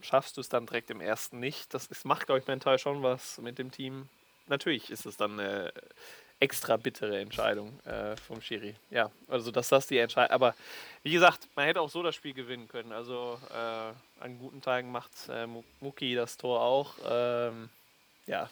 schaffst 0.00 0.36
du 0.36 0.40
es 0.40 0.48
dann 0.48 0.66
direkt 0.66 0.90
im 0.90 1.00
ersten 1.00 1.38
nicht. 1.38 1.72
Das 1.72 1.86
ist, 1.86 2.04
macht, 2.04 2.26
glaube 2.26 2.40
ich, 2.40 2.46
mental 2.46 2.78
schon 2.78 3.02
was 3.02 3.38
mit 3.38 3.58
dem 3.58 3.70
Team. 3.70 4.08
Natürlich 4.46 4.90
ist 4.90 5.06
es 5.06 5.16
dann 5.16 5.38
eine 5.38 5.72
extra 6.38 6.76
bittere 6.76 7.18
Entscheidung 7.18 7.80
äh, 7.84 8.16
vom 8.16 8.40
Schiri. 8.40 8.74
Ja, 8.90 9.10
also 9.28 9.50
dass 9.50 9.68
das 9.68 9.86
die 9.86 9.98
Entscheidung. 9.98 10.32
Aber 10.32 10.54
wie 11.02 11.12
gesagt, 11.12 11.48
man 11.56 11.66
hätte 11.66 11.80
auch 11.80 11.88
so 11.88 12.02
das 12.02 12.14
Spiel 12.14 12.34
gewinnen 12.34 12.68
können. 12.68 12.92
Also 12.92 13.38
äh, 13.50 14.22
an 14.22 14.38
guten 14.38 14.60
Tagen 14.60 14.92
macht 14.92 15.12
äh, 15.28 15.46
Muki 15.80 16.14
das 16.14 16.36
Tor 16.36 16.60
auch. 16.60 16.94
Ähm, 17.08 17.70
ja. 18.26 18.50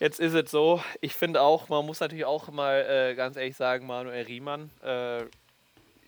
Jetzt 0.00 0.20
ist 0.20 0.34
es 0.34 0.50
so, 0.50 0.82
ich 1.00 1.14
finde 1.14 1.40
auch, 1.40 1.68
man 1.68 1.86
muss 1.86 2.00
natürlich 2.00 2.24
auch 2.24 2.48
mal 2.48 2.82
äh, 2.82 3.14
ganz 3.14 3.36
ehrlich 3.36 3.56
sagen, 3.56 3.86
Manuel 3.86 4.26
Riemann, 4.26 4.70
äh, 4.82 5.24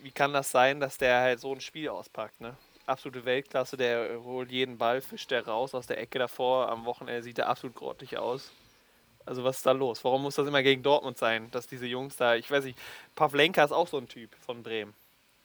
wie 0.02 0.10
kann 0.10 0.32
das 0.32 0.50
sein, 0.50 0.80
dass 0.80 0.98
der 0.98 1.20
halt 1.20 1.40
so 1.40 1.52
ein 1.52 1.60
Spiel 1.60 1.88
auspackt, 1.88 2.40
ne? 2.40 2.56
Absolute 2.86 3.24
Weltklasse, 3.24 3.76
der 3.76 4.22
holt 4.22 4.52
jeden 4.52 4.78
Ball, 4.78 5.00
fischt 5.00 5.32
der 5.32 5.44
raus 5.44 5.74
aus 5.74 5.88
der 5.88 5.98
Ecke 5.98 6.20
davor. 6.20 6.68
Am 6.68 6.84
Wochenende 6.84 7.22
sieht 7.22 7.38
er 7.38 7.48
absolut 7.48 7.74
grottig 7.74 8.16
aus. 8.16 8.52
Also 9.24 9.42
was 9.42 9.56
ist 9.56 9.66
da 9.66 9.72
los? 9.72 10.04
Warum 10.04 10.22
muss 10.22 10.36
das 10.36 10.46
immer 10.46 10.62
gegen 10.62 10.84
Dortmund 10.84 11.18
sein, 11.18 11.50
dass 11.50 11.66
diese 11.66 11.86
Jungs 11.86 12.16
da, 12.16 12.36
ich 12.36 12.48
weiß 12.48 12.64
nicht, 12.64 12.78
Pavlenka 13.16 13.64
ist 13.64 13.72
auch 13.72 13.88
so 13.88 13.98
ein 13.98 14.06
Typ 14.06 14.30
von 14.36 14.62
Bremen. 14.62 14.94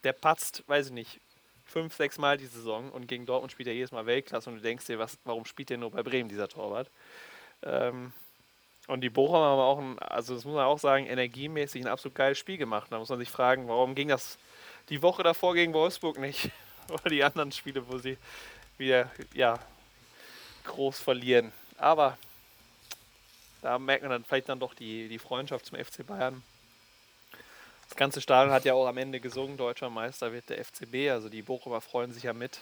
Der 0.03 0.13
patzt, 0.13 0.63
weiß 0.67 0.87
ich 0.87 0.93
nicht, 0.93 1.19
fünf, 1.65 1.95
sechs 1.95 2.19
Mal 2.19 2.37
die 2.37 2.45
Saison 2.45 2.91
und 2.91 3.07
gegen 3.07 3.25
Dortmund 3.25 3.51
spielt 3.51 3.67
er 3.67 3.73
jedes 3.73 3.91
Mal 3.91 4.05
Weltklasse 4.05 4.49
und 4.49 4.57
du 4.57 4.61
denkst 4.61 4.85
dir, 4.85 4.99
was, 4.99 5.17
warum 5.23 5.45
spielt 5.45 5.71
der 5.71 5.79
nur 5.79 5.89
bei 5.89 6.03
Bremen, 6.03 6.29
dieser 6.29 6.47
Torwart? 6.47 6.91
Ähm, 7.63 8.13
und 8.87 9.01
die 9.01 9.09
Bochum 9.09 9.37
haben 9.37 9.59
auch, 9.59 9.79
ein, 9.79 9.97
also 9.99 10.35
das 10.35 10.45
muss 10.45 10.53
man 10.53 10.65
auch 10.65 10.79
sagen, 10.79 11.07
energiemäßig 11.07 11.81
ein 11.83 11.87
absolut 11.87 12.13
geiles 12.13 12.37
Spiel 12.37 12.57
gemacht. 12.57 12.91
Da 12.91 12.99
muss 12.99 13.09
man 13.09 13.19
sich 13.19 13.29
fragen, 13.29 13.67
warum 13.67 13.95
ging 13.95 14.09
das 14.09 14.37
die 14.89 15.01
Woche 15.01 15.23
davor 15.23 15.55
gegen 15.55 15.73
Wolfsburg 15.73 16.19
nicht? 16.19 16.51
Oder 17.01 17.09
die 17.09 17.23
anderen 17.23 17.51
Spiele, 17.51 17.87
wo 17.87 17.97
sie 17.97 18.17
wieder, 18.77 19.09
ja, 19.33 19.59
groß 20.65 20.99
verlieren. 20.99 21.51
Aber 21.77 22.17
da 23.61 23.79
merkt 23.79 24.03
man 24.03 24.11
dann 24.11 24.23
vielleicht 24.23 24.49
dann 24.49 24.59
doch 24.59 24.73
die, 24.73 25.07
die 25.07 25.19
Freundschaft 25.19 25.65
zum 25.65 25.77
FC 25.77 26.05
Bayern. 26.05 26.43
Das 27.89 27.97
ganze 27.97 28.21
Stadion 28.21 28.53
hat 28.53 28.63
ja 28.65 28.73
auch 28.73 28.87
am 28.87 28.97
Ende 28.97 29.19
gesungen, 29.19 29.57
deutscher 29.57 29.89
Meister 29.89 30.31
wird 30.31 30.49
der 30.49 30.63
FCB, 30.63 31.11
also 31.11 31.29
die 31.29 31.41
Bochumer 31.41 31.81
freuen 31.81 32.13
sich 32.13 32.23
ja 32.23 32.33
mit. 32.33 32.59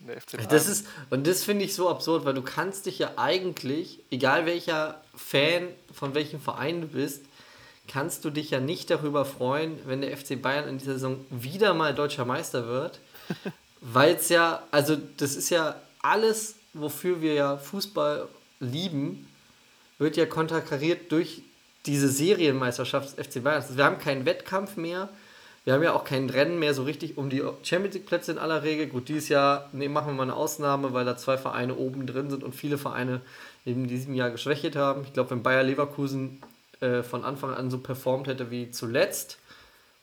Der 0.00 0.20
FC 0.20 0.32
Bayern. 0.32 0.48
Das 0.48 0.66
ist, 0.66 0.88
und 1.10 1.26
das 1.26 1.44
finde 1.44 1.64
ich 1.64 1.74
so 1.74 1.88
absurd, 1.88 2.24
weil 2.24 2.34
du 2.34 2.42
kannst 2.42 2.86
dich 2.86 2.98
ja 2.98 3.12
eigentlich, 3.16 4.00
egal 4.10 4.46
welcher 4.46 5.00
Fan 5.14 5.68
von 5.92 6.14
welchem 6.14 6.40
Verein 6.40 6.80
du 6.80 6.88
bist, 6.88 7.24
kannst 7.86 8.24
du 8.24 8.30
dich 8.30 8.50
ja 8.50 8.60
nicht 8.60 8.90
darüber 8.90 9.24
freuen, 9.24 9.78
wenn 9.86 10.00
der 10.00 10.16
FC 10.16 10.40
Bayern 10.40 10.68
in 10.68 10.78
dieser 10.78 10.94
Saison 10.94 11.24
wieder 11.30 11.74
mal 11.74 11.94
deutscher 11.94 12.24
Meister 12.24 12.66
wird. 12.66 12.98
weil 13.82 14.14
es 14.14 14.28
ja, 14.28 14.62
also 14.70 14.96
das 15.16 15.34
ist 15.34 15.50
ja 15.50 15.74
alles, 16.00 16.54
wofür 16.72 17.20
wir 17.20 17.34
ja 17.34 17.56
Fußball 17.56 18.28
lieben, 18.60 19.28
wird 19.98 20.16
ja 20.16 20.24
konterkariert 20.24 21.10
durch 21.10 21.42
diese 21.86 22.08
Serienmeisterschaft 22.08 23.16
des 23.18 23.26
FC 23.26 23.42
Bayern. 23.42 23.60
Also 23.60 23.76
wir 23.76 23.84
haben 23.84 23.98
keinen 23.98 24.24
Wettkampf 24.24 24.76
mehr. 24.76 25.08
Wir 25.64 25.74
haben 25.74 25.82
ja 25.82 25.92
auch 25.92 26.04
kein 26.04 26.30
Rennen 26.30 26.58
mehr 26.58 26.74
so 26.74 26.84
richtig 26.84 27.18
um 27.18 27.28
die 27.28 27.42
Champions 27.62 27.94
League 27.94 28.06
Plätze 28.06 28.32
in 28.32 28.38
aller 28.38 28.62
Regel. 28.62 28.86
Gut, 28.86 29.08
dieses 29.08 29.28
Jahr 29.28 29.68
nee, 29.72 29.88
machen 29.88 30.08
wir 30.08 30.14
mal 30.14 30.22
eine 30.24 30.34
Ausnahme, 30.34 30.92
weil 30.92 31.04
da 31.04 31.16
zwei 31.16 31.36
Vereine 31.36 31.76
oben 31.76 32.06
drin 32.06 32.30
sind 32.30 32.42
und 32.44 32.54
viele 32.54 32.78
Vereine 32.78 33.20
in 33.64 33.86
diesem 33.86 34.14
Jahr 34.14 34.30
geschwächt 34.30 34.74
haben. 34.76 35.02
Ich 35.04 35.12
glaube, 35.12 35.30
wenn 35.30 35.42
Bayer 35.42 35.62
Leverkusen 35.62 36.40
äh, 36.80 37.02
von 37.02 37.24
Anfang 37.24 37.54
an 37.54 37.70
so 37.70 37.78
performt 37.78 38.26
hätte 38.26 38.50
wie 38.50 38.70
zuletzt, 38.70 39.38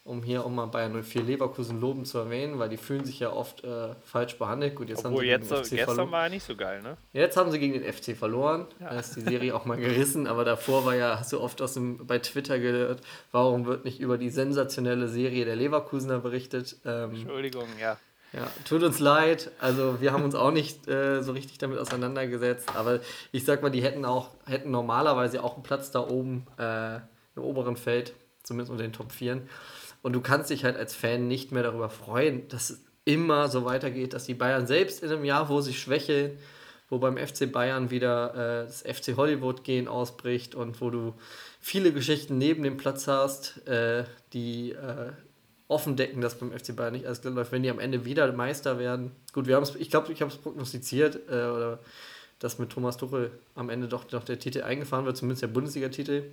um 0.10 0.24
hier 0.24 0.44
auch 0.44 0.50
mal 0.50 0.66
Bayern 0.66 1.02
04 1.04 1.24
Leverkusen 1.24 1.80
loben 1.80 2.04
zu 2.04 2.18
erwähnen, 2.18 2.58
weil 2.58 2.68
die 2.68 2.78
fühlen 2.78 3.06
sich 3.06 3.20
ja 3.20 3.32
oft 3.32 3.64
äh, 3.64 3.94
falsch 4.04 4.38
behandelt. 4.38 4.76
Gut, 4.76 4.90
jetzt 4.90 5.06
Obwohl 5.06 5.20
haben 5.32 5.44
sie 5.44 5.56
jetzt, 5.56 5.70
gegen 5.70 5.86
gestern 5.86 6.12
war 6.12 6.24
ja 6.24 6.30
nicht 6.30 6.44
so 6.44 6.56
geil, 6.56 6.82
ne? 6.82 6.98
Jetzt 7.14 7.38
haben 7.38 7.52
sie 7.52 7.60
gegen 7.60 7.74
den 7.74 7.84
FC 7.84 8.18
verloren. 8.18 8.66
Ja. 8.80 8.90
Da 8.90 9.00
ist 9.00 9.16
die 9.16 9.22
Serie 9.22 9.56
auch 9.56 9.66
mal 9.66 9.78
gerissen, 9.78 10.26
aber 10.28 10.44
davor 10.44 10.86
war 10.86 10.96
ja, 10.96 11.20
hast 11.20 11.32
du 11.32 11.40
oft 11.40 11.62
aus 11.62 11.76
dem, 11.76 12.08
bei 12.08 12.20
Twitter 12.20 12.60
gehört, 12.60 13.02
warum 13.32 13.66
wird 13.66 13.86
nicht 13.86 14.00
über 14.00 14.18
die 14.18 14.30
sensationelle 14.30 15.08
Serie 15.08 15.46
der 15.46 15.56
Leverkusener 15.56 16.20
berichtet? 16.20 16.78
Ähm, 16.86 17.12
Entschuldigung, 17.12 17.68
ja. 17.80 17.98
Ja, 18.34 18.48
tut 18.68 18.84
uns 18.84 19.00
leid. 19.00 19.52
Also 19.60 20.02
wir 20.02 20.14
haben 20.14 20.24
uns 20.24 20.36
auch 20.36 20.52
nicht 20.52 20.88
äh, 20.88 21.22
so 21.22 21.32
richtig 21.32 21.58
damit 21.58 21.80
auseinandergesetzt. 21.80 22.76
Aber 22.76 23.00
ich 23.32 23.44
sag 23.44 23.64
mal, 23.64 23.72
die 23.72 23.82
hätten 23.82 24.06
auch, 24.06 24.30
hätten 24.46 24.72
normalerweise 24.72 25.44
auch 25.44 25.56
einen 25.56 25.64
Platz 25.64 25.92
da 25.92 26.08
oben 26.08 26.46
äh, 26.58 26.98
im 27.36 27.44
oberen 27.44 27.76
Feld, 27.76 28.14
zumindest 28.44 28.72
unter 28.72 28.84
den 28.84 28.94
Top 28.94 29.12
4. 29.12 29.42
Und 30.02 30.14
du 30.14 30.22
kannst 30.22 30.50
dich 30.50 30.64
halt 30.64 30.78
als 30.78 30.96
Fan 30.96 31.28
nicht 31.28 31.52
mehr 31.52 31.64
darüber 31.64 31.90
freuen, 31.90 32.48
dass 32.48 32.70
es 32.70 32.82
immer 33.06 33.48
so 33.48 33.66
weitergeht, 33.66 34.14
dass 34.14 34.26
die 34.26 34.34
Bayern 34.34 34.68
selbst 34.68 35.04
in 35.04 35.12
einem 35.12 35.26
Jahr, 35.26 35.50
wo 35.50 35.62
sie 35.62 35.74
schwächeln, 35.74 36.38
wo 36.90 36.98
beim 36.98 37.18
FC 37.18 37.52
Bayern 37.52 37.92
wieder 37.92 38.34
äh, 38.34 38.66
das 38.66 38.82
FC 38.82 39.16
Hollywood-Gehen 39.16 39.88
ausbricht 39.88 40.56
und 40.56 40.82
wo 40.82 40.90
du 40.90 41.14
viele 41.60 41.92
Geschichten 41.92 42.38
neben 42.38 42.64
dem 42.64 42.78
Platz 42.78 43.08
hast, 43.08 43.66
äh, 43.68 44.06
die 44.34 44.72
äh, 44.72 45.12
offen 45.68 45.96
decken, 45.96 46.22
dass 46.22 46.36
beim 46.36 46.52
FC 46.52 46.76
Bayern 46.76 46.94
nicht 46.94 47.06
alles 47.06 47.22
glatt 47.22 47.36
läuft, 47.36 47.52
wenn 47.52 47.64
die 47.64 47.70
am 47.70 47.80
Ende 47.80 48.06
wieder 48.06 48.32
Meister 48.32 48.80
werden. 48.80 49.12
Gut, 49.34 49.48
wir 49.48 49.56
haben 49.56 49.64
es, 49.64 49.76
ich 49.76 49.90
glaube, 49.90 50.12
ich 50.12 50.22
habe 50.22 50.32
es 50.32 50.38
prognostiziert, 50.38 51.20
äh, 51.30 51.46
oder 51.46 51.80
dass 52.40 52.58
mit 52.58 52.70
Thomas 52.70 52.98
Tuchel 52.98 53.32
am 53.56 53.70
Ende 53.70 53.88
doch 53.88 54.10
noch 54.12 54.24
der 54.24 54.40
Titel 54.40 54.64
eingefahren 54.64 55.06
wird, 55.06 55.18
zumindest 55.18 55.44
der 55.44 55.48
Bundesliga-Titel. 55.48 56.24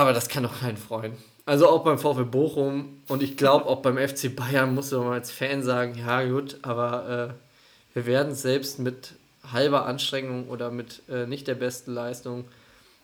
Aber 0.00 0.14
das 0.14 0.30
kann 0.30 0.44
doch 0.44 0.60
keinen 0.60 0.78
freuen. 0.78 1.12
Also 1.44 1.68
auch 1.68 1.84
beim 1.84 1.98
VfB 1.98 2.24
Bochum 2.24 3.02
und 3.08 3.22
ich 3.22 3.36
glaube 3.36 3.66
auch 3.66 3.82
beim 3.82 3.98
FC 3.98 4.34
Bayern 4.34 4.74
musst 4.74 4.92
du 4.92 5.02
mal 5.02 5.12
als 5.12 5.30
Fan 5.30 5.62
sagen, 5.62 5.94
ja 5.94 6.24
gut, 6.24 6.56
aber 6.62 7.34
äh, 7.36 7.94
wir 7.94 8.06
werden 8.06 8.34
selbst 8.34 8.78
mit 8.78 9.12
halber 9.52 9.84
Anstrengung 9.84 10.48
oder 10.48 10.70
mit 10.70 11.02
äh, 11.10 11.26
nicht 11.26 11.48
der 11.48 11.54
besten 11.54 11.92
Leistung, 11.92 12.46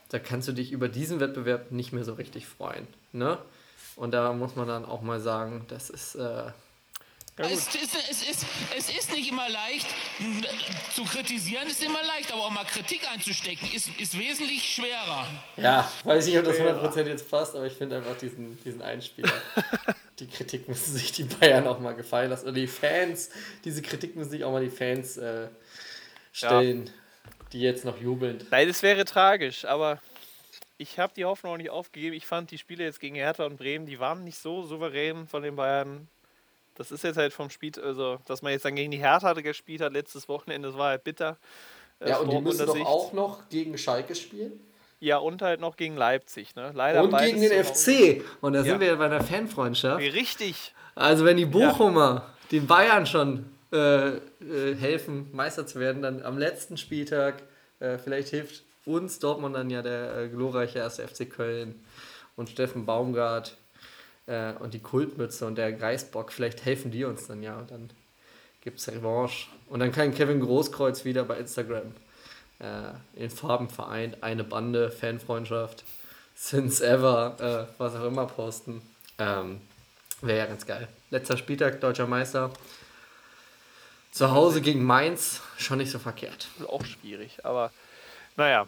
da 0.08 0.18
kannst 0.18 0.48
du 0.48 0.52
dich 0.52 0.72
über 0.72 0.88
diesen 0.88 1.20
Wettbewerb 1.20 1.70
nicht 1.70 1.92
mehr 1.92 2.04
so 2.04 2.14
richtig 2.14 2.46
freuen. 2.46 2.86
Ne? 3.12 3.36
Und 3.96 4.14
da 4.14 4.32
muss 4.32 4.56
man 4.56 4.66
dann 4.66 4.86
auch 4.86 5.02
mal 5.02 5.20
sagen, 5.20 5.66
das 5.68 5.90
ist 5.90 6.14
äh, 6.14 6.44
ja, 7.38 7.44
es, 7.44 7.66
ist, 7.74 7.94
es, 8.10 8.22
ist, 8.28 8.46
es 8.76 8.88
ist 8.88 9.12
nicht 9.12 9.28
immer 9.28 9.48
leicht, 9.50 9.86
zu 10.94 11.04
kritisieren 11.04 11.66
ist 11.66 11.82
immer 11.82 12.02
leicht, 12.02 12.32
aber 12.32 12.46
auch 12.46 12.50
mal 12.50 12.64
Kritik 12.64 13.02
einzustecken 13.12 13.68
ist, 13.74 13.88
ist 14.00 14.18
wesentlich 14.18 14.62
schwerer. 14.62 15.26
Ja, 15.58 15.90
weiß 16.04 16.26
nicht, 16.26 16.38
ob 16.38 16.44
das 16.44 16.56
100% 16.56 17.06
jetzt 17.06 17.30
passt, 17.30 17.54
aber 17.54 17.66
ich 17.66 17.74
finde 17.74 17.96
einfach 17.96 18.16
diesen, 18.16 18.58
diesen 18.64 18.80
Einspieler. 18.80 19.32
die 20.18 20.28
Kritik 20.28 20.66
müssen 20.66 20.94
sich 20.94 21.12
die 21.12 21.24
Bayern 21.24 21.66
auch 21.66 21.78
mal 21.78 21.94
gefallen 21.94 22.30
lassen. 22.30 22.44
Oder 22.44 22.54
die 22.54 22.66
Fans, 22.66 23.28
diese 23.64 23.82
Kritik 23.82 24.16
müssen 24.16 24.30
sich 24.30 24.42
auch 24.42 24.52
mal 24.52 24.64
die 24.64 24.70
Fans 24.70 25.18
äh, 25.18 25.48
stellen, 26.32 26.86
ja. 26.86 26.92
die 27.52 27.60
jetzt 27.60 27.84
noch 27.84 28.00
jubeln. 28.00 28.46
Nein, 28.50 28.66
das 28.66 28.82
wäre 28.82 29.04
tragisch, 29.04 29.66
aber 29.66 30.00
ich 30.78 30.98
habe 30.98 31.12
die 31.14 31.26
Hoffnung 31.26 31.52
auch 31.52 31.58
nicht 31.58 31.70
aufgegeben. 31.70 32.16
Ich 32.16 32.26
fand 32.26 32.50
die 32.50 32.58
Spiele 32.58 32.84
jetzt 32.84 33.00
gegen 33.00 33.14
Hertha 33.14 33.44
und 33.44 33.58
Bremen, 33.58 33.84
die 33.84 33.98
waren 33.98 34.24
nicht 34.24 34.38
so 34.38 34.62
souverän 34.62 35.26
von 35.26 35.42
den 35.42 35.56
Bayern 35.56 36.08
das 36.76 36.92
ist 36.92 37.04
jetzt 37.04 37.16
halt 37.16 37.32
vom 37.32 37.50
Spiel, 37.50 37.72
also 37.82 38.18
dass 38.26 38.42
man 38.42 38.52
jetzt 38.52 38.64
dann 38.64 38.76
gegen 38.76 38.90
die 38.90 38.98
Hertha 38.98 39.32
gespielt 39.34 39.80
hat 39.80 39.92
letztes 39.92 40.28
Wochenende, 40.28 40.68
das 40.68 40.78
war 40.78 40.90
halt 40.90 41.04
bitter. 41.04 41.38
Äh, 42.00 42.10
ja, 42.10 42.18
und 42.18 42.30
die 42.30 42.40
müssen 42.40 42.66
doch 42.66 42.80
auch 42.86 43.12
noch 43.12 43.48
gegen 43.48 43.76
Schalke 43.76 44.14
spielen? 44.14 44.60
Ja, 44.98 45.18
und 45.18 45.42
halt 45.42 45.60
noch 45.60 45.76
gegen 45.76 45.96
Leipzig, 45.96 46.54
ne? 46.54 46.72
Leider 46.74 47.02
und 47.02 47.16
gegen 47.18 47.40
den 47.40 47.64
FC. 47.64 48.24
Und 48.40 48.54
da 48.54 48.60
ja. 48.60 48.64
sind 48.64 48.80
wir 48.80 48.88
ja 48.88 48.94
bei 48.94 49.08
der 49.08 49.22
Fanfreundschaft. 49.22 50.00
Richtig. 50.00 50.74
Also 50.94 51.24
wenn 51.24 51.36
die 51.36 51.44
Bochumer 51.44 52.14
ja. 52.14 52.34
den 52.52 52.66
Bayern 52.66 53.06
schon 53.06 53.44
äh, 53.72 54.08
äh, 54.08 54.20
helfen, 54.78 55.28
Meister 55.32 55.66
zu 55.66 55.80
werden, 55.80 56.00
dann 56.00 56.22
am 56.22 56.38
letzten 56.38 56.78
Spieltag, 56.78 57.42
äh, 57.78 57.98
vielleicht 57.98 58.28
hilft 58.28 58.64
uns 58.86 59.18
Dortmund 59.18 59.54
dann 59.54 59.68
ja 59.68 59.82
der 59.82 60.16
äh, 60.16 60.28
glorreiche 60.28 60.78
erste 60.78 61.06
FC 61.06 61.28
Köln 61.28 61.84
und 62.36 62.48
Steffen 62.48 62.86
Baumgart 62.86 63.56
äh, 64.26 64.52
und 64.54 64.74
die 64.74 64.80
Kultmütze 64.80 65.46
und 65.46 65.56
der 65.56 65.72
Greisbock, 65.72 66.32
vielleicht 66.32 66.64
helfen 66.64 66.90
die 66.90 67.04
uns 67.04 67.26
dann 67.26 67.42
ja 67.42 67.56
und 67.58 67.70
dann 67.70 67.90
gibt 68.60 68.78
es 68.80 68.88
Revanche. 68.88 69.48
Und 69.68 69.80
dann 69.80 69.92
kann 69.92 70.14
Kevin 70.14 70.40
Großkreuz 70.40 71.04
wieder 71.04 71.24
bei 71.24 71.38
Instagram 71.38 71.94
äh, 72.58 73.22
in 73.22 73.30
Farben 73.30 73.68
vereint, 73.68 74.22
eine 74.22 74.44
Bande, 74.44 74.90
Fanfreundschaft, 74.90 75.84
since 76.34 76.84
ever, 76.84 77.68
äh, 77.68 77.72
was 77.78 77.94
auch 77.94 78.04
immer 78.04 78.26
posten. 78.26 78.82
Ähm, 79.18 79.60
Wäre 80.22 80.38
ja 80.38 80.46
ganz 80.46 80.66
geil. 80.66 80.88
Letzter 81.10 81.36
Spieltag, 81.36 81.80
deutscher 81.80 82.06
Meister. 82.06 82.50
Zu 84.10 84.30
Hause 84.30 84.62
gegen 84.62 84.82
Mainz, 84.82 85.42
schon 85.58 85.78
nicht 85.78 85.90
so 85.90 85.98
verkehrt. 85.98 86.48
Auch 86.66 86.84
schwierig, 86.84 87.44
aber 87.44 87.70
naja, 88.36 88.66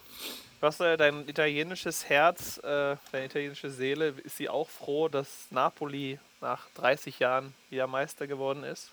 was 0.61 0.81
äh, 0.81 0.97
dein 0.97 1.29
italienisches 1.29 2.09
Herz, 2.09 2.59
äh, 2.59 2.97
deine 3.13 3.27
italienische 3.27 3.71
Seele, 3.71 4.15
ist 4.25 4.37
sie 4.37 4.49
auch 4.49 4.69
froh, 4.69 5.09
dass 5.09 5.47
Napoli 5.51 6.19
nach 6.41 6.67
30 6.77 7.19
Jahren 7.19 7.55
wieder 7.71 7.87
Meister 7.87 8.27
geworden 8.27 8.65
ist? 8.65 8.91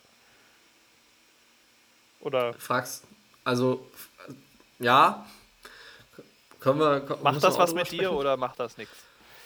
Oder? 2.22 2.54
Fragst, 2.54 3.04
also 3.44 3.86
ja, 4.80 5.26
können 6.60 6.80
wir. 6.80 7.18
Macht 7.22 7.44
das 7.44 7.58
was 7.58 7.74
mit 7.74 7.92
dir 7.92 8.12
oder 8.12 8.38
macht 8.38 8.60
das 8.60 8.78
nichts? 8.78 8.96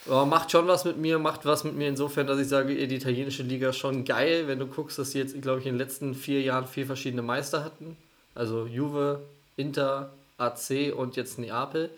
Aber 0.06 0.24
macht 0.24 0.50
schon 0.50 0.66
was 0.66 0.86
mit 0.86 0.96
mir, 0.96 1.18
macht 1.18 1.44
was 1.44 1.64
mit 1.64 1.74
mir 1.74 1.88
insofern, 1.88 2.26
dass 2.26 2.38
ich 2.38 2.48
sage, 2.48 2.74
die 2.86 2.94
italienische 2.94 3.42
Liga 3.42 3.68
ist 3.68 3.76
schon 3.76 4.06
geil, 4.06 4.48
wenn 4.48 4.58
du 4.58 4.66
guckst, 4.66 4.98
dass 4.98 5.10
sie 5.10 5.18
jetzt, 5.18 5.40
glaube 5.42 5.60
ich, 5.60 5.66
in 5.66 5.74
den 5.74 5.78
letzten 5.78 6.14
vier 6.14 6.40
Jahren 6.40 6.66
vier 6.66 6.86
verschiedene 6.86 7.20
Meister 7.20 7.62
hatten. 7.62 7.98
Also 8.34 8.64
Juve, 8.66 9.20
Inter, 9.56 10.10
AC 10.38 10.94
und 10.96 11.16
jetzt 11.16 11.38
Neapel. 11.38 11.90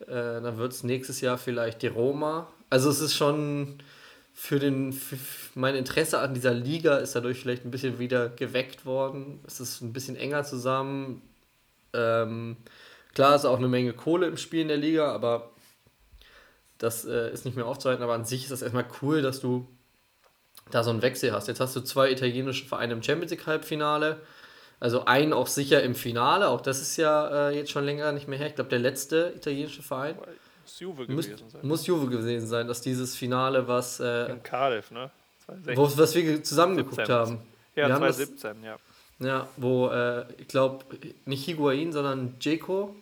Äh, 0.00 0.06
dann 0.06 0.58
wird 0.58 0.72
es 0.72 0.82
nächstes 0.82 1.20
Jahr 1.20 1.38
vielleicht 1.38 1.82
die 1.82 1.88
Roma. 1.88 2.48
Also 2.70 2.90
es 2.90 3.00
ist 3.00 3.14
schon 3.14 3.78
für, 4.32 4.58
den, 4.58 4.92
für 4.92 5.16
mein 5.54 5.76
Interesse 5.76 6.18
an 6.18 6.34
dieser 6.34 6.52
Liga 6.52 6.96
ist 6.96 7.14
dadurch 7.14 7.38
vielleicht 7.40 7.64
ein 7.64 7.70
bisschen 7.70 7.98
wieder 7.98 8.28
geweckt 8.28 8.84
worden. 8.84 9.40
Es 9.46 9.60
ist 9.60 9.80
ein 9.80 9.92
bisschen 9.92 10.16
enger 10.16 10.44
zusammen. 10.44 11.22
Ähm, 11.92 12.56
klar 13.14 13.36
ist 13.36 13.44
auch 13.44 13.58
eine 13.58 13.68
Menge 13.68 13.92
Kohle 13.92 14.26
im 14.26 14.36
Spiel 14.36 14.62
in 14.62 14.68
der 14.68 14.76
Liga, 14.76 15.12
aber 15.12 15.50
das 16.78 17.04
äh, 17.04 17.32
ist 17.32 17.44
nicht 17.44 17.56
mehr 17.56 17.66
aufzuhalten. 17.66 18.02
Aber 18.02 18.14
an 18.14 18.24
sich 18.24 18.42
ist 18.42 18.50
das 18.50 18.62
erstmal 18.62 18.86
cool, 19.00 19.22
dass 19.22 19.40
du 19.40 19.68
da 20.70 20.82
so 20.82 20.90
einen 20.90 21.02
Wechsel 21.02 21.32
hast. 21.32 21.46
Jetzt 21.46 21.60
hast 21.60 21.76
du 21.76 21.80
zwei 21.80 22.10
italienische 22.10 22.66
Vereine 22.66 22.94
im 22.94 23.02
Champions 23.02 23.30
League 23.30 23.46
Halbfinale. 23.46 24.20
Also 24.80 25.04
einen 25.06 25.32
auch 25.32 25.46
sicher 25.46 25.82
im 25.82 25.94
Finale. 25.94 26.48
Auch 26.48 26.60
das 26.60 26.80
ist 26.80 26.96
ja 26.96 27.48
äh, 27.50 27.56
jetzt 27.56 27.70
schon 27.70 27.84
länger 27.84 28.12
nicht 28.12 28.28
mehr 28.28 28.38
her. 28.38 28.48
Ich 28.48 28.54
glaube, 28.54 28.70
der 28.70 28.80
letzte 28.80 29.32
italienische 29.36 29.82
Verein. 29.82 30.16
Muss 30.64 30.80
Juve 30.80 31.06
Muss, 31.12 31.26
gewesen 31.26 31.50
sein. 31.50 31.60
muss 31.66 31.86
Juve 31.86 32.06
gewesen 32.08 32.46
sein, 32.46 32.68
dass 32.68 32.80
dieses 32.80 33.16
Finale, 33.16 33.66
was, 33.68 34.00
äh, 34.00 34.30
In 34.30 34.42
Cardiff, 34.42 34.90
ne? 34.90 35.10
2016. 35.46 35.76
wo, 35.76 36.02
was 36.02 36.14
wir 36.14 36.42
zusammen 36.42 36.76
geguckt 36.76 36.96
17. 36.96 37.14
haben. 37.14 37.38
ja, 37.76 37.86
wir 37.88 37.94
haben 37.94 38.02
das- 38.02 38.16
2017, 38.16 38.64
ja. 38.64 38.76
Ja, 39.20 39.48
wo, 39.56 39.88
äh, 39.88 40.24
ich 40.38 40.48
glaube, 40.48 40.84
nicht 41.24 41.44
Higuain, 41.46 41.92
sondern 41.92 42.34
Dzeko. 42.40 42.94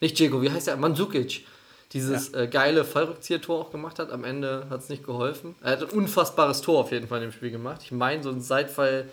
Nicht 0.00 0.16
Dzeko, 0.18 0.42
wie 0.42 0.50
heißt 0.50 0.66
der? 0.66 0.76
Mandzukic. 0.76 1.46
Dieses 1.92 2.32
äh, 2.34 2.46
geile 2.48 2.84
Fallrückzieher-Tor 2.84 3.60
auch 3.60 3.70
gemacht 3.70 3.98
hat. 3.98 4.10
Am 4.10 4.24
Ende 4.24 4.66
hat 4.70 4.80
es 4.80 4.88
nicht 4.88 5.04
geholfen. 5.04 5.54
Er 5.62 5.72
hat 5.72 5.82
ein 5.82 5.90
unfassbares 5.90 6.62
Tor 6.62 6.80
auf 6.80 6.92
jeden 6.92 7.08
Fall 7.08 7.18
in 7.22 7.28
dem 7.30 7.32
Spiel 7.32 7.50
gemacht. 7.50 7.80
Ich 7.84 7.92
meine, 7.92 8.22
so 8.22 8.30
ein 8.30 8.40
Seitfall, 8.40 9.08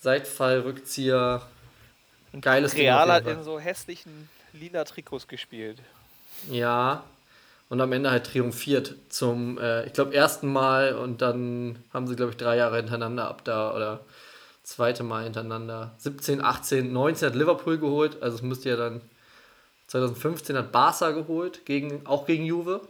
Seitfallrückzieher. 0.00 1.42
Ein 2.32 2.40
geiles 2.40 2.76
Real 2.76 3.10
hat 3.10 3.26
in 3.26 3.42
so 3.42 3.58
hässlichen 3.58 4.28
lila 4.52 4.84
Trikots 4.84 5.26
gespielt. 5.26 5.78
Ja. 6.50 7.04
Und 7.68 7.80
am 7.82 7.92
Ende 7.92 8.10
halt 8.10 8.24
triumphiert 8.24 8.94
zum, 9.10 9.58
äh, 9.58 9.84
ich 9.84 9.92
glaube, 9.92 10.14
ersten 10.14 10.50
Mal 10.50 10.94
und 10.94 11.20
dann 11.20 11.78
haben 11.92 12.06
sie, 12.06 12.16
glaube 12.16 12.30
ich, 12.30 12.38
drei 12.38 12.56
Jahre 12.56 12.76
hintereinander 12.78 13.28
ab 13.28 13.44
da 13.44 13.74
oder 13.74 14.00
zweite 14.62 15.02
Mal 15.02 15.24
hintereinander. 15.24 15.94
17, 15.98 16.42
18, 16.42 16.90
19 16.92 17.28
hat 17.28 17.34
Liverpool 17.34 17.78
geholt, 17.78 18.22
also 18.22 18.36
es 18.36 18.42
müsste 18.42 18.70
ja 18.70 18.76
dann 18.76 19.02
2015 19.88 20.56
hat 20.56 20.72
Barca 20.72 21.10
geholt, 21.10 21.66
gegen, 21.66 22.06
auch 22.06 22.26
gegen 22.26 22.44
Juve. 22.44 22.80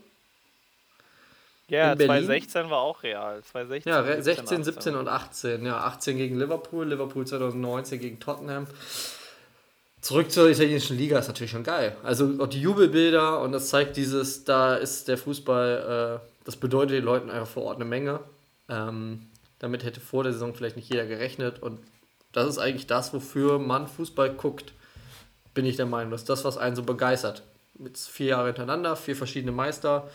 Ja, 1.69 1.93
In 1.93 1.99
Berlin? 1.99 2.27
2016 2.27 2.71
war 2.71 2.79
auch 2.79 3.03
Real. 3.03 3.43
2016, 3.43 3.93
Ja, 3.93 4.01
re- 4.01 4.23
16, 4.23 4.45
18. 4.45 4.65
17 4.65 4.95
und 4.97 5.09
18. 5.09 5.67
Ja, 5.67 5.79
18 5.85 6.17
gegen 6.17 6.39
Liverpool, 6.39 6.87
Liverpool 6.87 7.27
2019 7.27 8.01
gegen 8.01 8.19
Tottenham. 8.21 8.67
Zurück 10.01 10.31
zur 10.31 10.49
italienischen 10.49 10.97
Liga 10.97 11.19
ist 11.19 11.27
natürlich 11.29 11.51
schon 11.51 11.65
geil. 11.65 11.97
Also 12.05 12.35
auch 12.39 12.47
die 12.47 12.61
Jubelbilder 12.63 13.41
und 13.41 13.53
das 13.53 13.69
zeigt 13.69 13.97
dieses, 13.97 14.45
da 14.45 14.77
ist 14.77 15.09
der 15.09 15.19
Fußball, 15.19 16.21
äh, 16.23 16.29
das 16.45 16.57
bedeutet 16.57 16.93
den 16.97 17.05
Leuten 17.05 17.31
einfach 17.31 17.49
vor 17.49 17.65
Ort 17.65 17.77
eine 17.77 17.85
Menge. 17.85 18.21
Ähm, 18.69 19.27
damit 19.59 19.83
hätte 19.85 20.01
vor 20.01 20.23
der 20.23 20.33
Saison 20.33 20.55
vielleicht 20.55 20.77
nicht 20.77 20.89
jeder 20.89 21.05
gerechnet 21.05 21.61
und 21.63 21.81
das 22.33 22.47
ist 22.47 22.59
eigentlich 22.59 22.87
das, 22.87 23.13
wofür 23.13 23.59
man 23.59 23.89
Fußball 23.89 24.31
guckt, 24.35 24.73
bin 25.53 25.67
ich 25.67 25.77
der 25.77 25.87
Meinung. 25.87 26.13
Das 26.13 26.21
ist 26.23 26.29
das, 26.29 26.45
was 26.45 26.57
einen 26.59 26.77
so 26.77 26.85
begeistert. 26.85 27.43
Mit 27.75 27.99
vier 27.99 28.27
Jahre 28.29 28.47
hintereinander, 28.49 28.95
vier 28.97 29.17
verschiedene 29.17 29.51
Meister. 29.53 30.09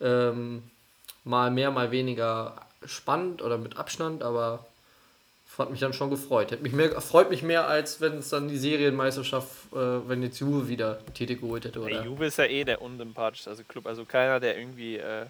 Ähm, 0.00 0.64
mal 1.24 1.50
mehr, 1.50 1.70
mal 1.70 1.90
weniger 1.90 2.54
spannend 2.84 3.42
oder 3.42 3.58
mit 3.58 3.76
Abstand, 3.76 4.22
aber 4.22 4.66
hat 5.58 5.70
mich 5.70 5.80
dann 5.80 5.92
schon 5.92 6.10
gefreut. 6.10 6.50
Hätte 6.50 6.62
mich 6.62 6.72
mehr, 6.72 7.00
freut 7.00 7.30
mich 7.30 7.42
mehr, 7.42 7.68
als 7.68 8.00
wenn 8.00 8.18
es 8.18 8.28
dann 8.28 8.48
die 8.48 8.56
Serienmeisterschaft, 8.56 9.72
äh, 9.72 10.08
wenn 10.08 10.22
jetzt 10.22 10.40
Juve 10.40 10.68
wieder 10.68 10.98
Titel 11.14 11.36
geholt 11.36 11.64
hätte. 11.64 11.78
Der 11.78 11.82
Oder? 11.82 12.04
Juve 12.04 12.26
ist 12.26 12.38
ja 12.38 12.44
eh 12.44 12.64
der 12.64 12.82
unsympathischste 12.82 13.50
also 13.50 13.62
Club. 13.62 13.86
Also 13.86 14.04
keiner, 14.04 14.40
der 14.40 14.58
irgendwie 14.58 14.96
äh, 14.96 15.26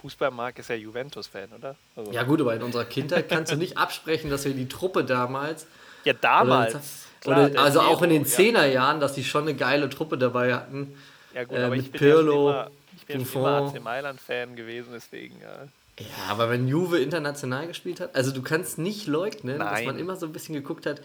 Fußball 0.00 0.30
mag, 0.30 0.58
ist 0.58 0.70
ja 0.70 0.76
Juventus-Fan, 0.76 1.50
oder? 1.58 1.76
Also, 1.94 2.10
Ja 2.10 2.22
gut, 2.22 2.40
aber 2.40 2.54
in 2.54 2.62
unserer 2.62 2.86
Kindheit 2.86 3.28
kannst 3.28 3.52
du 3.52 3.56
nicht 3.56 3.76
absprechen, 3.76 4.30
dass 4.30 4.44
wir 4.44 4.54
die 4.54 4.68
Truppe 4.68 5.04
damals, 5.04 5.66
ja 6.04 6.14
damals. 6.14 6.74
oder, 6.74 6.82
klar, 7.20 7.38
oder, 7.38 7.50
der 7.50 7.60
also 7.60 7.80
auch 7.80 8.00
in 8.00 8.10
den 8.10 8.24
Piero, 8.24 8.58
10er 8.58 8.66
Jahren, 8.66 9.00
dass 9.00 9.12
die 9.12 9.24
schon 9.24 9.42
eine 9.42 9.54
geile 9.54 9.90
Truppe 9.90 10.16
dabei 10.16 10.54
hatten. 10.54 10.96
Ja, 11.34 11.40
ja 11.40 11.44
gut, 11.44 11.58
äh, 11.58 11.62
aber 11.64 11.76
mit 11.76 11.84
ich 11.84 11.92
bin 11.92 11.98
Pirlo, 12.00 12.50
ja 12.50 12.70
ich 13.12 13.16
bin 13.16 13.26
ja 13.26 13.26
schon 13.32 13.40
immer 13.42 13.60
Buffon. 13.60 13.76
AC 13.78 13.82
Mailand-Fan 13.84 14.56
gewesen, 14.56 14.88
deswegen, 14.92 15.40
ja. 15.40 15.68
Ja, 15.98 16.06
aber 16.30 16.48
wenn 16.48 16.66
Juve 16.66 16.98
international 16.98 17.66
gespielt 17.66 18.00
hat, 18.00 18.14
also 18.14 18.32
du 18.32 18.40
kannst 18.42 18.78
nicht 18.78 19.06
leugnen, 19.06 19.58
dass 19.58 19.72
Nein. 19.72 19.84
man 19.86 19.98
immer 19.98 20.16
so 20.16 20.26
ein 20.26 20.32
bisschen 20.32 20.54
geguckt 20.54 20.86
hat, 20.86 21.02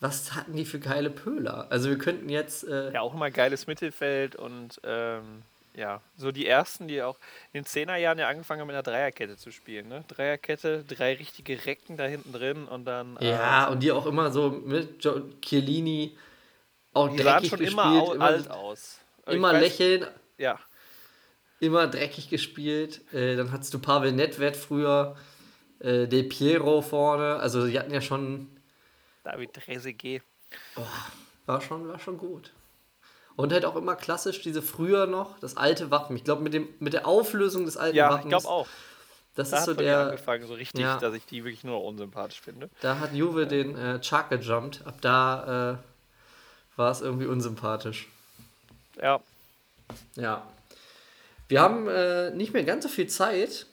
was 0.00 0.34
hatten 0.34 0.54
die 0.56 0.64
für 0.64 0.78
geile 0.78 1.10
Pöler? 1.10 1.66
Also 1.68 1.90
wir 1.90 1.98
könnten 1.98 2.30
jetzt, 2.30 2.64
äh, 2.66 2.90
Ja, 2.92 3.02
auch 3.02 3.12
immer 3.12 3.30
geiles 3.30 3.66
Mittelfeld 3.66 4.34
und 4.36 4.80
ähm, 4.82 5.42
ja, 5.74 6.00
so 6.16 6.32
die 6.32 6.46
ersten, 6.46 6.88
die 6.88 7.02
auch 7.02 7.16
in 7.52 7.62
den 7.62 7.66
10er 7.66 7.96
Jahren 7.96 8.18
ja 8.18 8.28
angefangen 8.28 8.60
haben, 8.62 8.66
mit 8.68 8.74
einer 8.76 8.82
Dreierkette 8.82 9.36
zu 9.36 9.50
spielen. 9.52 9.88
Ne? 9.88 10.02
Dreierkette, 10.08 10.84
drei 10.84 11.14
richtige 11.14 11.66
Recken 11.66 11.98
da 11.98 12.06
hinten 12.06 12.32
drin 12.32 12.64
und 12.64 12.86
dann. 12.86 13.18
Ja, 13.20 13.68
äh, 13.68 13.70
und 13.70 13.82
die 13.82 13.92
auch 13.92 14.06
immer 14.06 14.30
so 14.32 14.50
mit 14.64 15.04
jo 15.04 15.20
Chiellini 15.42 16.16
auch 16.94 17.08
die 17.10 17.18
sahen 17.18 17.26
dreckig 17.34 17.50
schon 17.50 17.58
gespielt, 17.58 17.72
immer, 17.74 18.02
au- 18.02 18.12
immer, 18.14 18.24
alt 18.24 18.50
aus. 18.50 18.98
Ich 19.26 19.34
immer 19.34 19.52
weiß- 19.52 19.60
lächeln, 19.60 20.06
Ja, 20.38 20.58
immer 21.60 21.86
dreckig 21.86 22.28
gespielt. 22.28 23.00
Äh, 23.14 23.36
dann 23.36 23.52
hattest 23.52 23.72
du 23.74 23.78
Pavel 23.78 24.12
Nedved 24.12 24.56
früher, 24.56 25.16
äh, 25.78 26.06
Del 26.08 26.24
Piero 26.24 26.82
vorne, 26.82 27.36
also 27.36 27.66
die 27.66 27.78
hatten 27.78 27.92
ja 27.94 28.00
schon, 28.00 28.48
David 29.24 29.52
Trezeguet. 29.54 30.22
war 31.46 31.60
schon, 31.60 31.86
war 31.88 31.98
schon 31.98 32.18
gut. 32.18 32.52
Und 33.36 33.52
halt 33.52 33.64
auch 33.64 33.76
immer 33.76 33.96
klassisch 33.96 34.42
diese 34.42 34.60
früher 34.62 35.06
noch, 35.06 35.38
das 35.38 35.56
alte 35.56 35.90
Wappen. 35.90 36.16
Ich 36.16 36.24
glaube, 36.24 36.42
mit, 36.42 36.52
dem- 36.52 36.68
mit 36.80 36.92
der 36.92 37.06
Auflösung 37.06 37.64
des 37.64 37.76
alten 37.76 37.96
Ja, 37.96 38.08
ich 38.08 38.12
Wappens, 38.16 38.28
glaube 38.30 38.48
auch. 38.48 38.66
das 39.34 39.50
Da 39.50 39.56
ist 39.56 39.60
hat 39.62 39.66
so 39.68 39.74
der, 39.74 40.00
angefangen, 40.06 40.46
so 40.46 40.54
richtig, 40.54 40.80
Ja. 40.82 40.98
dass 40.98 41.14
ich 41.14 41.24
die 41.26 41.44
wirklich 41.44 41.64
nur 41.64 41.82
unsympathisch 41.84 42.40
finde. 42.40 42.68
da 42.80 42.98
hat 42.98 43.14
Juve 43.14 43.46
den 43.46 43.76
äh, 43.76 44.00
Chak 44.00 44.28
gejumpt, 44.30 44.82
ab 44.86 44.96
da 45.00 45.72
äh, 45.72 45.76
war 46.76 46.90
es 46.90 47.00
irgendwie 47.00 47.26
unsympathisch. 47.26 48.08
Ja, 49.00 49.20
Ja. 50.16 50.42
Wir 51.50 51.60
haben 51.60 51.88
äh, 51.88 52.30
nicht 52.30 52.52
mehr 52.54 52.62
ganz 52.62 52.84
so 52.84 52.88
viel 52.88 53.08
Zeit. 53.08 53.66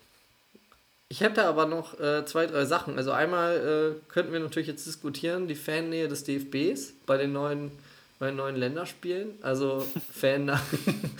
Ich 1.09 1.19
da 1.19 1.47
aber 1.47 1.67
noch 1.67 1.99
äh, 1.99 2.25
zwei, 2.25 2.47
drei 2.47 2.65
Sachen. 2.65 2.97
Also 2.97 3.11
einmal 3.11 3.95
äh, 3.99 4.11
könnten 4.11 4.33
wir 4.33 4.39
natürlich 4.39 4.67
jetzt 4.67 4.87
diskutieren, 4.87 5.47
die 5.47 5.55
Fannähe 5.55 6.07
des 6.07 6.23
DFBs 6.23 6.93
bei 7.05 7.17
den 7.17 7.33
neuen, 7.33 7.71
bei 8.17 8.27
den 8.27 8.35
neuen 8.35 8.55
Länderspielen. 8.55 9.37
Also 9.43 9.85
Fan 10.13 10.59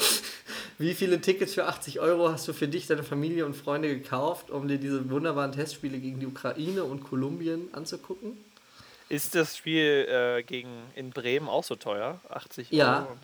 Wie 0.79 0.93
viele 0.95 1.21
Tickets 1.21 1.53
für 1.53 1.65
80 1.65 1.99
Euro 1.99 2.29
hast 2.29 2.47
du 2.47 2.53
für 2.53 2.67
dich, 2.67 2.87
deine 2.87 3.03
Familie 3.03 3.45
und 3.45 3.55
Freunde 3.55 3.87
gekauft, 3.87 4.49
um 4.49 4.67
dir 4.67 4.77
diese 4.79 5.09
wunderbaren 5.09 5.51
Testspiele 5.51 5.99
gegen 5.99 6.19
die 6.19 6.27
Ukraine 6.27 6.83
und 6.83 7.03
Kolumbien 7.03 7.69
anzugucken? 7.71 8.37
ist 9.09 9.35
das 9.35 9.55
Spiel 9.55 10.05
äh, 10.09 10.43
gegen 10.43 10.69
in 10.95 11.11
Bremen 11.11 11.47
auch 11.47 11.63
so 11.63 11.75
teuer? 11.75 12.19
80 12.29 12.71
Ja. 12.71 13.01
Euro? 13.01 13.07
Ja, 13.11 13.17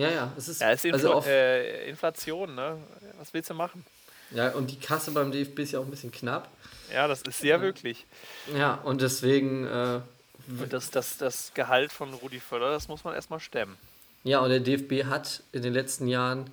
ja, 0.00 0.32
es 0.36 0.48
ist, 0.48 0.60
Ja, 0.60 0.70
ist 0.72 0.84
Infl 0.84 0.94
also 0.96 1.12
auf, 1.14 1.26
äh, 1.26 1.88
Inflation, 1.88 2.54
ne? 2.54 2.76
Was 3.18 3.32
willst 3.34 3.50
du 3.50 3.54
machen? 3.54 3.84
ja, 4.32 4.50
und 4.50 4.70
die 4.70 4.78
Kasse 4.78 5.10
beim 5.12 5.30
DFB 5.30 5.60
ist 5.60 5.72
ja 5.72 5.78
auch 5.80 5.84
ein 5.84 5.90
bisschen 5.90 6.12
knapp. 6.12 6.48
Ja, 6.92 7.06
das 7.08 7.22
ist 7.22 7.40
sehr 7.40 7.60
wirklich. 7.60 8.04
Ja, 8.56 8.74
und 8.74 9.00
deswegen 9.00 9.66
äh, 9.66 10.00
Und 10.60 10.72
das, 10.72 10.90
das, 10.90 11.16
das 11.18 11.52
Gehalt 11.54 11.92
von 11.92 12.12
Rudi 12.14 12.40
Völler, 12.40 12.70
das 12.70 12.88
muss 12.88 13.04
man 13.04 13.14
erstmal 13.14 13.40
stemmen. 13.40 13.76
Ja, 14.24 14.40
und 14.40 14.50
der 14.50 14.60
DFB 14.60 15.04
hat 15.04 15.42
in 15.52 15.62
den 15.62 15.72
letzten 15.72 16.08
Jahren 16.08 16.52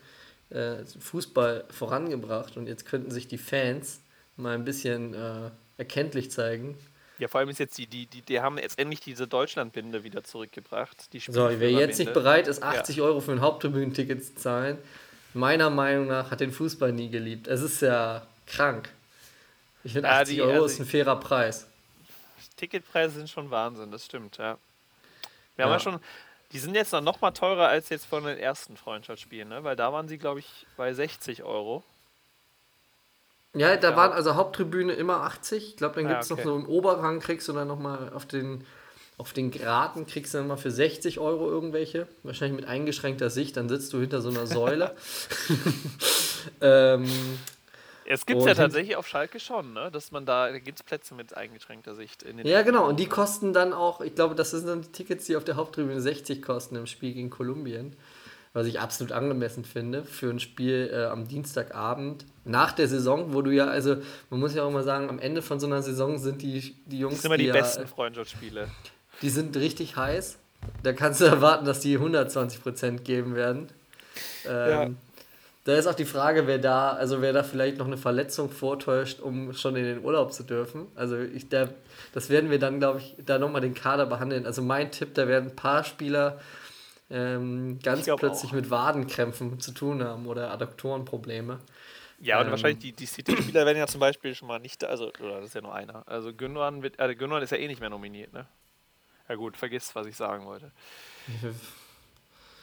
äh, 0.49 0.77
Fußball 0.99 1.65
vorangebracht 1.69 2.57
und 2.57 2.67
jetzt 2.67 2.85
könnten 2.85 3.11
sich 3.11 3.27
die 3.27 3.37
Fans 3.39 3.99
mal 4.37 4.53
ein 4.55 4.65
bisschen 4.65 5.13
äh, 5.13 5.49
erkenntlich 5.77 6.31
zeigen. 6.31 6.77
Ja, 7.19 7.27
vor 7.27 7.39
allem 7.39 7.49
ist 7.49 7.59
jetzt 7.59 7.77
die, 7.77 7.85
die, 7.87 8.05
die, 8.07 8.21
die 8.21 8.39
haben 8.41 8.57
jetzt 8.57 8.79
endlich 8.79 8.99
diese 8.99 9.27
Deutschlandbinde 9.27 10.03
wieder 10.03 10.23
zurückgebracht. 10.23 11.13
Die 11.13 11.19
So, 11.19 11.49
wer 11.59 11.71
jetzt 11.71 11.99
nicht 11.99 12.13
bereit 12.13 12.47
ist, 12.47 12.63
80 12.63 13.01
Euro 13.01 13.19
für 13.21 13.31
ein 13.33 13.41
Haupttribünenticket 13.41 14.25
zu 14.25 14.35
zahlen, 14.35 14.77
meiner 15.33 15.69
Meinung 15.69 16.07
nach 16.07 16.31
hat 16.31 16.39
den 16.39 16.51
Fußball 16.51 16.91
nie 16.91 17.09
geliebt. 17.09 17.47
Es 17.47 17.61
ist 17.61 17.81
ja 17.81 18.25
krank. 18.47 18.89
Ich 19.83 19.93
finde, 19.93 20.07
Ja, 20.09 20.21
80 20.21 20.35
die- 20.35 20.41
Euro 20.41 20.53
also 20.53 20.65
ist 20.65 20.79
ein 20.79 20.85
fairer 20.85 21.19
Preis. 21.19 21.67
Ticketpreise 22.57 23.15
sind 23.15 23.29
schon 23.29 23.49
Wahnsinn, 23.51 23.91
das 23.91 24.05
stimmt, 24.05 24.37
ja. 24.37 24.57
Wir 25.55 25.65
haben 25.65 25.71
Ja. 25.71 25.77
ja 25.77 25.79
schon, 25.79 25.99
die 26.51 26.59
sind 26.59 26.75
jetzt 26.75 26.93
noch 26.93 27.21
mal 27.21 27.31
teurer 27.31 27.67
als 27.67 27.89
jetzt 27.89 28.05
von 28.05 28.23
den 28.23 28.37
ersten 28.37 28.77
Freundschaftsspielen, 28.77 29.49
ne? 29.49 29.63
Weil 29.63 29.75
da 29.75 29.91
waren 29.93 30.07
sie, 30.07 30.17
glaube 30.17 30.39
ich, 30.39 30.65
bei 30.77 30.93
60 30.93 31.43
Euro. 31.43 31.83
Ja, 33.55 33.75
da 33.77 33.91
Ja. 33.91 33.95
waren 33.95 34.11
also 34.13 34.35
Haupttribüne 34.35 34.93
immer 34.93 35.21
80. 35.21 35.69
Ich 35.69 35.77
glaube, 35.77 35.95
dann 35.95 36.07
gibt 36.07 36.23
es 36.23 36.31
okay. 36.31 36.41
noch 36.41 36.51
so 36.51 36.55
im 36.55 36.65
Oberrang, 36.67 37.19
kriegst 37.19 37.47
du 37.47 37.53
dann 37.53 37.67
nochmal 37.67 38.11
auf 38.13 38.25
den 38.25 38.63
Auf 39.15 39.31
den 39.31 39.51
Graten 39.51 40.07
kriegst 40.07 40.33
du 40.33 40.39
dann 40.39 40.47
mal 40.47 40.57
für 40.57 40.71
60 40.71 41.19
Euro 41.19 41.47
irgendwelche. 41.47 42.07
Wahrscheinlich 42.23 42.59
mit 42.61 42.67
eingeschränkter 42.67 43.29
Sicht. 43.29 43.55
Dann 43.57 43.69
sitzt 43.69 43.93
du 43.93 43.99
hinter 43.99 44.21
so 44.21 44.29
einer 44.29 44.47
Säule. 44.47 44.95
ähm, 46.61 47.05
Es 48.05 48.25
gibt 48.25 48.41
Und 48.41 48.47
ja 48.47 48.53
tatsächlich 48.55 48.95
auf 48.95 49.07
Schalke 49.07 49.39
schon, 49.39 49.73
ne? 49.73 49.89
Dass 49.91 50.11
man 50.11 50.25
da, 50.25 50.49
da 50.51 50.57
gibt 50.59 50.79
es 50.79 50.83
Plätze 50.83 51.13
mit 51.13 51.37
eingeschränkter 51.37 51.95
Sicht 51.95 52.23
in 52.23 52.37
den 52.37 52.47
ja, 52.47 52.63
genau. 52.63 52.87
Und 52.89 52.99
die 52.99 53.05
kosten 53.05 53.53
dann 53.53 53.71
auch, 53.71 54.01
ich 54.01 54.15
glaube, 54.15 54.35
das 54.35 54.51
sind 54.51 54.67
dann 54.67 54.81
die 54.81 54.91
Tickets, 54.91 55.25
die 55.25 55.37
auf 55.37 55.43
der 55.43 55.55
Haupttribüne 55.55 56.01
60 56.01 56.41
kosten 56.41 56.75
im 56.75 56.87
Spiel 56.87 57.13
gegen 57.13 57.29
Kolumbien. 57.29 57.95
Was 58.53 58.67
ich 58.67 58.79
absolut 58.79 59.11
angemessen 59.11 59.65
finde 59.65 60.03
für 60.03 60.29
ein 60.29 60.39
Spiel 60.39 60.91
äh, 60.93 61.05
am 61.05 61.27
Dienstagabend 61.27 62.25
nach 62.45 62.71
der 62.71 62.87
Saison, 62.87 63.33
wo 63.33 63.41
du 63.41 63.49
ja, 63.49 63.65
also 63.65 63.95
man 64.29 64.39
muss 64.39 64.53
ja 64.53 64.63
auch 64.63 64.71
mal 64.71 64.83
sagen, 64.83 65.09
am 65.09 65.17
Ende 65.17 65.41
von 65.41 65.59
so 65.59 65.65
einer 65.65 65.81
Saison 65.81 66.19
sind 66.19 66.41
die, 66.43 66.75
die 66.85 66.99
Jungs, 66.99 67.15
Das 67.15 67.21
sind 67.23 67.31
immer 67.31 67.37
die 67.37 67.45
ja, 67.45 67.53
besten 67.53 67.87
Freundschaftsspiele. 67.87 68.67
die 69.23 69.29
sind 69.29 69.57
richtig 69.57 69.95
heiß. 69.97 70.37
Da 70.83 70.93
kannst 70.93 71.19
du 71.19 71.25
erwarten, 71.25 71.65
dass 71.65 71.79
die 71.79 71.97
120% 71.97 72.99
geben 73.01 73.35
werden. 73.35 73.69
Ähm, 74.47 74.69
Ja. 74.69 74.89
Da 75.65 75.75
ist 75.75 75.87
auch 75.87 75.95
die 75.95 76.03
Frage, 76.05 76.45
wer 76.45 76.57
da, 76.57 76.91
also 76.91 77.21
wer 77.21 77.31
da 77.31 77.41
vielleicht 77.41 77.77
noch 77.77 77.85
eine 77.87 77.95
Verletzung 77.95 78.49
vortäuscht, 78.49 79.21
um 79.21 79.53
schon 79.53 79.77
in 79.77 79.85
den 79.85 80.03
Urlaub 80.03 80.33
zu 80.33 80.43
dürfen. 80.43 80.87
Also 80.93 81.17
ich, 81.17 81.47
der, 81.47 81.69
das 82.13 82.29
werden 82.29 82.51
wir 82.51 82.59
dann, 82.59 82.79
glaube 82.79 82.99
ich, 82.99 83.15
da 83.25 83.39
nochmal 83.39 83.61
den 83.61 83.73
Kader 83.73 84.05
behandeln. 84.05 84.45
Also 84.45 84.61
mein 84.61 84.91
Tipp, 84.91 85.13
da 85.13 85.25
werden 85.25 85.51
ein 85.51 85.55
paar 85.55 85.85
Spieler 85.85 86.37
ähm, 87.13 87.79
ganz 87.83 88.05
plötzlich 88.17 88.51
auch. 88.51 88.55
mit 88.55 88.69
Wadenkrämpfen 88.69 89.59
zu 89.59 89.71
tun 89.71 90.03
haben 90.03 90.25
oder 90.27 90.51
Adduktorenprobleme. 90.51 91.59
Ja, 92.19 92.39
und 92.39 92.45
Ähm. 92.45 92.51
wahrscheinlich 92.51 92.79
die, 92.79 92.91
die 92.93 93.05
City-Spieler 93.05 93.65
werden 93.65 93.77
ja 93.77 93.87
zum 93.87 93.99
Beispiel 93.99 94.33
schon 94.33 94.47
mal 94.47 94.59
nicht, 94.59 94.83
also, 94.83 95.11
oder 95.19 95.37
das 95.39 95.47
ist 95.49 95.55
ja 95.55 95.61
nur 95.61 95.73
einer. 95.75 96.03
Also 96.07 96.33
Gündogan, 96.33 96.81
wird, 96.81 96.99
äh, 96.99 97.15
Gündogan 97.15 97.43
ist 97.43 97.51
ja 97.51 97.57
eh 97.57 97.67
nicht 97.67 97.79
mehr 97.81 97.89
nominiert, 97.89 98.33
ne? 98.33 98.45
Ja 99.29 99.35
gut, 99.35 99.55
vergiss, 99.57 99.93
was 99.95 100.07
ich 100.07 100.15
sagen 100.17 100.45
wollte. 100.45 100.71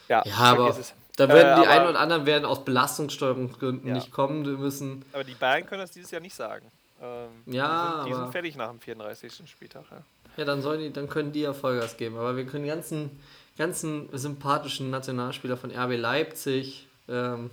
Ja, 0.07 0.23
Ja, 0.25 0.33
aber 0.35 0.69
es. 0.69 0.93
da 1.15 1.27
werden 1.29 1.59
Äh, 1.59 1.61
die 1.63 1.67
einen 1.67 1.87
oder 1.87 1.99
anderen 1.99 2.25
werden 2.25 2.45
aus 2.45 2.63
Belastungssteuerungsgründen 2.65 3.87
Ja. 3.87 3.95
nicht 3.95 4.11
kommen 4.11 4.41
müssen. 4.59 5.05
Aber 5.13 5.23
die 5.23 5.33
Bayern 5.35 5.65
können 5.65 5.81
das 5.81 5.91
dieses 5.91 6.11
Jahr 6.11 6.21
nicht 6.21 6.35
sagen. 6.35 6.65
Ähm, 7.01 7.29
Ja, 7.45 8.03
die 8.03 8.03
sind, 8.03 8.07
die 8.09 8.13
sind 8.23 8.31
fertig 8.31 8.55
nach 8.55 8.69
dem 8.69 8.79
34. 8.79 9.47
Spieltag. 9.49 9.85
Ja. 9.91 9.97
Ja, 10.37 10.45
dann, 10.45 10.61
sollen 10.61 10.79
die, 10.79 10.93
dann 10.93 11.09
können 11.09 11.31
die 11.33 11.41
ja 11.41 11.53
Vollgas 11.53 11.97
geben. 11.97 12.17
Aber 12.17 12.37
wir 12.37 12.45
können 12.45 12.63
die 12.63 12.69
ganzen, 12.69 13.19
ganzen 13.61 14.09
sympathischen 14.11 14.89
Nationalspieler 14.89 15.55
von 15.55 15.71
RB 15.71 15.95
Leipzig, 15.97 16.87
ähm, 17.07 17.51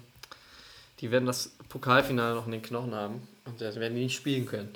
die 1.00 1.10
werden 1.10 1.26
das 1.26 1.50
Pokalfinale 1.68 2.34
noch 2.34 2.46
in 2.46 2.52
den 2.52 2.62
Knochen 2.62 2.94
haben. 2.94 3.26
Und 3.44 3.60
da 3.60 3.74
werden 3.74 3.94
die 3.94 4.04
nicht 4.04 4.16
spielen 4.16 4.46
können. 4.46 4.70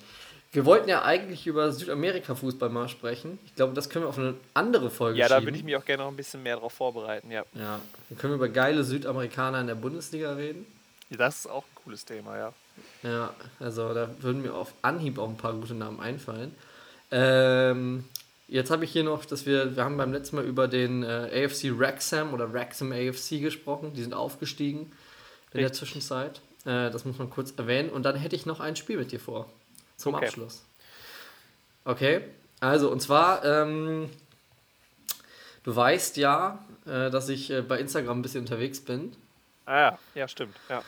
Wir 0.53 0.67
wollten 0.67 0.89
ja 0.91 1.03
eigentlich 1.03 1.47
über 1.47 1.73
Südamerika-Fußball 1.73 2.69
mal 2.69 2.87
sprechen. 2.89 3.39
Ich 3.47 3.55
glaube, 3.55 3.73
das 3.73 3.89
können 3.89 4.05
wir 4.05 4.11
auf 4.11 4.19
eine 4.19 4.35
andere 4.53 4.91
Folge 4.91 5.19
Ja, 5.19 5.27
da 5.29 5.37
schieben. 5.37 5.47
würde 5.47 5.57
ich 5.59 5.65
mich 5.65 5.77
auch 5.77 5.85
gerne 5.87 6.03
noch 6.03 6.11
ein 6.11 6.17
bisschen 6.17 6.43
mehr 6.43 6.57
darauf 6.57 6.75
vorbereiten, 6.75 7.31
ja. 7.31 7.45
Ja, 7.55 7.81
dann 8.11 8.19
können 8.19 8.33
wir 8.35 8.37
über 8.37 8.49
geile 8.51 8.85
Südamerikaner 8.85 9.61
in 9.63 9.67
der 9.69 9.75
Bundesliga 9.77 10.35
reden. 10.35 10.67
Das 11.09 11.41
ist 11.41 11.47
auch 11.47 11.65
ein 11.65 11.75
cooles 11.85 12.05
Thema, 12.05 12.37
ja. 12.37 12.53
Ja, 13.03 13.33
also 13.61 13.95
da 13.95 14.11
würden 14.21 14.43
mir 14.43 14.55
auf 14.55 14.75
Anhieb 14.83 15.19
auch 15.19 15.29
ein 15.31 15.37
paar 15.39 15.55
gute 15.55 15.75
Namen 15.75 16.01
einfallen. 16.01 16.55
Ähm, 17.11 18.05
jetzt 18.53 18.71
habe 18.71 18.85
ich 18.85 18.93
hier 18.93 19.05
noch, 19.05 19.25
dass 19.25 19.47
wir, 19.47 19.77
wir 19.77 19.85
haben 19.85 19.97
beim 19.97 20.13
letzten 20.13 20.37
Mal 20.37 20.45
über 20.45 20.69
den 20.69 21.03
äh, 21.03 21.45
AFC 21.45 21.79
Wrexham 21.79 22.33
oder 22.35 22.53
Wrexham 22.53 22.93
AFC 22.93 23.41
gesprochen. 23.41 23.93
Die 23.95 24.03
sind 24.03 24.15
aufgestiegen 24.15 24.93
in 25.53 25.59
der 25.61 25.63
Richtig. 25.63 25.79
Zwischenzeit. 25.79 26.41
Äh, 26.65 26.91
das 26.91 27.05
muss 27.05 27.19
man 27.19 27.31
kurz 27.31 27.53
erwähnen. 27.57 27.91
Und 27.91 28.05
dann 28.05 28.17
hätte 28.17 28.37
ich 28.37 28.47
noch 28.47 28.61
ein 28.61 28.77
Spiel 28.77 28.99
mit 28.99 29.13
dir 29.13 29.21
vor. 29.21 29.51
Zum 29.97 30.15
Okay. 30.15 30.27
Abschluss. 30.27 30.65
Okay, 31.85 32.21
also 32.61 32.91
und 32.91 33.01
zwar, 33.01 33.45
ähm, 33.45 34.09
du 35.65 35.75
weißt 35.75 36.17
ja, 36.17 36.65
äh, 36.87 37.11
dass 37.11 37.29
ich 37.29 37.51
äh, 37.51 37.63
bei 37.63 37.81
Instagram 37.81 38.19
ein 38.19 38.23
bisschen 38.23 38.43
unterwegs 38.43 38.81
bin. 38.81 39.13
Ah 39.67 39.79
ja, 39.79 39.99
ja, 40.15 40.29
stimmt, 40.29 40.55
ja. 40.69 40.83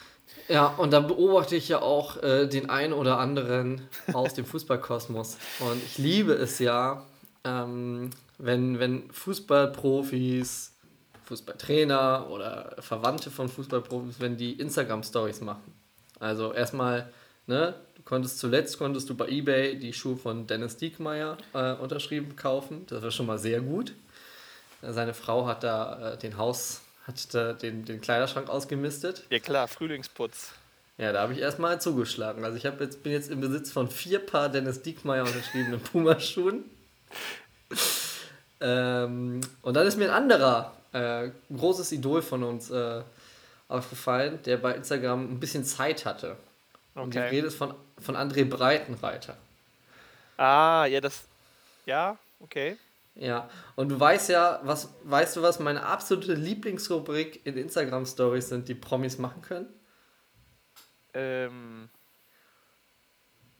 Ja, 0.49 0.67
und 0.67 0.93
da 0.93 1.01
beobachte 1.01 1.57
ich 1.57 1.69
ja 1.69 1.81
auch 1.81 2.23
äh, 2.23 2.47
den 2.47 2.71
einen 2.71 2.93
oder 2.93 3.19
anderen 3.19 3.89
aus 4.13 4.35
dem 4.35 4.45
Fußballkosmos. 4.45 5.37
Und 5.61 5.83
ich 5.85 5.99
liebe 5.99 6.33
es 6.33 6.59
ja, 6.59 7.05
ähm, 7.45 8.11
wenn, 8.39 8.79
wenn 8.79 9.11
Fußballprofis, 9.11 10.73
Fußballtrainer 11.25 12.29
oder 12.31 12.77
Verwandte 12.81 13.31
von 13.31 13.49
Fußballprofis, 13.49 14.21
wenn 14.21 14.37
die 14.37 14.53
Instagram-Stories 14.53 15.41
machen. 15.41 15.73
Also 16.21 16.53
erstmal, 16.53 17.11
ne, 17.47 17.75
du 17.97 18.03
konntest 18.03 18.39
zuletzt 18.39 18.79
konntest 18.79 19.09
du 19.09 19.15
bei 19.15 19.29
Ebay 19.29 19.79
die 19.79 19.93
Schuhe 19.93 20.17
von 20.17 20.47
Dennis 20.47 20.77
Diekmeyer 20.77 21.37
äh, 21.53 21.75
unterschrieben 21.75 22.37
kaufen. 22.37 22.87
Das 22.89 23.03
war 23.03 23.11
schon 23.11 23.27
mal 23.27 23.39
sehr 23.39 23.61
gut. 23.61 23.95
Seine 24.83 25.15
Frau 25.15 25.47
hat 25.47 25.65
da 25.65 26.13
äh, 26.13 26.19
den 26.19 26.37
Haus, 26.37 26.83
hat 27.07 27.35
da 27.35 27.55
den, 27.55 27.85
den 27.85 28.01
Kleiderschrank 28.01 28.51
ausgemistet. 28.51 29.25
Ja 29.31 29.39
klar, 29.39 29.67
Frühlingsputz. 29.69 30.53
Ja, 30.99 31.13
da 31.13 31.23
habe 31.23 31.33
ich 31.33 31.41
erstmal 31.41 31.81
zugeschlagen. 31.81 32.45
Also 32.45 32.57
ich 32.57 32.63
jetzt, 32.63 33.03
bin 33.03 33.13
jetzt 33.13 33.31
im 33.31 33.41
Besitz 33.41 33.73
von 33.73 33.89
vier 33.89 34.21
Paar 34.21 34.49
Dennis 34.49 34.83
Diekmeyer 34.83 35.25
unterschriebenen 35.25 35.81
Pumaschuhen. 35.81 36.65
Ähm, 38.61 39.41
und 39.63 39.75
dann 39.75 39.87
ist 39.87 39.97
mir 39.97 40.07
ein 40.07 40.23
anderer 40.23 40.73
äh, 40.93 41.31
großes 41.55 41.93
Idol 41.93 42.23
von 42.23 42.43
uns 42.43 42.71
äh, 42.71 43.03
aufgefallen, 43.69 44.41
der 44.45 44.57
bei 44.59 44.75
Instagram 44.75 45.33
ein 45.33 45.41
bisschen 45.41 45.65
Zeit 45.65 46.05
hatte. 46.05 46.37
Und 46.95 47.15
die 47.15 47.19
Okay. 47.19 47.29
Rede 47.29 47.49
ist 47.49 47.57
von, 47.57 47.75
von 47.99 48.17
André 48.17 48.45
Breitenreiter. 48.45 49.37
Ah, 50.37 50.87
ja, 50.87 51.01
das. 51.01 51.25
Ja, 51.87 52.17
okay. 52.41 52.77
Ja, 53.17 53.49
und 53.77 53.89
du 53.91 53.99
weißt 54.01 54.31
ja, 54.31 54.61
was, 54.65 54.89
weißt 55.05 55.37
du, 55.37 55.43
was 55.43 55.61
meine 55.61 55.85
absolute 55.85 56.35
Lieblingsrubrik 56.35 57.45
in 57.47 57.57
Instagram 57.57 58.07
Stories 58.07 58.49
sind, 58.49 58.69
die 58.69 58.75
Promis 58.75 59.19
machen 59.19 59.43
können? 59.43 59.69
Ähm. 61.13 61.89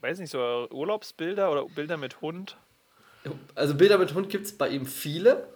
Weiß 0.01 0.19
nicht, 0.19 0.31
so 0.31 0.69
Urlaubsbilder 0.71 1.51
oder 1.51 1.65
Bilder 1.67 1.97
mit 1.97 2.21
Hund. 2.21 2.57
Also 3.55 3.75
Bilder 3.75 3.99
mit 3.99 4.15
Hund 4.15 4.29
gibt 4.29 4.47
es 4.47 4.57
bei 4.57 4.69
ihm 4.69 4.87
viele. 4.87 5.47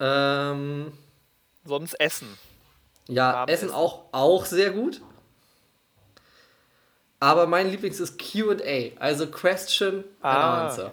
Ähm, 0.00 0.92
Sonst 1.64 1.94
Essen. 1.94 2.28
ja, 3.08 3.34
Abendessen. 3.42 3.66
Essen 3.68 3.74
auch, 3.74 4.04
auch 4.12 4.44
sehr 4.44 4.70
gut. 4.70 5.00
Aber 7.20 7.46
mein 7.46 7.68
Lieblings 7.70 7.98
ist 7.98 8.16
QA, 8.18 8.92
also 9.00 9.26
Question 9.26 9.96
and 9.96 10.04
Ah, 10.22 10.66
Answer. 10.68 10.92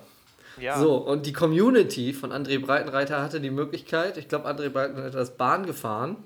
Ja. 0.60 0.80
So, 0.80 0.96
und 0.96 1.26
die 1.28 1.34
Community 1.34 2.14
von 2.14 2.32
André 2.32 2.60
Breitenreiter 2.60 3.22
hatte 3.22 3.40
die 3.42 3.52
Möglichkeit, 3.52 4.18
ich 4.18 4.28
glaube, 4.28 4.50
André 4.50 4.70
Breitenreiter 4.70 5.20
ist 5.20 5.38
Bahn 5.38 5.66
gefahren. 5.66 6.18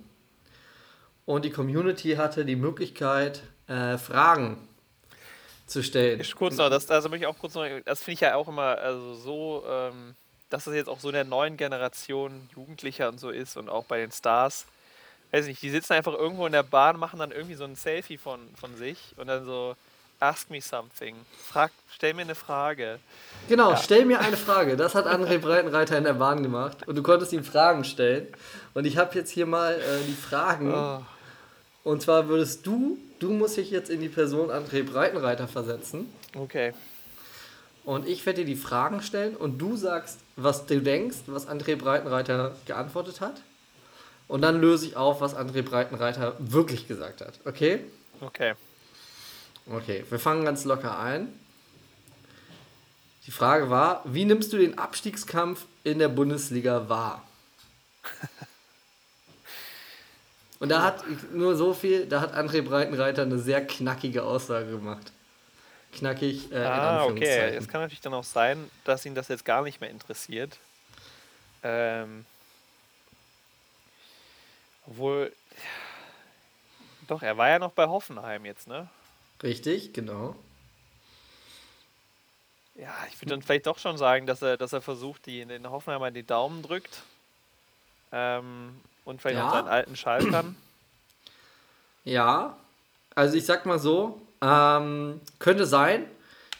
Und 1.26 1.44
die 1.46 1.50
Community 1.52 2.16
hatte 2.16 2.46
die 2.46 2.56
Möglichkeit, 2.56 3.44
äh, 3.68 3.98
Fragen 3.98 4.69
zu 5.70 5.84
stellen. 5.84 6.20
Ich 6.20 6.36
kurz 6.36 6.58
noch, 6.58 6.70
das, 6.70 6.90
also 6.90 7.10
möchte 7.10 7.26
ich 7.26 7.28
auch 7.28 7.38
kurz 7.38 7.56
noch, 7.56 7.66
das 7.86 8.04
finde 8.04 8.14
ich 8.14 8.20
ja 8.22 8.36
auch 8.36 8.48
immer 8.48 8.78
also 8.78 9.14
so, 9.16 9.64
ähm, 9.70 10.16
dass 10.50 10.66
das 10.66 10.74
jetzt 10.74 10.90
auch 10.90 11.00
so 11.00 11.10
in 11.10 11.14
der 11.14 11.24
neuen 11.24 11.58
Generation 11.58 12.50
Jugendlicher 12.56 13.10
und 13.10 13.20
so 13.20 13.30
ist 13.30 13.58
und 13.58 13.70
auch 13.70 13.86
bei 13.86 14.00
den 14.00 14.12
Stars. 14.12 14.66
Weiß 15.32 15.46
nicht, 15.46 15.62
die 15.62 15.70
sitzen 15.70 15.94
einfach 15.94 16.14
irgendwo 16.14 16.48
in 16.48 16.52
der 16.52 16.64
Bahn, 16.64 16.98
machen 16.98 17.20
dann 17.20 17.32
irgendwie 17.32 17.56
so 17.56 17.64
ein 17.64 17.76
Selfie 17.76 18.18
von, 18.18 18.40
von 18.56 18.76
sich 18.76 19.14
und 19.18 19.28
dann 19.28 19.46
so, 19.46 19.76
ask 20.20 20.50
me 20.50 20.62
something. 20.62 21.16
Frag, 21.38 21.72
stell 21.94 22.14
mir 22.14 22.24
eine 22.24 22.36
Frage. 22.36 23.00
Genau, 23.48 23.76
stell 23.76 24.06
mir 24.06 24.20
eine 24.20 24.38
Frage. 24.38 24.76
Das 24.76 24.96
hat 24.96 25.06
André 25.06 25.38
Breitenreiter 25.38 25.98
in 25.98 26.04
der 26.04 26.14
Bahn 26.14 26.44
gemacht. 26.44 26.88
Und 26.88 26.96
du 26.96 27.04
konntest 27.04 27.32
ihm 27.32 27.44
Fragen 27.44 27.84
stellen. 27.84 28.28
Und 28.74 28.86
ich 28.86 28.98
habe 28.98 29.16
jetzt 29.16 29.30
hier 29.30 29.46
mal 29.46 29.74
äh, 29.74 30.06
die 30.08 30.14
Fragen. 30.14 30.74
Oh, 30.74 31.02
Und 31.84 32.02
zwar 32.02 32.28
würdest 32.28 32.66
du, 32.66 32.98
du 33.20 33.32
musst 33.32 33.58
dich 33.58 33.72
jetzt 33.72 33.90
in 33.90 34.02
die 34.02 34.10
Person 34.10 34.50
André 34.50 34.84
Breitenreiter 34.84 35.48
versetzen. 35.48 36.12
okay. 36.36 36.74
Und 37.86 38.08
ich 38.08 38.24
werde 38.26 38.42
dir 38.42 38.46
die 38.46 38.56
Fragen 38.56 39.02
stellen 39.02 39.36
und 39.36 39.58
du 39.58 39.76
sagst, 39.76 40.20
was 40.36 40.68
du 40.68 40.80
denkst, 40.80 41.18
was 41.26 41.48
André 41.48 41.76
Breitenreiter 41.76 42.56
geantwortet 42.66 43.20
hat. 43.20 43.42
Und 44.28 44.42
dann 44.42 44.62
löse 44.62 44.86
ich 44.86 44.96
auf, 44.96 45.22
was 45.22 45.36
André 45.36 45.64
Breitenreiter 45.64 46.36
wirklich 46.38 46.88
gesagt 46.88 47.22
hat. 47.22 47.40
Okay? 47.46 47.80
Okay. 48.22 48.54
Okay, 49.66 50.04
wir 50.10 50.20
fangen 50.20 50.46
ganz 50.46 50.66
locker 50.66 51.00
ein. 51.00 51.30
Die 53.26 53.32
Frage 53.32 53.70
war, 53.70 54.04
wie 54.06 54.26
nimmst 54.26 54.54
du 54.54 54.58
den 54.58 54.78
Abstiegskampf 54.78 55.66
in 55.84 56.00
der 56.00 56.10
Bundesliga 56.10 56.90
wahr? 56.90 57.24
Und 60.60 60.70
da 60.70 60.84
hat 60.84 61.04
nur 61.32 61.56
so 61.56 61.74
viel, 61.74 62.06
da 62.06 62.22
hat 62.22 62.34
André 62.36 62.62
Breitenreiter 62.62 63.22
eine 63.22 63.40
sehr 63.40 63.66
knackige 63.66 64.24
Aussage 64.24 64.72
gemacht. 64.72 65.12
Knackig, 65.94 66.52
äh, 66.52 66.64
Ah, 66.66 67.06
okay. 67.06 67.56
Es 67.56 67.68
kann 67.68 67.82
natürlich 67.82 68.02
dann 68.02 68.14
auch 68.14 68.24
sein, 68.24 68.70
dass 68.84 69.06
ihn 69.06 69.16
das 69.16 69.30
jetzt 69.30 69.46
gar 69.46 69.64
nicht 69.64 69.82
mehr 69.82 69.90
interessiert. 69.90 70.58
Ähm, 71.64 72.26
obwohl, 74.86 75.32
doch, 77.08 77.22
er 77.22 77.38
war 77.38 77.50
ja 77.50 77.60
noch 77.60 77.72
bei 77.72 77.88
Hoffenheim 77.88 78.46
jetzt, 78.46 78.68
ne? 78.68 78.88
Richtig, 79.42 79.94
genau. 79.94 80.36
Ja, 82.76 82.96
ich 83.10 83.20
würde 83.20 83.32
dann 83.32 83.42
vielleicht 83.42 83.66
doch 83.66 83.78
schon 83.80 83.98
sagen, 83.98 84.26
dass 84.26 84.42
er, 84.42 84.58
dass 84.58 84.74
er 84.74 84.82
versucht, 84.82 85.26
die 85.26 85.42
in 85.42 85.50
den 85.50 85.70
Hoffenheimer 85.70 86.12
die 86.12 86.24
Daumen 86.24 86.62
drückt. 86.64 87.02
Ähm, 88.12 88.80
und 89.06 89.22
vielleicht 89.22 89.38
Ja. 89.40 89.48
auch 89.50 89.54
seinen 89.54 89.68
alten 89.68 89.96
Schaltern. 89.96 90.56
Ja, 92.04 92.58
also 93.16 93.36
ich 93.36 93.46
sag 93.46 93.66
mal 93.66 93.80
so, 93.80 94.22
ähm, 94.42 95.20
könnte 95.40 95.66
sein, 95.66 96.06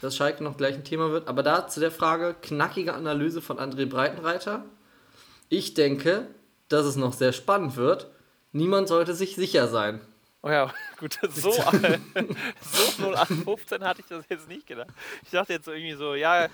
dass 0.02 0.16
Schalke 0.16 0.44
noch 0.44 0.58
gleich 0.58 0.76
ein 0.76 0.84
Thema 0.84 1.12
wird, 1.12 1.28
aber 1.28 1.44
da 1.44 1.68
zu 1.68 1.80
der 1.80 1.92
Frage, 1.92 2.36
knackige 2.42 2.94
Analyse 2.94 3.42
von 3.42 3.58
André 3.60 3.86
Breitenreiter. 3.86 4.64
Ich 5.50 5.74
denke, 5.74 6.28
dass 6.68 6.86
es 6.86 6.96
noch 6.96 7.14
sehr 7.14 7.34
spannend 7.34 7.76
wird. 7.76 8.08
Niemand 8.52 8.88
sollte 8.88 9.14
sich 9.14 9.36
sicher 9.36 9.68
sein. 9.68 10.00
Oh 10.42 10.50
ja, 10.50 10.74
gut, 11.00 11.20
so, 11.32 11.52
so 11.52 11.62
0815 13.04 13.84
hatte 13.84 14.02
ich 14.02 14.08
das 14.08 14.26
jetzt 14.30 14.48
nicht 14.48 14.68
gedacht. 14.68 14.90
Ich 15.24 15.32
dachte 15.32 15.54
jetzt 15.54 15.66
so 15.66 15.72
irgendwie 15.72 15.96
so, 15.96 16.16
ja, 16.16 16.48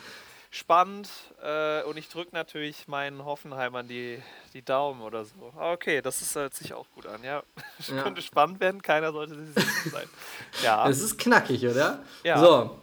spannend 0.56 1.10
äh, 1.44 1.84
und 1.84 1.98
ich 1.98 2.08
drücke 2.10 2.34
natürlich 2.34 2.88
meinen 2.88 3.26
Hoffenheimern 3.26 3.88
die, 3.88 4.22
die 4.54 4.62
Daumen 4.62 5.02
oder 5.02 5.26
so. 5.26 5.54
Aber 5.56 5.74
Okay, 5.74 6.02
das 6.02 6.22
ist, 6.22 6.36
hört 6.36 6.54
sich 6.54 6.74
auch 6.74 6.86
gut 6.96 7.06
an, 7.06 7.24
ja. 7.24 7.44
Ja. 7.94 8.04
Könnte 8.04 8.22
spannend 8.22 8.60
werden, 8.62 8.82
keiner 8.82 9.12
sollte 9.12 9.36
sich 9.36 9.54
sicher 9.54 9.90
sein. 9.90 10.10
Ja, 10.64 10.88
Es 10.90 11.02
ist 11.02 11.18
knackig, 11.18 11.66
oder? 11.66 12.04
Ja. 12.24 12.40
So, 12.40 12.80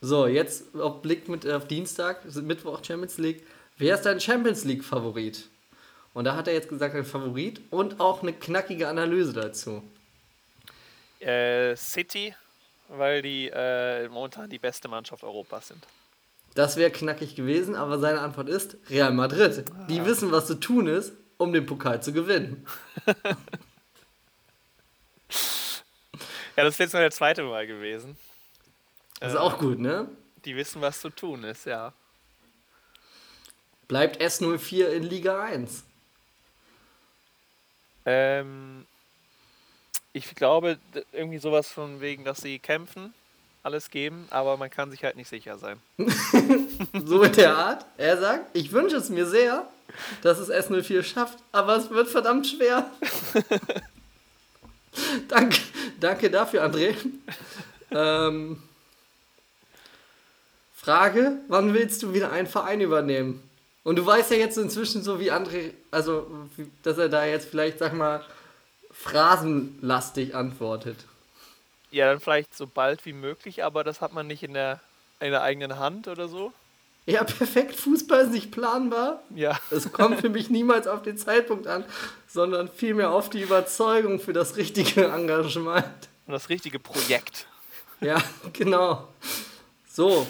so 0.00 0.26
jetzt 0.26 0.74
auf 0.76 1.00
Blick 1.02 1.28
mit 1.28 1.46
auf 1.48 1.66
Dienstag, 1.66 2.24
Mittwoch 2.34 2.84
Champions 2.84 3.16
League. 3.18 3.46
Wer 3.78 3.94
ist 3.94 4.02
dein 4.02 4.20
Champions 4.20 4.64
League 4.64 4.84
Favorit? 4.84 5.48
Und 6.14 6.24
da 6.24 6.34
hat 6.36 6.48
er 6.48 6.54
jetzt 6.54 6.68
gesagt, 6.68 6.94
ein 6.94 7.04
Favorit 7.04 7.60
und 7.70 8.00
auch 8.00 8.22
eine 8.22 8.32
knackige 8.32 8.88
Analyse 8.88 9.32
dazu. 9.32 9.82
äh, 11.20 11.74
City, 11.76 12.34
weil 12.88 13.22
die 13.22 13.48
äh, 13.48 14.08
momentan 14.08 14.48
die 14.48 14.58
beste 14.58 14.88
Mannschaft 14.88 15.24
Europas 15.24 15.68
sind. 15.68 15.84
Das 16.56 16.78
wäre 16.78 16.90
knackig 16.90 17.36
gewesen, 17.36 17.76
aber 17.76 17.98
seine 17.98 18.22
Antwort 18.22 18.48
ist 18.48 18.78
Real 18.88 19.12
Madrid. 19.12 19.66
Die 19.90 20.04
wissen, 20.06 20.32
was 20.32 20.46
zu 20.46 20.54
tun 20.54 20.86
ist, 20.86 21.12
um 21.36 21.52
den 21.52 21.66
Pokal 21.66 22.02
zu 22.02 22.14
gewinnen. 22.14 22.66
Ja, 26.56 26.64
das 26.64 26.72
ist 26.72 26.78
jetzt 26.78 26.92
nur 26.94 27.02
der 27.02 27.10
zweite 27.10 27.42
Mal 27.42 27.66
gewesen. 27.66 28.16
Das 29.20 29.34
ist 29.34 29.38
auch 29.38 29.58
gut, 29.58 29.78
ne? 29.78 30.08
Die 30.46 30.56
wissen, 30.56 30.80
was 30.80 31.02
zu 31.02 31.10
tun 31.10 31.44
ist, 31.44 31.66
ja. 31.66 31.92
Bleibt 33.86 34.22
S04 34.22 34.86
in 34.86 35.02
Liga 35.02 35.42
1. 35.42 35.84
Ähm, 38.06 38.86
ich 40.14 40.34
glaube, 40.34 40.78
irgendwie 41.12 41.38
sowas 41.38 41.68
von 41.68 42.00
wegen, 42.00 42.24
dass 42.24 42.40
sie 42.40 42.58
kämpfen, 42.58 43.12
alles 43.66 43.90
geben, 43.90 44.26
aber 44.30 44.56
man 44.56 44.70
kann 44.70 44.92
sich 44.92 45.02
halt 45.02 45.16
nicht 45.16 45.28
sicher 45.28 45.58
sein. 45.58 45.78
So 47.04 47.22
in 47.22 47.32
der 47.32 47.56
Art. 47.56 47.84
Er 47.96 48.18
sagt, 48.18 48.56
ich 48.56 48.72
wünsche 48.72 48.96
es 48.96 49.08
mir 49.08 49.26
sehr, 49.26 49.66
dass 50.22 50.38
es 50.38 50.50
S04 50.50 51.02
schafft, 51.02 51.38
aber 51.52 51.76
es 51.76 51.90
wird 51.90 52.08
verdammt 52.08 52.46
schwer. 52.46 52.90
danke, 55.28 55.58
danke 56.00 56.30
dafür, 56.30 56.64
André. 56.64 56.94
Ähm, 57.90 58.62
Frage, 60.74 61.38
wann 61.48 61.74
willst 61.74 62.02
du 62.02 62.14
wieder 62.14 62.30
einen 62.30 62.46
Verein 62.46 62.80
übernehmen? 62.80 63.42
Und 63.82 63.96
du 63.96 64.06
weißt 64.06 64.30
ja 64.30 64.36
jetzt 64.36 64.58
inzwischen 64.58 65.02
so 65.02 65.18
wie 65.20 65.32
André, 65.32 65.72
also 65.90 66.26
dass 66.82 66.98
er 66.98 67.08
da 67.08 67.24
jetzt 67.24 67.48
vielleicht, 67.48 67.78
sag 67.78 67.94
mal, 67.94 68.24
phrasenlastig 68.92 70.34
antwortet. 70.34 70.96
Ja, 71.96 72.06
dann 72.06 72.20
vielleicht 72.20 72.54
so 72.54 72.66
bald 72.66 73.04
wie 73.06 73.14
möglich, 73.14 73.64
aber 73.64 73.82
das 73.82 74.00
hat 74.02 74.12
man 74.12 74.26
nicht 74.26 74.42
in 74.42 74.52
der, 74.52 74.80
in 75.18 75.30
der 75.30 75.40
eigenen 75.42 75.78
Hand 75.78 76.08
oder 76.08 76.28
so. 76.28 76.52
Ja, 77.06 77.24
perfekt, 77.24 77.76
Fußball 77.76 78.24
ist 78.24 78.32
nicht 78.32 78.50
planbar. 78.50 79.22
Ja, 79.34 79.58
Es 79.70 79.92
kommt 79.92 80.20
für 80.20 80.28
mich 80.28 80.50
niemals 80.50 80.86
auf 80.86 81.02
den 81.02 81.16
Zeitpunkt 81.16 81.66
an, 81.68 81.84
sondern 82.28 82.68
vielmehr 82.68 83.10
auf 83.12 83.30
die 83.30 83.40
Überzeugung 83.40 84.18
für 84.20 84.32
das 84.32 84.56
richtige 84.56 85.06
Engagement. 85.06 85.86
und 86.26 86.32
das 86.32 86.48
richtige 86.50 86.78
Projekt. 86.78 87.46
Ja, 88.00 88.18
genau. 88.52 89.08
So, 89.88 90.26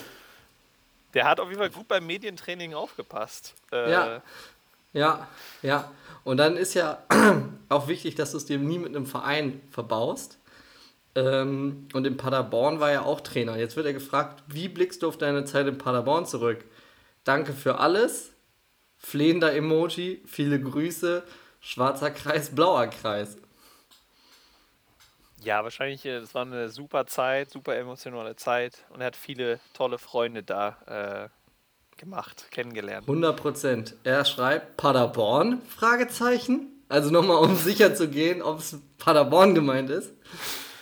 Der 1.14 1.24
hat 1.24 1.40
auf 1.40 1.48
jeden 1.48 1.58
Fall 1.58 1.70
gut 1.70 1.88
beim 1.88 2.06
Medientraining 2.06 2.74
aufgepasst. 2.74 3.54
Äh, 3.72 3.90
Ja. 3.90 4.22
ja, 4.92 5.28
ja. 5.62 5.90
Und 6.22 6.36
dann 6.36 6.56
ist 6.56 6.74
ja 6.74 6.98
auch 7.70 7.88
wichtig, 7.88 8.14
dass 8.14 8.32
du 8.32 8.36
es 8.36 8.44
dir 8.44 8.58
nie 8.58 8.78
mit 8.78 8.94
einem 8.94 9.06
Verein 9.06 9.60
verbaust. 9.72 10.36
Ähm, 11.16 11.88
und 11.94 12.06
in 12.06 12.18
Paderborn 12.18 12.78
war 12.78 12.92
er 12.92 13.06
auch 13.06 13.22
Trainer. 13.22 13.56
Jetzt 13.56 13.74
wird 13.74 13.86
er 13.86 13.94
gefragt, 13.94 14.44
wie 14.46 14.68
blickst 14.68 15.02
du 15.02 15.08
auf 15.08 15.16
deine 15.16 15.44
Zeit 15.46 15.66
in 15.66 15.78
Paderborn 15.78 16.26
zurück? 16.26 16.64
Danke 17.24 17.54
für 17.54 17.80
alles. 17.80 18.34
Flehender 18.98 19.54
Emoji, 19.54 20.22
viele 20.26 20.60
Grüße, 20.60 21.22
schwarzer 21.60 22.10
Kreis, 22.10 22.54
blauer 22.54 22.88
Kreis. 22.88 23.38
Ja, 25.42 25.64
wahrscheinlich, 25.64 26.04
äh, 26.04 26.20
das 26.20 26.34
war 26.34 26.42
eine 26.42 26.68
super 26.68 27.06
Zeit, 27.06 27.50
super 27.50 27.76
emotionale 27.76 28.36
Zeit 28.36 28.84
und 28.90 29.00
er 29.00 29.06
hat 29.06 29.16
viele 29.16 29.58
tolle 29.72 29.98
Freunde 29.98 30.42
da 30.42 31.30
äh, 31.32 31.98
gemacht, 31.98 32.48
kennengelernt. 32.50 33.08
100 33.08 33.40
Prozent. 33.40 33.94
Er 34.04 34.24
schreibt 34.26 34.76
Paderborn? 34.76 35.62
Fragezeichen. 35.62 36.84
Also 36.88 37.10
nochmal, 37.10 37.38
um 37.38 37.56
sicher 37.56 37.94
zu 37.94 38.08
gehen, 38.08 38.42
ob 38.42 38.58
es 38.58 38.78
Paderborn 38.98 39.54
gemeint 39.54 39.88
ist. 39.88 40.12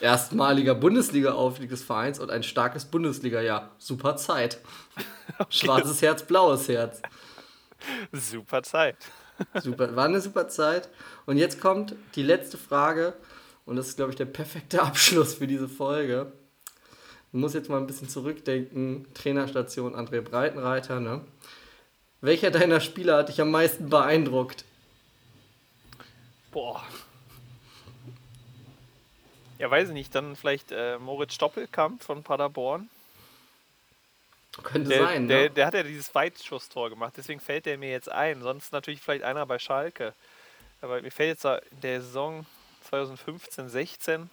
Erstmaliger 0.05 0.75
Bundesliga-Aufstieg 0.75 1.71
des 1.71 1.83
Vereins 1.83 2.19
und 2.19 2.31
ein 2.31 2.43
starkes 2.43 2.85
Bundesliga-Jahr. 2.85 3.71
Super 3.79 4.17
Zeit. 4.17 4.59
Schwarzes 5.49 6.03
Herz, 6.03 6.23
blaues 6.23 6.69
Herz. 6.69 7.01
Super 8.13 8.63
Zeit. 8.63 8.99
Super, 9.63 9.97
war 9.97 10.05
eine 10.05 10.21
super 10.21 10.47
Zeit. 10.49 10.91
Und 11.25 11.39
jetzt 11.39 11.59
kommt 11.59 11.95
die 12.17 12.23
letzte 12.23 12.59
Frage. 12.59 13.15
Und 13.65 13.77
das 13.77 13.89
ist, 13.89 13.97
glaube 13.97 14.11
ich, 14.11 14.17
der 14.17 14.27
perfekte 14.27 14.83
Abschluss 14.89 15.33
für 15.33 15.47
diese 15.47 15.71
Folge. 15.71 16.31
Man 17.33 17.41
muss 17.41 17.55
jetzt 17.55 17.71
mal 17.71 17.79
ein 17.79 17.87
bisschen 17.87 18.11
zurückdenken. 18.11 19.07
Trainerstation 19.15 19.97
André 19.97 20.21
Breitenreiter. 20.21 21.01
Ne? 21.01 21.23
Welcher 22.21 22.51
deiner 22.51 22.81
Spieler 22.81 23.17
hat 23.17 23.31
dich 23.31 23.41
am 23.41 23.51
meisten 23.51 23.89
beeindruckt? 23.89 24.67
Boah. 26.53 26.83
Ja, 29.65 29.71
weiß 29.71 29.89
ich 29.89 29.95
nicht, 29.95 30.15
dann 30.15 30.37
vielleicht 30.37 30.73
äh, 30.73 30.99
Moritz 30.99 31.33
Stoppelkamp 31.33 32.05
von 32.05 32.23
Paderborn. 32.23 32.91
Könnte 34.63 34.91
Der, 34.91 34.99
sein, 34.99 35.27
der, 35.27 35.45
ne? 35.45 35.51
der 35.51 35.67
hat 35.67 35.73
ja 35.73 35.83
dieses 35.83 36.15
Weitschusstor 36.15 36.91
gemacht, 36.91 37.15
deswegen 37.17 37.41
fällt 37.41 37.65
der 37.65 37.79
mir 37.79 37.91
jetzt 37.91 38.11
ein. 38.11 38.43
Sonst 38.43 38.75
natürlich 38.75 39.01
vielleicht 39.01 39.25
einer 39.25 39.47
bei 39.47 39.59
Schalke. 39.59 40.13
Aber 40.83 41.01
mir 41.01 41.11
fällt 41.11 41.31
jetzt 41.31 41.47
da 41.47 41.57
in 41.57 41.81
der 41.81 42.03
Saison 42.03 42.45
2015, 42.91 43.71
16. 43.71 44.31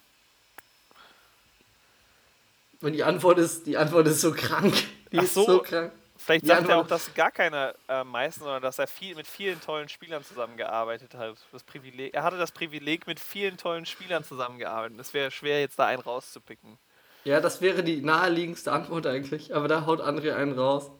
Und 2.81 2.91
die 2.91 3.05
Antwort 3.05 3.37
ist, 3.37 3.65
die 3.67 3.77
Antwort 3.77 4.07
ist 4.07 4.19
so 4.19 4.33
krank. 4.33 4.73
Die 5.13 5.19
Ach 5.19 5.23
ist 5.23 5.33
so. 5.33 5.45
so 5.45 5.59
krank. 5.59 5.93
Vielleicht 6.23 6.45
Ja, 6.45 6.55
sagt 6.57 6.69
er 6.69 6.75
nur- 6.75 6.83
auch, 6.83 6.87
dass 6.87 7.13
gar 7.13 7.31
keiner 7.31 7.73
äh, 7.87 8.03
meisten, 8.03 8.41
sondern 8.43 8.61
dass 8.61 8.77
er 8.79 8.87
viel 8.87 9.15
mit 9.15 9.25
vielen 9.27 9.59
tollen 9.59 9.89
Spielern 9.89 10.23
zusammengearbeitet 10.23 11.15
hat. 11.15 11.35
Das 11.51 11.63
Privileg, 11.63 12.13
er 12.13 12.23
hatte 12.23 12.37
das 12.37 12.51
Privileg, 12.51 13.07
mit 13.07 13.19
vielen 13.19 13.57
tollen 13.57 13.85
Spielern 13.85 14.23
zusammengearbeitet. 14.23 14.99
Es 14.99 15.13
wäre 15.13 15.31
schwer, 15.31 15.59
jetzt 15.59 15.79
da 15.79 15.85
einen 15.87 16.01
rauszupicken. 16.01 16.77
Ja, 17.23 17.39
das 17.39 17.61
wäre 17.61 17.83
die 17.83 18.01
naheliegendste 18.01 18.71
Antwort 18.71 19.05
eigentlich, 19.07 19.55
aber 19.55 19.67
da 19.67 19.85
haut 19.85 20.01
André 20.01 20.33
einen 20.35 20.57
raus. 20.57 20.91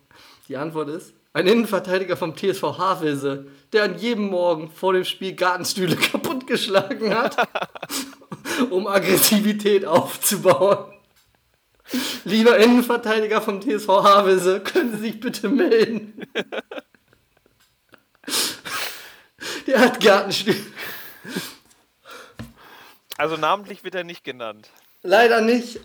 Die 0.48 0.58
Antwort 0.58 0.90
ist, 0.90 1.14
ein 1.34 1.48
Innenverteidiger 1.48 2.18
vom 2.18 2.36
TSV 2.36 2.78
Havelse, 2.78 3.48
der 3.74 3.84
an 3.86 3.98
jedem 3.98 4.26
Morgen 4.30 4.70
vor 4.70 4.94
dem 4.94 5.06
Spiel 5.06 5.34
Gartenstühle 5.34 5.96
kaputtgeschlagen 6.12 7.16
hat, 7.16 7.38
um 8.70 8.86
Aggressivität 8.88 9.86
aufzubauen. 9.86 10.91
Lieber 12.24 12.58
Innenverteidiger 12.58 13.42
vom 13.42 13.62
TSV 13.62 13.88
Havelse, 13.90 14.62
können 14.62 14.92
Sie 14.94 15.00
sich 15.00 15.20
bitte 15.20 15.50
melden? 15.50 16.26
Der 19.68 19.80
hat 19.80 20.00
Gartenstühle. 20.00 20.58
Also 23.18 23.38
namentlich 23.38 23.84
wird 23.84 23.96
er 23.96 24.04
nicht 24.04 24.24
genannt. 24.24 24.70
Leider 25.04 25.42
nicht. 25.42 25.80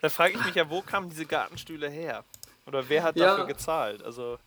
Da 0.00 0.08
frage 0.08 0.34
ich 0.38 0.44
mich 0.44 0.54
ja, 0.54 0.68
wo 0.68 0.82
kamen 0.82 1.08
diese 1.10 1.26
Gartenstühle 1.26 1.88
her? 1.88 2.24
Oder 2.66 2.88
wer 2.88 3.02
hat 3.02 3.16
Ja. 3.16 3.26
dafür 3.26 3.46
gezahlt? 3.46 4.02
Also 4.02 4.38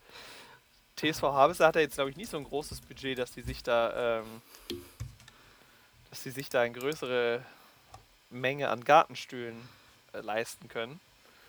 TSV 0.97 1.22
Havelse 1.24 1.66
hat 1.66 1.76
ja 1.76 1.82
jetzt, 1.82 1.95
glaube 1.95 2.09
ich, 2.09 2.18
nicht 2.18 2.30
so 2.32 2.38
ein 2.38 2.43
großes 2.45 2.82
Budget, 2.82 3.18
dass 3.20 3.32
die 3.32 3.41
sich 3.41 3.63
da, 3.63 4.20
ähm, 4.22 4.41
dass 6.09 6.24
die 6.24 6.32
sich 6.32 6.49
da 6.49 6.61
eine 6.61 6.74
größere 6.74 7.41
Menge 8.30 8.70
an 8.70 8.84
Gartenstühlen 8.84 9.55
leisten 10.22 10.68
können. 10.68 10.99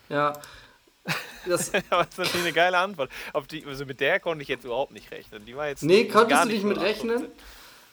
Ja. 0.09 0.33
Das, 1.45 1.71
das 1.71 1.81
ist 1.81 2.17
natürlich 2.17 2.35
eine 2.35 2.51
geile 2.51 2.77
Antwort. 2.77 3.09
Die, 3.51 3.63
also 3.65 3.85
mit 3.85 4.01
der 4.01 4.19
konnte 4.19 4.41
ich 4.41 4.49
jetzt 4.49 4.65
überhaupt 4.65 4.91
nicht 4.91 5.09
rechnen. 5.11 5.45
Die 5.45 5.55
war 5.55 5.69
jetzt 5.69 5.81
Nee, 5.81 6.03
konntest 6.03 6.43
du 6.43 6.49
nicht 6.49 6.65
mit 6.65 6.77
0815. 6.77 7.09
rechnen? 7.09 7.31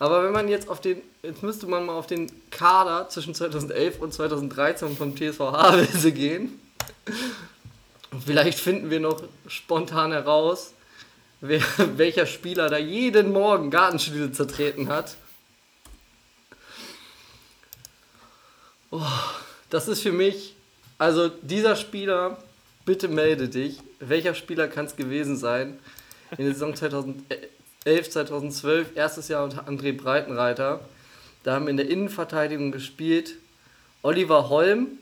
Aber 0.01 0.25
wenn 0.25 0.33
man 0.33 0.49
jetzt 0.49 0.69
auf 0.69 0.81
den, 0.81 1.01
jetzt 1.23 1.45
müsste 1.45 1.67
man 1.67 1.87
mal 1.87 1.95
auf 1.95 2.09
den 2.09 2.31
Kader 2.51 3.09
zwischen 3.09 3.33
2011 3.35 4.01
und 4.01 4.13
2013 4.13 4.97
vom 4.97 5.17
TSV 5.17 5.39
Havelse 5.39 6.11
gehen. 6.11 6.61
Vielleicht 8.25 8.59
finden 8.59 8.91
wir 8.91 9.01
noch 9.01 9.23
spontan 9.47 10.13
heraus, 10.13 10.73
wer, 11.41 11.63
welcher 11.97 12.27
Spieler 12.27 12.69
da 12.69 12.79
jeden 12.79 13.33
Morgen 13.33 13.71
Gartenstühle 13.71 14.33
zertreten 14.33 14.89
hat. 14.89 15.17
Oh, 18.91 19.01
das 19.71 19.89
ist 19.89 20.03
für 20.03 20.13
mich, 20.13 20.55
also 20.99 21.29
dieser 21.29 21.77
Spieler, 21.77 22.39
bitte 22.85 23.09
melde 23.09 23.49
dich. 23.49 23.81
Welcher 24.01 24.35
Spieler 24.35 24.69
kann 24.69 24.87
es 24.87 24.97
gewesen 24.97 25.37
sein? 25.37 25.79
In 26.37 26.45
der 26.45 26.55
Saison 26.55 26.75
2011, 26.75 28.11
2012, 28.11 28.97
erstes 28.97 29.29
Jahr 29.29 29.45
unter 29.45 29.69
André 29.69 29.97
Breitenreiter. 29.97 30.81
Da 31.43 31.55
haben 31.55 31.69
in 31.69 31.77
der 31.77 31.89
Innenverteidigung 31.89 32.73
gespielt 32.73 33.35
Oliver 34.03 34.49
Holm, 34.49 34.99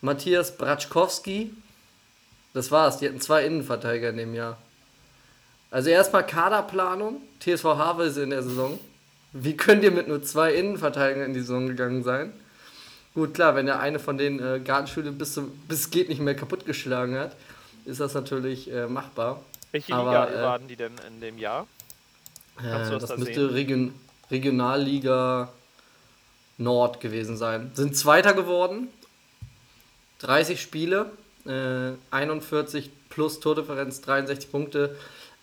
Matthias 0.00 0.56
Bratschkowski. 0.56 1.52
Das 2.54 2.70
war's. 2.70 2.98
Die 2.98 3.08
hatten 3.08 3.20
zwei 3.20 3.44
Innenverteidiger 3.44 4.10
in 4.10 4.16
dem 4.16 4.34
Jahr. 4.34 4.58
Also 5.70 5.90
erstmal 5.90 6.26
Kaderplanung, 6.26 7.20
TSV 7.40 7.64
Havelse 7.64 8.22
in 8.22 8.30
der 8.30 8.42
Saison. 8.42 8.78
Wie 9.32 9.56
könnt 9.56 9.84
ihr 9.84 9.90
mit 9.90 10.08
nur 10.08 10.22
zwei 10.22 10.54
Innenverteidigern 10.54 11.26
in 11.26 11.34
die 11.34 11.40
Saison 11.40 11.66
gegangen 11.66 12.02
sein? 12.02 12.32
Gut, 13.16 13.32
klar, 13.32 13.54
wenn 13.54 13.64
der 13.64 13.80
eine 13.80 13.98
von 13.98 14.18
den 14.18 14.38
äh, 14.40 14.60
Gartenschule 14.60 15.10
bis, 15.10 15.32
zum, 15.32 15.50
bis 15.68 15.88
geht 15.88 16.10
nicht 16.10 16.20
mehr 16.20 16.36
kaputtgeschlagen 16.36 17.18
hat, 17.18 17.34
ist 17.86 17.98
das 17.98 18.12
natürlich 18.12 18.70
äh, 18.70 18.86
machbar. 18.86 19.40
Welche 19.72 19.94
Aber, 19.94 20.10
Liga 20.10 20.28
äh, 20.28 20.42
waren 20.42 20.68
die 20.68 20.76
denn 20.76 20.92
in 21.08 21.22
dem 21.22 21.38
Jahr? 21.38 21.66
Kannst 22.56 22.92
das, 22.92 23.00
das 23.00 23.10
da 23.12 23.16
müsste 23.16 23.54
Region, 23.54 23.94
Regionalliga 24.30 25.50
Nord 26.58 27.00
gewesen 27.00 27.38
sein. 27.38 27.70
Sind 27.72 27.96
Zweiter 27.96 28.34
geworden, 28.34 28.88
30 30.18 30.60
Spiele, 30.60 31.10
41 32.10 32.84
äh, 32.84 32.90
plus 33.08 33.40
Tordifferenz, 33.40 34.02
63 34.02 34.52
Punkte. 34.52 34.94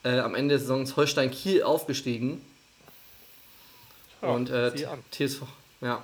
Äh, 0.04 0.20
am 0.20 0.36
Ende 0.36 0.56
des 0.56 0.68
Saisons 0.68 0.96
Holstein 0.96 1.32
Kiel 1.32 1.64
aufgestiegen. 1.64 2.40
Oh, 4.22 4.28
und 4.28 4.52
äh, 4.52 4.72
TSV, 5.10 5.42
ja. 5.82 6.04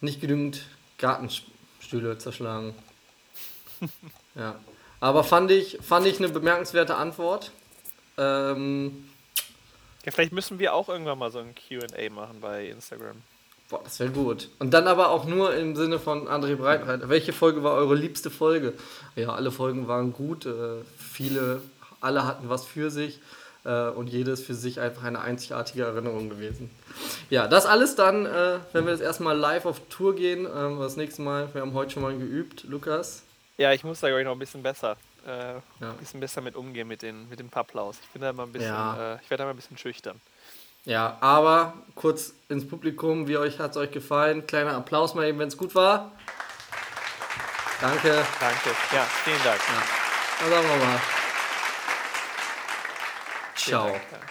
Nicht 0.00 0.20
genügend 0.20 0.62
Gartenstühle 0.98 2.18
zerschlagen. 2.18 2.74
ja. 4.34 4.56
Aber 5.00 5.24
fand 5.24 5.50
ich, 5.50 5.78
fand 5.80 6.06
ich 6.06 6.18
eine 6.18 6.28
bemerkenswerte 6.28 6.96
Antwort. 6.96 7.52
Ähm, 8.18 9.08
ja, 10.04 10.12
vielleicht 10.12 10.32
müssen 10.32 10.58
wir 10.58 10.74
auch 10.74 10.88
irgendwann 10.88 11.18
mal 11.18 11.30
so 11.30 11.38
ein 11.38 11.54
QA 11.54 12.10
machen 12.10 12.40
bei 12.40 12.68
Instagram. 12.68 13.16
Boah, 13.68 13.80
das 13.84 14.00
wäre 14.00 14.10
gut. 14.10 14.48
Und 14.58 14.74
dann 14.74 14.88
aber 14.88 15.10
auch 15.10 15.26
nur 15.26 15.54
im 15.54 15.76
Sinne 15.76 15.98
von 15.98 16.26
André 16.26 16.56
Breitenreiter. 16.56 17.08
Welche 17.08 17.32
Folge 17.32 17.62
war 17.62 17.74
eure 17.74 17.94
liebste 17.94 18.30
Folge? 18.30 18.74
Ja, 19.14 19.30
alle 19.34 19.52
Folgen 19.52 19.86
waren 19.86 20.12
gut. 20.12 20.44
Äh, 20.44 20.82
viele, 20.98 21.62
alle 22.00 22.26
hatten 22.26 22.48
was 22.48 22.66
für 22.66 22.90
sich. 22.90 23.20
Äh, 23.64 23.90
und 23.90 24.08
jedes 24.08 24.42
für 24.42 24.54
sich 24.54 24.80
einfach 24.80 25.04
eine 25.04 25.20
einzigartige 25.20 25.84
Erinnerung 25.84 26.30
gewesen. 26.30 26.70
Ja, 27.28 27.46
das 27.46 27.66
alles 27.66 27.94
dann, 27.94 28.24
äh, 28.24 28.58
wenn 28.72 28.86
wir 28.86 28.92
das 28.92 29.00
erstmal 29.00 29.36
live 29.36 29.66
auf 29.66 29.80
Tour 29.90 30.14
gehen. 30.14 30.46
Ähm, 30.46 30.80
das 30.80 30.96
nächste 30.96 31.20
Mal, 31.22 31.52
wir 31.52 31.60
haben 31.60 31.74
heute 31.74 31.92
schon 31.92 32.02
mal 32.02 32.16
geübt. 32.16 32.64
Lukas? 32.64 33.22
Ja, 33.58 33.72
ich 33.72 33.84
muss 33.84 34.00
da, 34.00 34.08
glaube 34.08 34.22
ich, 34.22 34.24
noch 34.24 34.32
ein 34.32 34.38
bisschen 34.38 34.62
besser. 34.62 34.96
Äh, 35.26 35.54
ja. 35.54 35.60
Ein 35.80 35.96
bisschen 35.98 36.20
besser 36.20 36.40
mit 36.40 36.56
umgehen 36.56 36.88
mit, 36.88 37.02
den, 37.02 37.28
mit 37.28 37.38
dem 37.38 37.50
Papplaus. 37.50 37.96
Ich 38.02 38.08
bin 38.08 38.22
da 38.22 38.30
immer 38.30 38.44
ein 38.44 38.52
bisschen, 38.52 38.70
ja. 38.70 39.14
Äh, 39.14 39.18
ich 39.22 39.28
werde 39.30 39.42
da 39.42 39.44
mal 39.44 39.50
ein 39.50 39.56
bisschen 39.56 39.76
schüchtern. 39.76 40.18
Ja, 40.86 41.18
aber 41.20 41.74
kurz 41.94 42.32
ins 42.48 42.66
Publikum, 42.66 43.28
wie 43.28 43.36
euch 43.36 43.58
hat 43.58 43.72
es 43.72 43.76
euch 43.76 43.90
gefallen? 43.90 44.46
Kleiner 44.46 44.72
Applaus 44.72 45.14
mal 45.14 45.26
eben, 45.26 45.38
wenn 45.38 45.48
es 45.48 45.58
gut 45.58 45.74
war. 45.74 46.12
Danke. 47.82 48.24
Danke. 48.40 48.70
Ja, 48.94 49.04
vielen 49.24 49.42
Dank. 49.44 49.60
Ja. 49.60 49.82
Dann 50.40 50.50
sagen 50.50 50.68
wir 50.68 50.86
mal. 50.86 51.00
Ciao. 53.70 53.86
Dank, 53.86 54.29